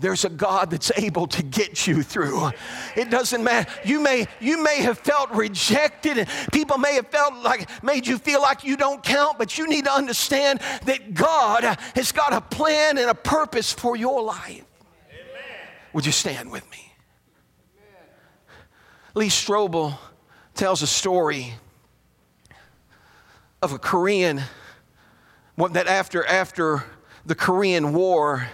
there's 0.00 0.24
a 0.24 0.30
God 0.30 0.70
that's 0.70 0.90
able 0.96 1.26
to 1.28 1.42
get 1.42 1.86
you 1.86 2.02
through. 2.02 2.50
It 2.96 3.10
doesn't 3.10 3.44
matter. 3.44 3.70
You 3.84 4.00
may, 4.00 4.26
you 4.40 4.62
may 4.62 4.80
have 4.80 4.98
felt 4.98 5.30
rejected 5.30 6.18
and 6.18 6.28
people 6.52 6.78
may 6.78 6.94
have 6.94 7.08
felt 7.08 7.34
like, 7.44 7.68
made 7.84 8.06
you 8.06 8.16
feel 8.16 8.40
like 8.40 8.64
you 8.64 8.76
don't 8.78 9.02
count, 9.02 9.38
but 9.38 9.58
you 9.58 9.68
need 9.68 9.84
to 9.84 9.92
understand 9.92 10.60
that 10.86 11.12
God 11.12 11.64
has 11.94 12.12
got 12.12 12.32
a 12.32 12.40
plan 12.40 12.96
and 12.96 13.10
a 13.10 13.14
purpose 13.14 13.72
for 13.72 13.94
your 13.94 14.22
life. 14.22 14.64
Amen. 15.10 15.68
Would 15.92 16.06
you 16.06 16.12
stand 16.12 16.50
with 16.50 16.68
me? 16.70 16.92
Amen. 17.76 18.08
Lee 19.14 19.28
Strobel 19.28 19.98
tells 20.54 20.80
a 20.80 20.86
story 20.86 21.52
of 23.60 23.74
a 23.74 23.78
Korean 23.78 24.40
that 25.68 25.86
after, 25.86 26.24
after 26.26 26.84
the 27.26 27.34
Korean 27.34 27.92
War, 27.92 28.48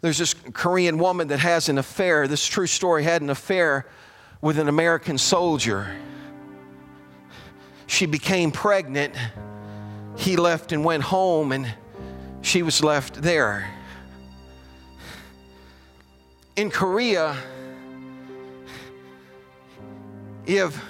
there's 0.00 0.18
this 0.18 0.34
Korean 0.52 0.98
woman 0.98 1.28
that 1.28 1.40
has 1.40 1.68
an 1.68 1.78
affair. 1.78 2.26
This 2.26 2.46
true 2.46 2.66
story 2.66 3.04
had 3.04 3.20
an 3.22 3.30
affair 3.30 3.86
with 4.40 4.58
an 4.58 4.68
American 4.68 5.18
soldier. 5.18 5.94
She 7.86 8.06
became 8.06 8.50
pregnant. 8.50 9.14
He 10.16 10.36
left 10.36 10.72
and 10.72 10.84
went 10.84 11.02
home, 11.02 11.52
and 11.52 11.72
she 12.40 12.62
was 12.62 12.82
left 12.82 13.20
there. 13.20 13.70
In 16.56 16.70
Korea, 16.70 17.36
if 20.46 20.82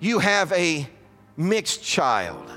you 0.00 0.18
have 0.18 0.52
a 0.52 0.88
mixed 1.36 1.84
child, 1.84 2.50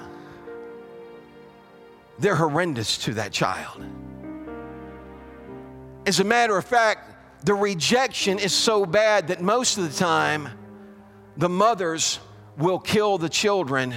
they're 2.20 2.36
horrendous 2.36 2.98
to 3.00 3.14
that 3.16 3.32
child. 3.32 3.84
As 6.06 6.20
a 6.20 6.24
matter 6.24 6.58
of 6.58 6.66
fact, 6.66 7.46
the 7.46 7.54
rejection 7.54 8.40
is 8.40 8.54
so 8.54 8.86
bad 8.86 9.30
that 9.30 9.42
most 9.42 9.78
of 9.78 9.90
the 9.90 9.98
time 9.98 10.50
the 11.38 11.50
mothers 11.50 12.20
will 12.58 12.80
kill 12.80 13.18
the 13.18 13.30
children 13.30 13.94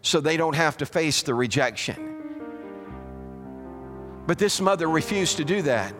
so 0.00 0.20
they 0.20 0.36
don't 0.36 0.56
have 0.56 0.76
to 0.78 0.86
face 0.86 1.22
the 1.22 1.34
rejection. 1.34 2.08
But 4.26 4.38
this 4.38 4.60
mother 4.60 4.88
refused 4.88 5.36
to 5.36 5.44
do 5.44 5.62
that. 5.62 5.94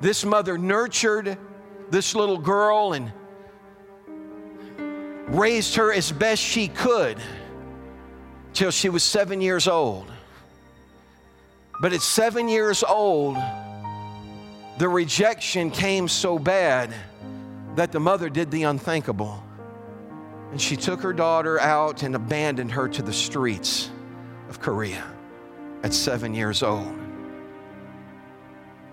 This 0.00 0.24
mother 0.24 0.58
nurtured 0.58 1.38
this 1.90 2.14
little 2.14 2.38
girl 2.38 2.92
and 2.92 3.12
raised 5.28 5.76
her 5.76 5.92
as 5.92 6.12
best 6.12 6.42
she 6.42 6.68
could 6.68 7.18
till 8.56 8.70
she 8.70 8.88
was 8.88 9.02
seven 9.02 9.42
years 9.42 9.68
old. 9.68 10.10
But 11.82 11.92
at 11.92 12.00
seven 12.00 12.48
years 12.48 12.82
old, 12.82 13.36
the 14.78 14.88
rejection 14.88 15.70
came 15.70 16.08
so 16.08 16.38
bad 16.38 16.92
that 17.74 17.92
the 17.92 18.00
mother 18.00 18.30
did 18.30 18.50
the 18.50 18.62
unthinkable. 18.62 19.42
And 20.52 20.60
she 20.60 20.74
took 20.74 21.02
her 21.02 21.12
daughter 21.12 21.60
out 21.60 22.02
and 22.02 22.14
abandoned 22.14 22.72
her 22.72 22.88
to 22.88 23.02
the 23.02 23.12
streets 23.12 23.90
of 24.48 24.58
Korea 24.58 25.04
at 25.82 25.92
seven 25.92 26.32
years 26.32 26.62
old. 26.62 26.98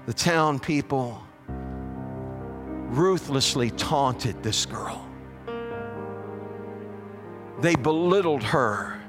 The 0.07 0.14
town 0.14 0.59
people 0.59 1.24
ruthlessly 2.89 3.72
taunted 3.72 4.43
this 4.43 4.66
girl. 4.66 5.07
They 7.61 7.76
belittled 7.76 8.43
her. 8.43 8.99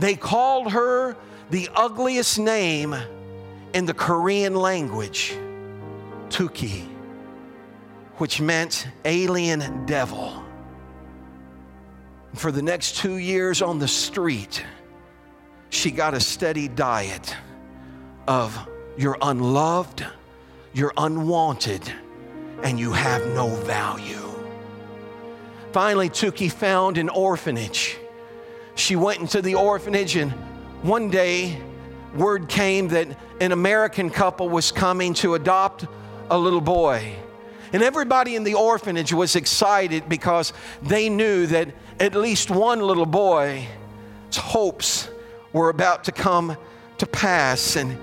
They 0.00 0.16
called 0.16 0.72
her 0.72 1.14
the 1.50 1.68
ugliest 1.76 2.38
name 2.38 2.96
in 3.74 3.84
the 3.84 3.92
Korean 3.92 4.54
language, 4.54 5.36
Tuki, 6.30 6.86
which 8.16 8.40
meant 8.40 8.88
alien 9.04 9.84
devil. 9.84 10.42
For 12.34 12.50
the 12.50 12.62
next 12.62 12.96
two 12.96 13.18
years 13.18 13.60
on 13.60 13.78
the 13.78 13.88
street, 13.88 14.64
she 15.68 15.90
got 15.90 16.14
a 16.14 16.20
steady 16.20 16.66
diet 16.66 17.36
of 18.26 18.58
you're 18.96 19.18
unloved, 19.20 20.06
you're 20.72 20.94
unwanted, 20.96 21.92
and 22.62 22.80
you 22.80 22.92
have 22.92 23.26
no 23.34 23.48
value. 23.48 24.16
Finally, 25.72 26.08
Tuki 26.08 26.50
found 26.50 26.96
an 26.96 27.10
orphanage. 27.10 27.98
She 28.80 28.96
went 28.96 29.20
into 29.20 29.42
the 29.42 29.56
orphanage, 29.56 30.16
and 30.16 30.32
one 30.82 31.10
day, 31.10 31.60
word 32.14 32.48
came 32.48 32.88
that 32.88 33.08
an 33.38 33.52
American 33.52 34.08
couple 34.08 34.48
was 34.48 34.72
coming 34.72 35.12
to 35.14 35.34
adopt 35.34 35.86
a 36.30 36.38
little 36.38 36.62
boy. 36.62 37.14
And 37.74 37.82
everybody 37.82 38.36
in 38.36 38.42
the 38.42 38.54
orphanage 38.54 39.12
was 39.12 39.36
excited 39.36 40.08
because 40.08 40.54
they 40.82 41.10
knew 41.10 41.46
that 41.48 41.68
at 42.00 42.14
least 42.14 42.50
one 42.50 42.80
little 42.80 43.06
boy's 43.06 43.66
hopes 44.34 45.10
were 45.52 45.68
about 45.68 46.04
to 46.04 46.12
come 46.12 46.56
to 46.98 47.06
pass 47.06 47.76
and 47.76 47.98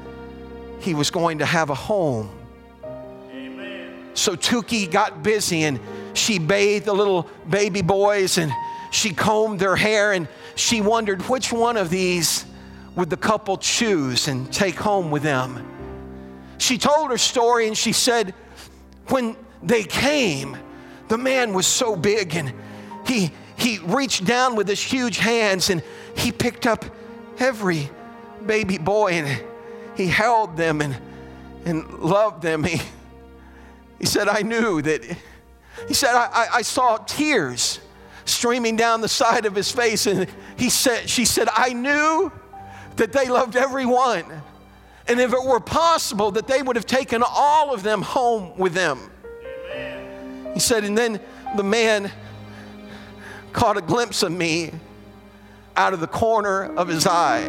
he 0.80 0.94
was 0.94 1.10
going 1.10 1.40
to 1.40 1.46
have 1.46 1.72
a 1.72 1.76
home. 1.76 2.30
Amen. 3.32 4.12
So 4.14 4.36
Tuki 4.36 4.90
got 4.90 5.24
busy 5.24 5.64
and 5.64 5.80
she 6.14 6.38
bathed 6.38 6.86
the 6.86 6.94
little 6.94 7.28
baby 7.50 7.82
boys 7.82 8.38
and 8.38 8.54
she 8.92 9.14
combed 9.14 9.60
their 9.60 9.76
hair 9.76 10.14
and 10.14 10.28
she 10.58 10.82
wondered 10.82 11.22
which 11.24 11.54
one 11.54 11.78
of 11.78 11.90
these 11.90 12.46
would 12.96 13.10
the 13.10 13.18
couple 13.18 13.58
choose 13.58 14.28
and 14.28 14.52
take 14.52 14.76
home 14.76 15.12
with 15.12 15.24
them. 15.24 15.66
She 16.58 16.78
told 16.78 17.12
her 17.12 17.18
story 17.18 17.68
and 17.68 17.78
she 17.78 17.92
said, 17.92 18.34
when 19.08 19.38
they 19.62 19.84
came, 19.84 20.58
the 21.08 21.18
man 21.18 21.54
was 21.54 21.68
so 21.68 21.96
big 21.96 22.36
and 22.36 22.52
he, 23.06 23.32
he 23.58 23.78
reached 23.80 24.26
down 24.26 24.56
with 24.56 24.68
his 24.68 24.82
huge 24.82 25.18
hands 25.18 25.70
and 25.70 25.84
he 26.16 26.32
picked 26.32 26.66
up 26.66 26.86
every 27.38 27.90
baby 28.46 28.80
boy 28.80 29.12
and 29.12 29.44
he 29.96 30.08
held 30.08 30.58
them 30.58 30.82
and, 30.82 30.98
and 31.66 31.88
loved 32.00 32.42
them. 32.42 32.64
He, 32.64 32.82
he 34.00 34.06
said, 34.06 34.28
I 34.28 34.42
knew 34.42 34.82
that, 34.82 35.04
he 35.88 35.94
said, 35.94 36.16
I, 36.16 36.48
I 36.56 36.62
saw 36.64 36.98
tears 36.98 37.80
streaming 38.28 38.76
down 38.76 39.02
the 39.02 39.08
side 39.08 39.46
of 39.46 39.56
his 39.56 39.72
face. 39.72 40.06
And 40.06 40.28
he 40.58 40.70
said, 40.70 41.10
she 41.10 41.26
said, 41.26 41.48
I 41.54 41.74
knew 41.74 42.32
that 42.98 43.12
they 43.12 43.28
loved 43.28 43.56
everyone. 43.56 44.26
And 45.08 45.20
if 45.20 45.34
it 45.34 45.44
were 45.44 45.60
possible, 45.60 46.32
that 46.32 46.48
they 46.48 46.62
would 46.62 46.76
have 46.76 46.86
taken 46.86 47.24
all 47.26 47.74
of 47.74 47.84
them 47.84 48.02
home 48.02 48.58
with 48.58 48.74
them. 48.74 49.10
Amen. 49.72 50.54
He 50.54 50.60
said, 50.60 50.84
and 50.84 50.98
then 50.98 51.20
the 51.56 51.64
man 51.64 52.12
caught 53.54 53.78
a 53.78 53.82
glimpse 53.82 54.24
of 54.24 54.32
me 54.32 54.72
out 55.78 55.94
of 55.94 56.00
the 56.00 56.08
corner 56.08 56.76
of 56.76 56.88
his 56.88 57.08
eye. 57.08 57.44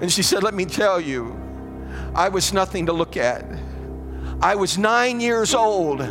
And 0.00 0.12
she 0.12 0.22
said, 0.22 0.42
Let 0.42 0.54
me 0.54 0.66
tell 0.66 1.00
you, 1.00 1.34
I 2.14 2.28
was 2.28 2.52
nothing 2.52 2.86
to 2.86 2.92
look 2.92 3.16
at. 3.16 3.44
I 4.40 4.54
was 4.54 4.76
nine 4.76 5.20
years 5.20 5.54
old. 5.54 6.02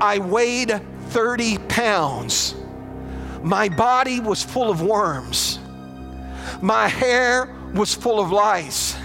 I 0.00 0.18
weighed 0.18 0.80
30 1.10 1.58
pounds. 1.58 2.54
My 3.42 3.68
body 3.68 4.20
was 4.20 4.44
full 4.44 4.70
of 4.70 4.80
worms. 4.80 5.58
My 6.62 6.88
hair 6.88 7.52
was 7.74 7.94
full 7.94 8.20
of 8.20 8.30
lice. 8.30 8.96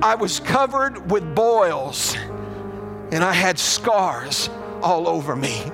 I 0.00 0.14
was 0.14 0.38
covered 0.38 1.10
with 1.10 1.34
boils. 1.34 2.16
And 3.10 3.24
I 3.24 3.32
had 3.32 3.58
scars 3.58 4.48
all 4.82 5.08
over 5.08 5.34
me. 5.34 5.72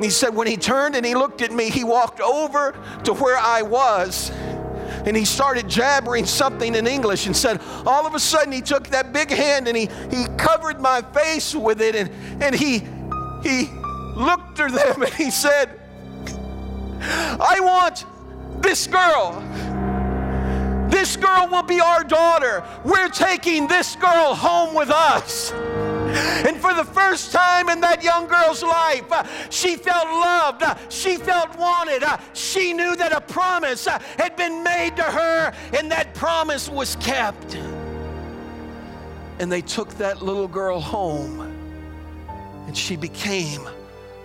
He 0.00 0.10
said, 0.10 0.34
when 0.34 0.46
he 0.46 0.56
turned 0.56 0.96
and 0.96 1.04
he 1.04 1.14
looked 1.14 1.40
at 1.40 1.50
me, 1.50 1.70
he 1.70 1.82
walked 1.82 2.20
over 2.20 2.74
to 3.04 3.14
where 3.14 3.38
I 3.38 3.62
was 3.62 4.30
and 5.06 5.16
he 5.16 5.24
started 5.24 5.68
jabbering 5.68 6.24
something 6.24 6.74
in 6.74 6.86
English 6.86 7.26
and 7.26 7.36
said, 7.36 7.60
all 7.84 8.06
of 8.06 8.14
a 8.14 8.20
sudden 8.20 8.52
he 8.52 8.60
took 8.60 8.88
that 8.88 9.12
big 9.12 9.30
hand 9.30 9.68
and 9.68 9.76
he, 9.76 9.88
he 10.10 10.26
covered 10.36 10.80
my 10.80 11.02
face 11.02 11.54
with 11.54 11.80
it 11.80 11.94
and, 11.94 12.10
and 12.42 12.54
he, 12.54 12.82
he 13.42 13.70
looked 14.16 14.60
at 14.60 14.72
them 14.72 15.02
and 15.02 15.14
he 15.14 15.30
said, 15.30 15.80
I 17.00 17.58
want 17.60 18.04
this 18.62 18.86
girl. 18.86 19.40
This 20.88 21.16
girl 21.16 21.48
will 21.50 21.62
be 21.62 21.80
our 21.80 22.04
daughter. 22.04 22.64
We're 22.84 23.08
taking 23.08 23.66
this 23.66 23.96
girl 23.96 24.34
home 24.34 24.74
with 24.74 24.90
us. 24.90 25.52
And 25.52 26.56
for 26.58 26.72
the 26.72 26.84
first 26.84 27.32
time 27.32 27.68
in 27.68 27.80
that 27.80 28.04
young 28.04 28.28
girl's 28.28 28.62
life, 28.62 29.04
she 29.50 29.76
felt 29.76 30.06
loved. 30.06 30.62
She 30.92 31.16
felt 31.16 31.56
wanted. 31.58 32.04
She 32.32 32.72
knew 32.72 32.94
that 32.96 33.12
a 33.12 33.20
promise 33.20 33.86
had 33.86 34.36
been 34.36 34.62
made 34.62 34.94
to 34.96 35.02
her, 35.02 35.52
and 35.76 35.90
that 35.90 36.14
promise 36.14 36.68
was 36.68 36.94
kept. 36.96 37.56
And 39.40 39.50
they 39.50 39.62
took 39.62 39.88
that 39.94 40.22
little 40.22 40.46
girl 40.46 40.78
home, 40.80 41.40
and 42.66 42.76
she 42.76 42.94
became 42.94 43.68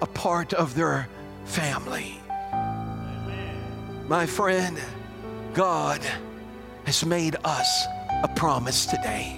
a 0.01 0.07
part 0.07 0.53
of 0.53 0.75
their 0.75 1.07
family. 1.45 2.19
My 4.07 4.25
friend, 4.25 4.79
God 5.53 6.01
has 6.85 7.05
made 7.05 7.35
us 7.43 7.85
a 8.23 8.27
promise 8.27 8.85
today. 8.85 9.37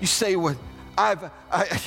You 0.00 0.06
say, 0.06 0.36
well, 0.36 0.56
I've, 0.98 1.30
I, 1.50 1.80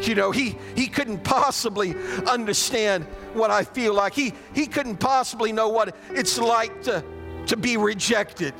you 0.00 0.14
know, 0.14 0.30
he, 0.30 0.56
he 0.76 0.86
couldn't 0.86 1.24
possibly 1.24 1.94
understand 2.26 3.04
what 3.32 3.50
I 3.50 3.64
feel 3.64 3.94
like. 3.94 4.14
He, 4.14 4.32
he 4.54 4.66
couldn't 4.66 4.96
possibly 4.96 5.52
know 5.52 5.68
what 5.68 5.96
it's 6.10 6.38
like 6.38 6.82
to, 6.82 7.02
to 7.46 7.56
be 7.56 7.76
rejected. 7.76 8.54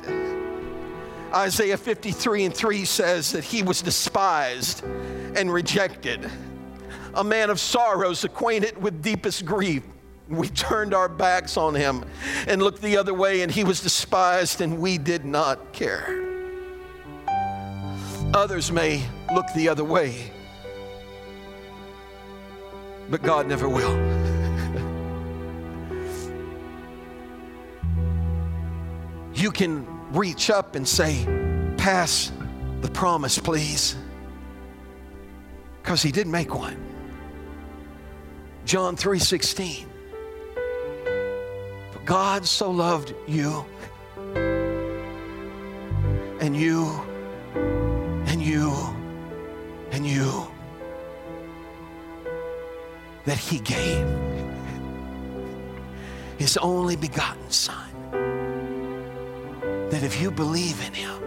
Isaiah 1.33 1.77
53 1.77 2.45
and 2.45 2.55
3 2.55 2.85
says 2.85 3.31
that 3.33 3.43
he 3.43 3.63
was 3.63 3.81
despised 3.81 4.83
and 4.83 5.51
rejected, 5.51 6.29
a 7.15 7.23
man 7.23 7.49
of 7.49 7.59
sorrows, 7.59 8.23
acquainted 8.23 8.81
with 8.81 9.01
deepest 9.01 9.45
grief. 9.45 9.83
We 10.27 10.49
turned 10.49 10.93
our 10.93 11.07
backs 11.07 11.55
on 11.55 11.75
him 11.75 12.03
and 12.47 12.61
looked 12.61 12.81
the 12.81 12.97
other 12.97 13.13
way, 13.13 13.41
and 13.41 13.51
he 13.51 13.63
was 13.63 13.81
despised, 13.81 14.61
and 14.61 14.79
we 14.79 14.97
did 14.97 15.23
not 15.23 15.71
care. 15.71 16.23
Others 18.33 18.71
may 18.71 19.05
look 19.33 19.45
the 19.55 19.69
other 19.69 19.83
way, 19.83 20.31
but 23.09 23.21
God 23.21 23.47
never 23.47 23.69
will. 23.69 23.95
you 29.35 29.51
can 29.51 29.85
reach 30.11 30.49
up 30.49 30.75
and 30.75 30.87
say, 30.87 31.23
Pass 31.77 32.31
the 32.81 32.89
promise, 32.89 33.37
please. 33.37 33.95
Because 35.83 36.01
he 36.01 36.11
did 36.11 36.25
make 36.25 36.55
one. 36.55 36.94
John 38.65 38.95
3 38.95 39.19
16. 39.19 39.85
For 41.91 41.99
God 42.03 42.45
so 42.47 42.71
loved 42.71 43.13
you 43.27 43.63
and 46.41 46.57
you 46.57 46.87
and 48.25 48.41
you 48.41 48.73
and 49.91 50.05
you 50.05 50.47
that 53.25 53.37
he 53.37 53.59
gave 53.59 54.07
his 56.37 56.57
only 56.57 56.95
begotten 56.95 57.51
son 57.51 57.91
that 59.91 60.01
if 60.01 60.19
you 60.19 60.31
believe 60.31 60.83
in 60.87 60.93
him 60.93 61.21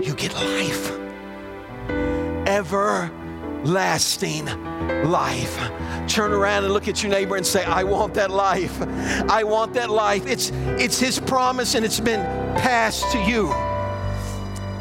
you 0.00 0.14
get 0.14 0.32
life 0.32 0.92
everlasting 3.66 4.46
life 5.10 5.56
turn 6.08 6.32
around 6.32 6.64
and 6.64 6.72
look 6.72 6.86
at 6.86 7.02
your 7.02 7.10
neighbor 7.10 7.36
and 7.36 7.44
say 7.44 7.64
i 7.64 7.82
want 7.82 8.14
that 8.14 8.30
life 8.30 8.80
i 9.28 9.42
want 9.42 9.74
that 9.74 9.90
life 9.90 10.24
it's 10.26 10.50
it's 10.78 10.98
his 11.00 11.18
promise 11.18 11.74
and 11.74 11.84
it's 11.84 12.00
been 12.00 12.22
passed 12.56 13.10
to 13.10 13.18
you 13.18 13.52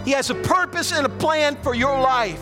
he 0.06 0.12
has 0.12 0.30
a 0.30 0.36
purpose 0.36 0.92
and 0.92 1.04
a 1.04 1.10
plan 1.10 1.56
for 1.64 1.74
your 1.74 2.00
life. 2.00 2.40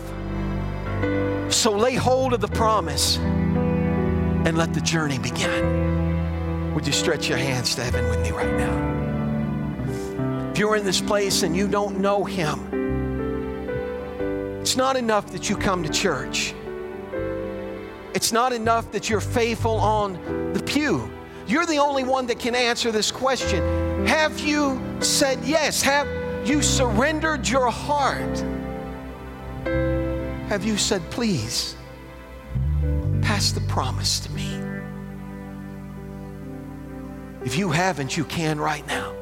So 1.50 1.72
lay 1.72 1.94
hold 1.94 2.34
of 2.34 2.42
the 2.42 2.48
promise 2.48 3.16
and 3.16 4.58
let 4.58 4.74
the 4.74 4.82
journey 4.82 5.18
begin. 5.18 6.74
Would 6.74 6.86
you 6.86 6.92
stretch 6.92 7.26
your 7.26 7.38
hands 7.38 7.74
to 7.76 7.82
heaven 7.82 8.06
with 8.10 8.20
me 8.20 8.32
right 8.32 8.54
now? 8.54 10.50
If 10.50 10.58
you're 10.58 10.76
in 10.76 10.84
this 10.84 11.00
place 11.00 11.42
and 11.42 11.56
you 11.56 11.66
don't 11.66 12.00
know 12.00 12.22
Him, 12.24 12.83
It's 14.64 14.78
not 14.78 14.96
enough 14.96 15.30
that 15.32 15.50
you 15.50 15.56
come 15.56 15.82
to 15.82 15.90
church. 15.90 16.54
It's 18.14 18.32
not 18.32 18.50
enough 18.50 18.90
that 18.92 19.10
you're 19.10 19.20
faithful 19.20 19.76
on 19.76 20.14
the 20.54 20.62
pew. 20.62 21.12
You're 21.46 21.66
the 21.66 21.76
only 21.76 22.02
one 22.02 22.26
that 22.28 22.38
can 22.38 22.54
answer 22.54 22.90
this 22.90 23.10
question. 23.10 24.06
Have 24.06 24.40
you 24.40 24.80
said 25.00 25.38
yes? 25.44 25.82
Have 25.82 26.08
you 26.48 26.62
surrendered 26.62 27.46
your 27.46 27.70
heart? 27.70 28.38
Have 30.48 30.64
you 30.64 30.78
said, 30.78 31.02
please, 31.10 31.76
pass 33.20 33.52
the 33.52 33.60
promise 33.68 34.18
to 34.20 34.32
me? 34.32 34.48
If 37.44 37.58
you 37.58 37.68
haven't, 37.68 38.16
you 38.16 38.24
can 38.24 38.58
right 38.58 38.86
now. 38.86 39.12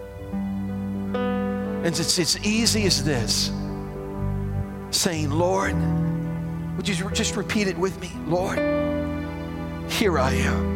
And 1.82 1.86
it's 1.86 2.20
as 2.20 2.38
easy 2.46 2.84
as 2.84 3.02
this 3.02 3.50
saying, 4.92 5.30
Lord, 5.30 5.74
would 6.76 6.88
you 6.88 7.10
just 7.10 7.36
repeat 7.36 7.66
it 7.66 7.76
with 7.76 8.00
me? 8.00 8.10
Lord, 8.26 8.58
here 9.90 10.18
I 10.18 10.32
am. 10.32 10.72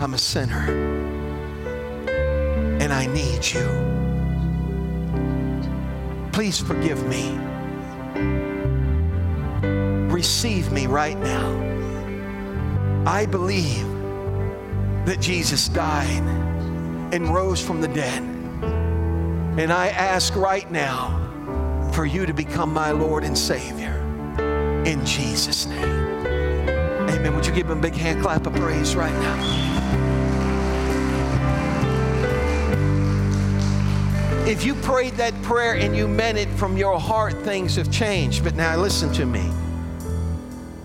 I'm 0.00 0.14
a 0.14 0.18
sinner 0.18 0.68
and 2.80 2.92
I 2.92 3.06
need 3.06 3.46
you. 3.46 3.68
Please 6.32 6.58
forgive 6.58 7.06
me. 7.06 7.38
Receive 10.12 10.72
me 10.72 10.86
right 10.86 11.18
now. 11.18 11.50
I 13.06 13.26
believe 13.26 13.86
that 15.06 15.20
Jesus 15.20 15.68
died 15.68 16.22
and 17.12 17.28
rose 17.28 17.64
from 17.64 17.80
the 17.80 17.88
dead. 17.88 18.31
And 19.58 19.70
I 19.70 19.88
ask 19.88 20.34
right 20.34 20.70
now 20.70 21.90
for 21.92 22.06
you 22.06 22.24
to 22.24 22.32
become 22.32 22.72
my 22.72 22.90
Lord 22.90 23.22
and 23.22 23.36
Savior 23.36 23.92
in 24.86 25.04
Jesus' 25.04 25.66
name. 25.66 25.84
Amen. 27.10 27.34
Would 27.36 27.46
you 27.46 27.52
give 27.52 27.68
him 27.68 27.78
a 27.78 27.80
big 27.80 27.94
hand 27.94 28.22
clap 28.22 28.46
of 28.46 28.54
praise 28.54 28.96
right 28.96 29.12
now? 29.12 29.62
If 34.46 34.64
you 34.64 34.74
prayed 34.74 35.14
that 35.14 35.40
prayer 35.42 35.74
and 35.74 35.94
you 35.94 36.08
meant 36.08 36.38
it 36.38 36.48
from 36.50 36.78
your 36.78 36.98
heart, 36.98 37.34
things 37.42 37.76
have 37.76 37.90
changed. 37.90 38.42
But 38.42 38.54
now 38.54 38.76
listen 38.76 39.12
to 39.12 39.26
me. 39.26 39.50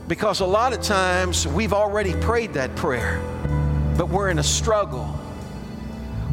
Because 0.10 0.42
a 0.42 0.46
lot 0.46 0.74
of 0.74 0.82
times 0.82 1.48
we've 1.48 1.74
already 1.74 2.14
prayed 2.16 2.54
that 2.54 2.76
prayer, 2.76 3.22
but 3.98 4.10
we're 4.10 4.30
in 4.30 4.40
a 4.40 4.44
struggle. 4.44 5.18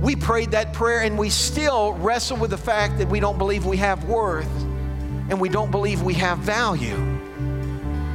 We 0.01 0.17
prayed 0.17 0.51
that 0.51 0.64
prayer 0.75 1.03
and 1.03 1.17
we 1.17 1.31
still 1.31 1.93
wrestle 1.95 2.37
with 2.37 2.51
the 2.51 2.59
fact 2.59 2.99
that 2.99 3.09
we 3.09 3.21
don't 3.21 3.39
believe 3.39 3.65
we 3.65 3.77
have 3.77 4.05
worth 4.05 4.51
and 5.31 5.41
we 5.41 5.49
don't 5.49 5.71
believe 5.71 6.03
we 6.03 6.15
have 6.15 6.39
value. 6.39 6.97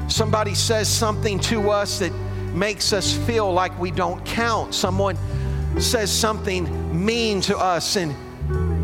Somebody 0.09 0.53
says 0.53 0.87
something 0.87 1.39
to 1.41 1.71
us 1.71 1.99
that 1.99 2.11
makes 2.53 2.93
us 2.93 3.15
feel 3.25 3.51
like 3.51 3.77
we 3.79 3.91
don't 3.91 4.23
count. 4.25 4.75
Someone 4.75 5.17
says 5.79 6.11
something 6.11 7.05
mean 7.05 7.41
to 7.41 7.57
us 7.57 7.95
and 7.95 8.13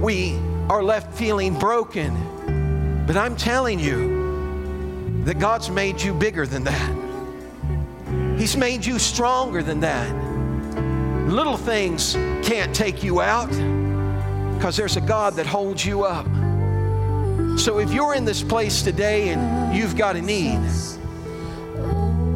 we 0.01 0.37
are 0.69 0.81
left 0.81 1.13
feeling 1.13 1.57
broken. 1.59 3.03
But 3.05 3.17
I'm 3.17 3.35
telling 3.35 3.79
you 3.79 5.23
that 5.25 5.37
God's 5.37 5.69
made 5.69 6.01
you 6.01 6.13
bigger 6.13 6.47
than 6.47 6.63
that. 6.63 8.39
He's 8.39 8.55
made 8.55 8.85
you 8.85 8.99
stronger 8.99 9.61
than 9.61 9.81
that. 9.81 10.24
Little 11.25 11.57
things 11.57 12.13
can't 12.43 12.73
take 12.75 13.03
you 13.03 13.19
out 13.19 13.49
because 14.55 14.77
there's 14.77 14.95
a 14.95 15.01
God 15.01 15.33
that 15.35 15.45
holds 15.45 15.83
you 15.83 16.03
up. 16.03 16.25
So 17.59 17.79
if 17.79 17.91
you're 17.91 18.13
in 18.13 18.25
this 18.25 18.43
place 18.43 18.83
today 18.83 19.29
and 19.29 19.75
you've 19.75 19.95
got 19.95 20.15
a 20.15 20.21
need, 20.21 20.59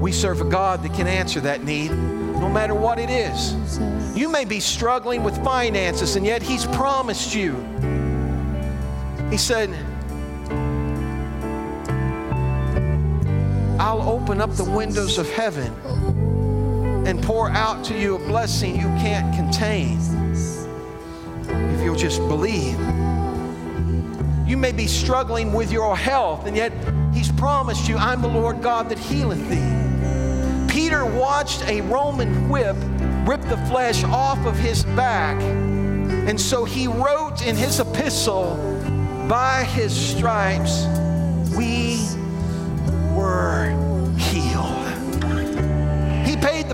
we 0.01 0.11
serve 0.11 0.41
a 0.41 0.45
God 0.45 0.81
that 0.83 0.93
can 0.93 1.07
answer 1.07 1.39
that 1.41 1.63
need 1.63 1.91
no 1.91 2.49
matter 2.49 2.73
what 2.73 2.99
it 2.99 3.09
is. 3.09 3.79
You 4.17 4.27
may 4.27 4.45
be 4.45 4.59
struggling 4.59 5.23
with 5.23 5.41
finances, 5.43 6.15
and 6.15 6.25
yet 6.25 6.41
He's 6.41 6.65
promised 6.65 7.35
you. 7.35 7.55
He 9.29 9.37
said, 9.37 9.69
I'll 13.79 14.01
open 14.01 14.41
up 14.41 14.55
the 14.55 14.63
windows 14.63 15.17
of 15.17 15.29
heaven 15.29 15.73
and 17.09 17.21
pour 17.23 17.49
out 17.49 17.83
to 17.85 17.97
you 17.97 18.15
a 18.15 18.19
blessing 18.19 18.75
you 18.75 18.87
can't 19.01 19.35
contain 19.35 19.99
if 21.73 21.83
you'll 21.83 21.95
just 21.95 22.19
believe. 22.27 22.79
You 24.47 24.57
may 24.57 24.71
be 24.71 24.87
struggling 24.87 25.53
with 25.53 25.71
your 25.71 25.97
health, 25.97 26.45
and 26.45 26.55
yet 26.55 26.71
He's 27.13 27.31
promised 27.31 27.89
you, 27.89 27.97
I'm 27.97 28.21
the 28.21 28.27
Lord 28.27 28.61
God 28.61 28.89
that 28.89 28.99
healeth 28.99 29.49
thee. 29.49 30.67
Peter 30.71 31.05
watched 31.05 31.67
a 31.67 31.81
Roman 31.81 32.47
whip 32.47 32.75
rip 33.27 33.41
the 33.41 33.57
flesh 33.67 34.03
off 34.05 34.43
of 34.45 34.57
his 34.57 34.83
back, 34.85 35.41
and 35.41 36.39
so 36.39 36.63
he 36.63 36.87
wrote 36.87 37.45
in 37.45 37.55
his 37.55 37.79
epistle, 37.79 38.55
By 39.27 39.63
his 39.63 39.93
stripes 39.93 40.85
we 41.57 41.99
were 43.15 43.88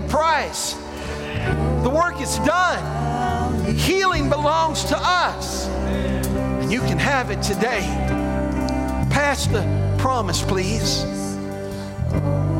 price. 0.08 0.74
The 1.82 1.90
work 1.90 2.20
is 2.20 2.38
done. 2.38 3.74
Healing 3.76 4.28
belongs 4.28 4.84
to 4.84 4.96
us. 4.98 5.68
And 5.68 6.72
you 6.72 6.80
can 6.80 6.98
have 6.98 7.30
it 7.30 7.42
today. 7.42 7.80
Pass 9.10 9.46
the 9.46 9.62
promise, 9.98 10.42
please. 10.42 11.04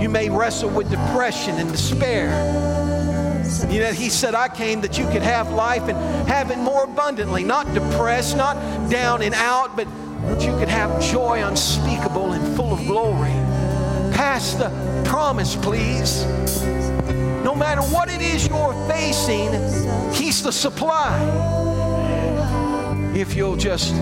You 0.00 0.08
may 0.08 0.28
wrestle 0.28 0.70
with 0.70 0.90
depression 0.90 1.56
and 1.56 1.70
despair. 1.70 2.28
You 3.70 3.80
know, 3.80 3.92
he 3.92 4.10
said, 4.10 4.34
I 4.34 4.48
came 4.48 4.80
that 4.82 4.98
you 4.98 5.06
could 5.08 5.22
have 5.22 5.50
life 5.50 5.88
and 5.88 5.96
have 6.28 6.50
it 6.50 6.58
more 6.58 6.84
abundantly, 6.84 7.44
not 7.44 7.72
depressed, 7.74 8.36
not 8.36 8.56
down 8.90 9.22
and 9.22 9.34
out, 9.34 9.76
but 9.76 9.88
that 10.22 10.42
you 10.42 10.56
could 10.58 10.68
have 10.68 11.02
joy 11.02 11.42
unspeakable 11.42 12.32
and 12.32 12.56
full 12.56 12.72
of 12.72 12.80
glory. 12.86 13.30
Pass 14.12 14.54
the 14.54 14.70
promise, 15.04 15.56
please. 15.56 16.24
Matter 17.58 17.80
what 17.82 18.10
it 18.10 18.20
is 18.20 18.46
you're 18.46 18.74
facing, 18.88 19.52
He's 20.12 20.42
the 20.42 20.52
supply. 20.52 21.16
If 23.14 23.34
you'll 23.34 23.56
just 23.56 23.94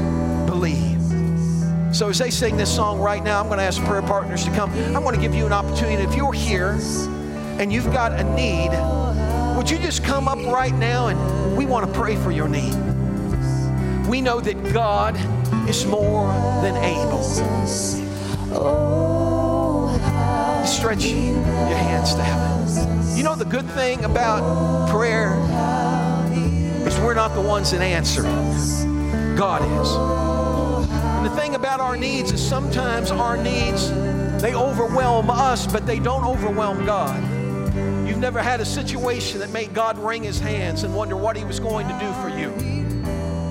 believe. 0.47 1.01
So, 1.95 2.09
as 2.09 2.19
they 2.19 2.31
sing 2.31 2.57
this 2.57 2.75
song 2.75 2.99
right 2.99 3.23
now, 3.23 3.41
I'm 3.41 3.47
going 3.47 3.59
to 3.59 3.65
ask 3.65 3.81
prayer 3.85 4.03
partners 4.03 4.45
to 4.45 4.51
come. 4.51 4.73
I 4.97 4.99
want 4.99 5.15
to 5.15 5.23
give 5.23 5.33
you 5.33 5.47
an 5.47 5.53
opportunity. 5.53 6.03
If 6.03 6.17
you're 6.17 6.33
here 6.33 6.81
and 7.61 7.73
you've 7.73 7.93
got 7.93 8.13
a 8.19 8.25
need, 8.35 8.71
would 9.57 9.71
you 9.71 9.79
just 9.79 10.03
come 10.03 10.27
up 10.27 10.39
right 10.53 10.75
now 10.75 11.07
and 11.07 11.57
we 11.57 11.65
want 11.65 11.87
to 11.87 11.93
pray 11.99 12.17
for 12.17 12.33
your 12.33 12.49
need? 12.49 12.75
We 14.09 14.21
know 14.21 14.41
that 14.41 14.73
God 14.73 15.15
is 15.69 15.87
more 15.87 16.27
than 16.63 16.77
able. 16.77 17.23
Oh, 18.57 19.14
Stretch 20.85 21.07
your 21.07 21.78
hands 21.78 22.14
to 22.14 22.22
heaven. 22.22 23.16
You 23.16 23.22
know 23.24 23.35
the 23.35 23.47
good 23.47 23.64
thing 23.70 24.05
about 24.05 24.91
prayer 24.91 25.32
is 26.87 27.01
we're 27.01 27.14
not 27.14 27.32
the 27.32 27.41
ones 27.41 27.70
that 27.70 27.80
answer 27.80 28.20
it. 28.26 29.35
God 29.35 29.62
is. 29.80 29.89
And 31.01 31.24
the 31.24 31.35
thing 31.41 31.55
about 31.55 31.80
our 31.80 31.97
needs 31.97 32.32
is 32.32 32.47
sometimes 32.47 33.11
our 33.11 33.39
needs 33.39 33.89
they 34.43 34.55
overwhelm 34.55 35.30
us, 35.30 35.66
but 35.66 35.87
they 35.87 35.99
don't 35.99 36.26
overwhelm 36.26 36.85
God. 36.85 37.18
You've 38.07 38.18
never 38.18 38.43
had 38.43 38.61
a 38.61 38.66
situation 38.66 39.41
that 39.41 39.49
made 39.49 39.72
God 39.72 39.97
wring 39.97 40.22
his 40.22 40.39
hands 40.39 40.82
and 40.82 40.95
wonder 40.95 41.16
what 41.16 41.35
he 41.35 41.45
was 41.45 41.61
going 41.61 41.89
to 41.89 41.99
do 41.99 42.12
for 42.20 42.28
you. 42.28 42.51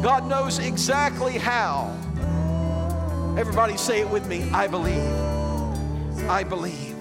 God 0.03 0.27
knows 0.29 0.59
exactly 0.59 1.39
how. 1.39 1.97
Everybody 3.39 3.75
say 3.75 4.01
it 4.01 4.09
with 4.11 4.27
me. 4.27 4.47
I 4.51 4.67
believe. 4.67 6.29
I 6.29 6.43
believe. 6.43 6.92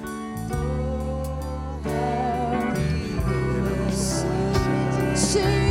She 5.14 5.61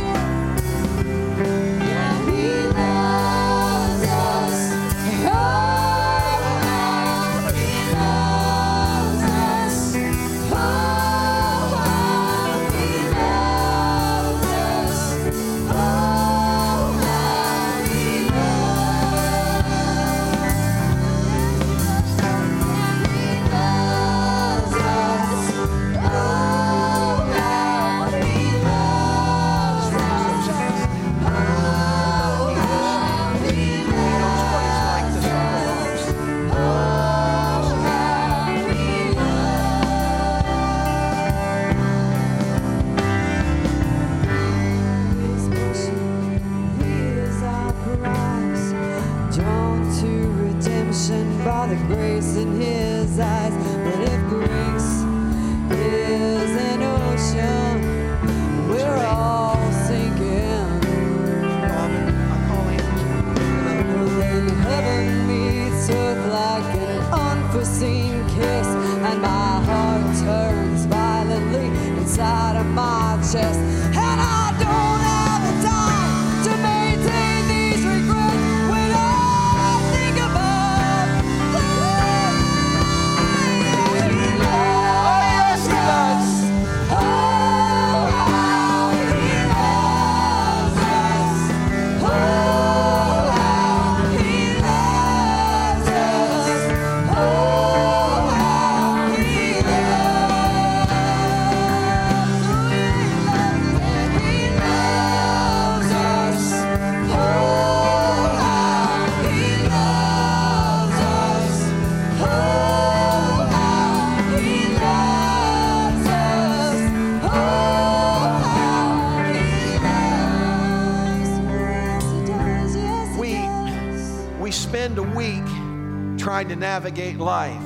trying 126.42 126.56
to 126.56 126.60
navigate 126.60 127.18
life. 127.18 127.62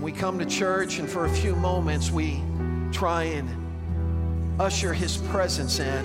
We 0.00 0.10
come 0.10 0.40
to 0.40 0.44
church, 0.44 0.98
and 0.98 1.08
for 1.08 1.26
a 1.26 1.30
few 1.30 1.54
moments, 1.54 2.10
we 2.10 2.42
try 2.90 3.22
and 3.24 3.48
usher 4.60 4.92
His 4.92 5.18
presence 5.18 5.78
in 5.78 6.04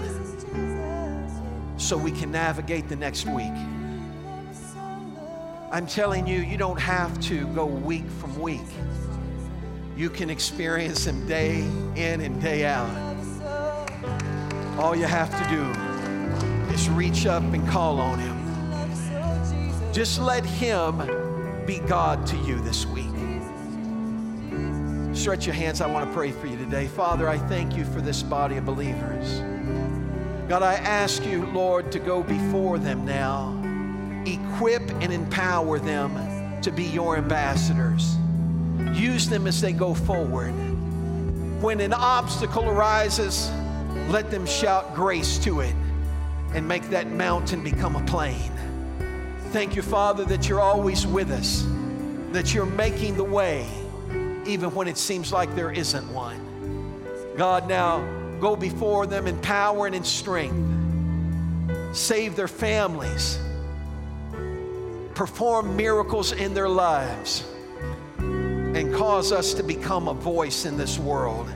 so 1.77 1.97
we 1.97 2.11
can 2.11 2.31
navigate 2.31 2.87
the 2.87 2.95
next 2.95 3.25
week. 3.25 3.51
I'm 5.71 5.87
telling 5.87 6.27
you, 6.27 6.39
you 6.41 6.55
don't 6.55 6.79
have 6.79 7.19
to 7.21 7.47
go 7.55 7.65
week 7.65 8.07
from 8.19 8.39
week. 8.39 8.61
You 9.97 10.11
can 10.11 10.29
experience 10.29 11.07
Him 11.07 11.27
day 11.27 11.61
in 11.95 12.21
and 12.21 12.39
day 12.43 12.65
out. 12.65 12.91
All 14.77 14.95
you 14.95 15.05
have 15.05 15.31
to 15.31 15.49
do 15.49 15.63
is 16.71 16.89
reach 16.89 17.25
up 17.25 17.41
and 17.41 17.67
call 17.67 17.99
on 17.99 18.19
Him. 18.19 18.39
Just 19.91 20.19
let 20.19 20.45
Him 20.45 21.22
be 21.65 21.79
God 21.79 22.27
to 22.27 22.37
you 22.37 22.59
this 22.59 22.85
week. 22.85 23.05
Stretch 25.15 25.45
your 25.45 25.55
hands. 25.55 25.79
I 25.79 25.87
want 25.87 26.05
to 26.07 26.13
pray 26.13 26.31
for 26.31 26.47
you 26.47 26.57
today. 26.57 26.87
Father, 26.87 27.29
I 27.29 27.37
thank 27.37 27.77
you 27.77 27.85
for 27.85 28.01
this 28.01 28.21
body 28.21 28.57
of 28.57 28.65
believers. 28.65 29.39
God, 30.49 30.61
I 30.61 30.73
ask 30.73 31.25
you, 31.25 31.45
Lord, 31.47 31.91
to 31.93 31.99
go 31.99 32.21
before 32.21 32.77
them 32.79 33.05
now, 33.05 33.57
equip 34.25 34.81
and 35.01 35.13
empower 35.13 35.79
them 35.79 36.61
to 36.61 36.71
be 36.71 36.83
your 36.83 37.15
ambassadors. 37.15 38.17
Use 38.93 39.29
them 39.29 39.47
as 39.47 39.61
they 39.61 39.71
go 39.71 39.93
forward. 39.93 40.51
When 41.61 41.79
an 41.79 41.93
obstacle 41.93 42.69
arises, 42.69 43.49
let 44.09 44.29
them 44.29 44.45
shout 44.45 44.93
grace 44.93 45.37
to 45.39 45.61
it 45.61 45.75
and 46.53 46.67
make 46.67 46.89
that 46.89 47.07
mountain 47.07 47.63
become 47.63 47.95
a 47.95 48.05
plain. 48.05 48.51
Thank 49.53 49.75
you, 49.75 49.83
Father, 49.83 50.25
that 50.25 50.49
you're 50.49 50.59
always 50.59 51.05
with 51.05 51.29
us, 51.29 51.63
that 52.31 52.55
you're 52.55 52.65
making 52.65 53.15
the 53.17 53.23
way, 53.23 53.67
even 54.47 54.73
when 54.73 54.87
it 54.87 54.97
seems 54.97 55.31
like 55.31 55.53
there 55.53 55.71
isn't 55.71 56.11
one. 56.11 57.35
God, 57.37 57.69
now 57.69 58.03
go 58.41 58.55
before 58.55 59.05
them 59.05 59.27
in 59.27 59.37
power 59.41 59.85
and 59.85 59.93
in 59.93 60.03
strength. 60.03 60.55
Save 61.95 62.35
their 62.35 62.47
families. 62.47 63.37
Perform 65.13 65.77
miracles 65.77 66.31
in 66.31 66.55
their 66.55 66.67
lives. 66.67 67.45
And 68.17 68.91
cause 68.95 69.31
us 69.31 69.53
to 69.53 69.61
become 69.61 70.07
a 70.07 70.15
voice 70.15 70.65
in 70.65 70.77
this 70.77 70.97
world. 70.97 71.47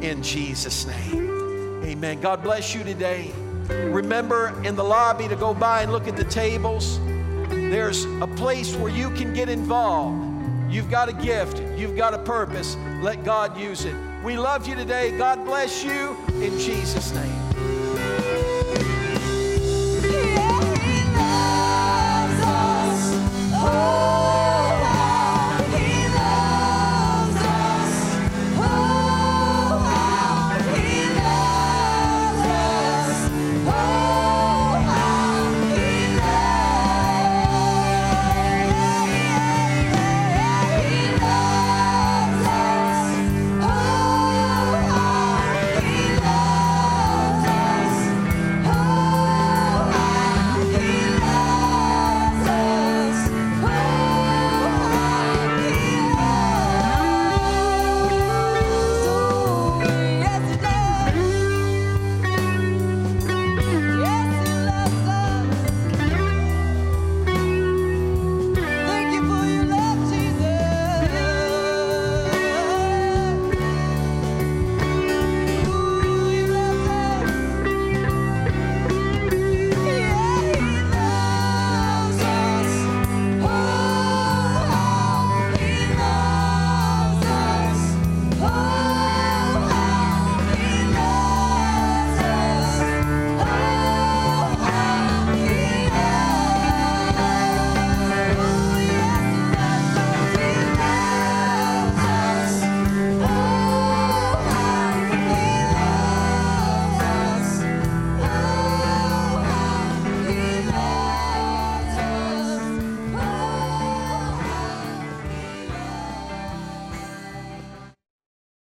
In 0.00 0.22
Jesus' 0.22 0.86
name. 0.86 1.84
Amen. 1.84 2.22
God 2.22 2.42
bless 2.42 2.74
you 2.74 2.82
today. 2.84 3.32
Remember 3.68 4.58
in 4.64 4.76
the 4.76 4.84
lobby 4.84 5.28
to 5.28 5.36
go 5.36 5.52
by 5.52 5.82
and 5.82 5.92
look 5.92 6.08
at 6.08 6.16
the 6.16 6.24
tables. 6.24 6.98
There's 7.74 8.04
a 8.20 8.28
place 8.28 8.72
where 8.76 8.92
you 8.92 9.10
can 9.10 9.34
get 9.34 9.48
involved. 9.48 10.72
You've 10.72 10.88
got 10.88 11.08
a 11.08 11.12
gift, 11.12 11.60
you've 11.76 11.96
got 11.96 12.14
a 12.14 12.20
purpose. 12.20 12.76
Let 13.02 13.24
God 13.24 13.58
use 13.58 13.84
it. 13.84 13.96
We 14.22 14.38
love 14.38 14.68
you 14.68 14.76
today. 14.76 15.18
God 15.18 15.44
bless 15.44 15.82
you 15.82 16.16
in 16.34 16.56
Jesus' 16.56 17.12
name. 17.12 17.43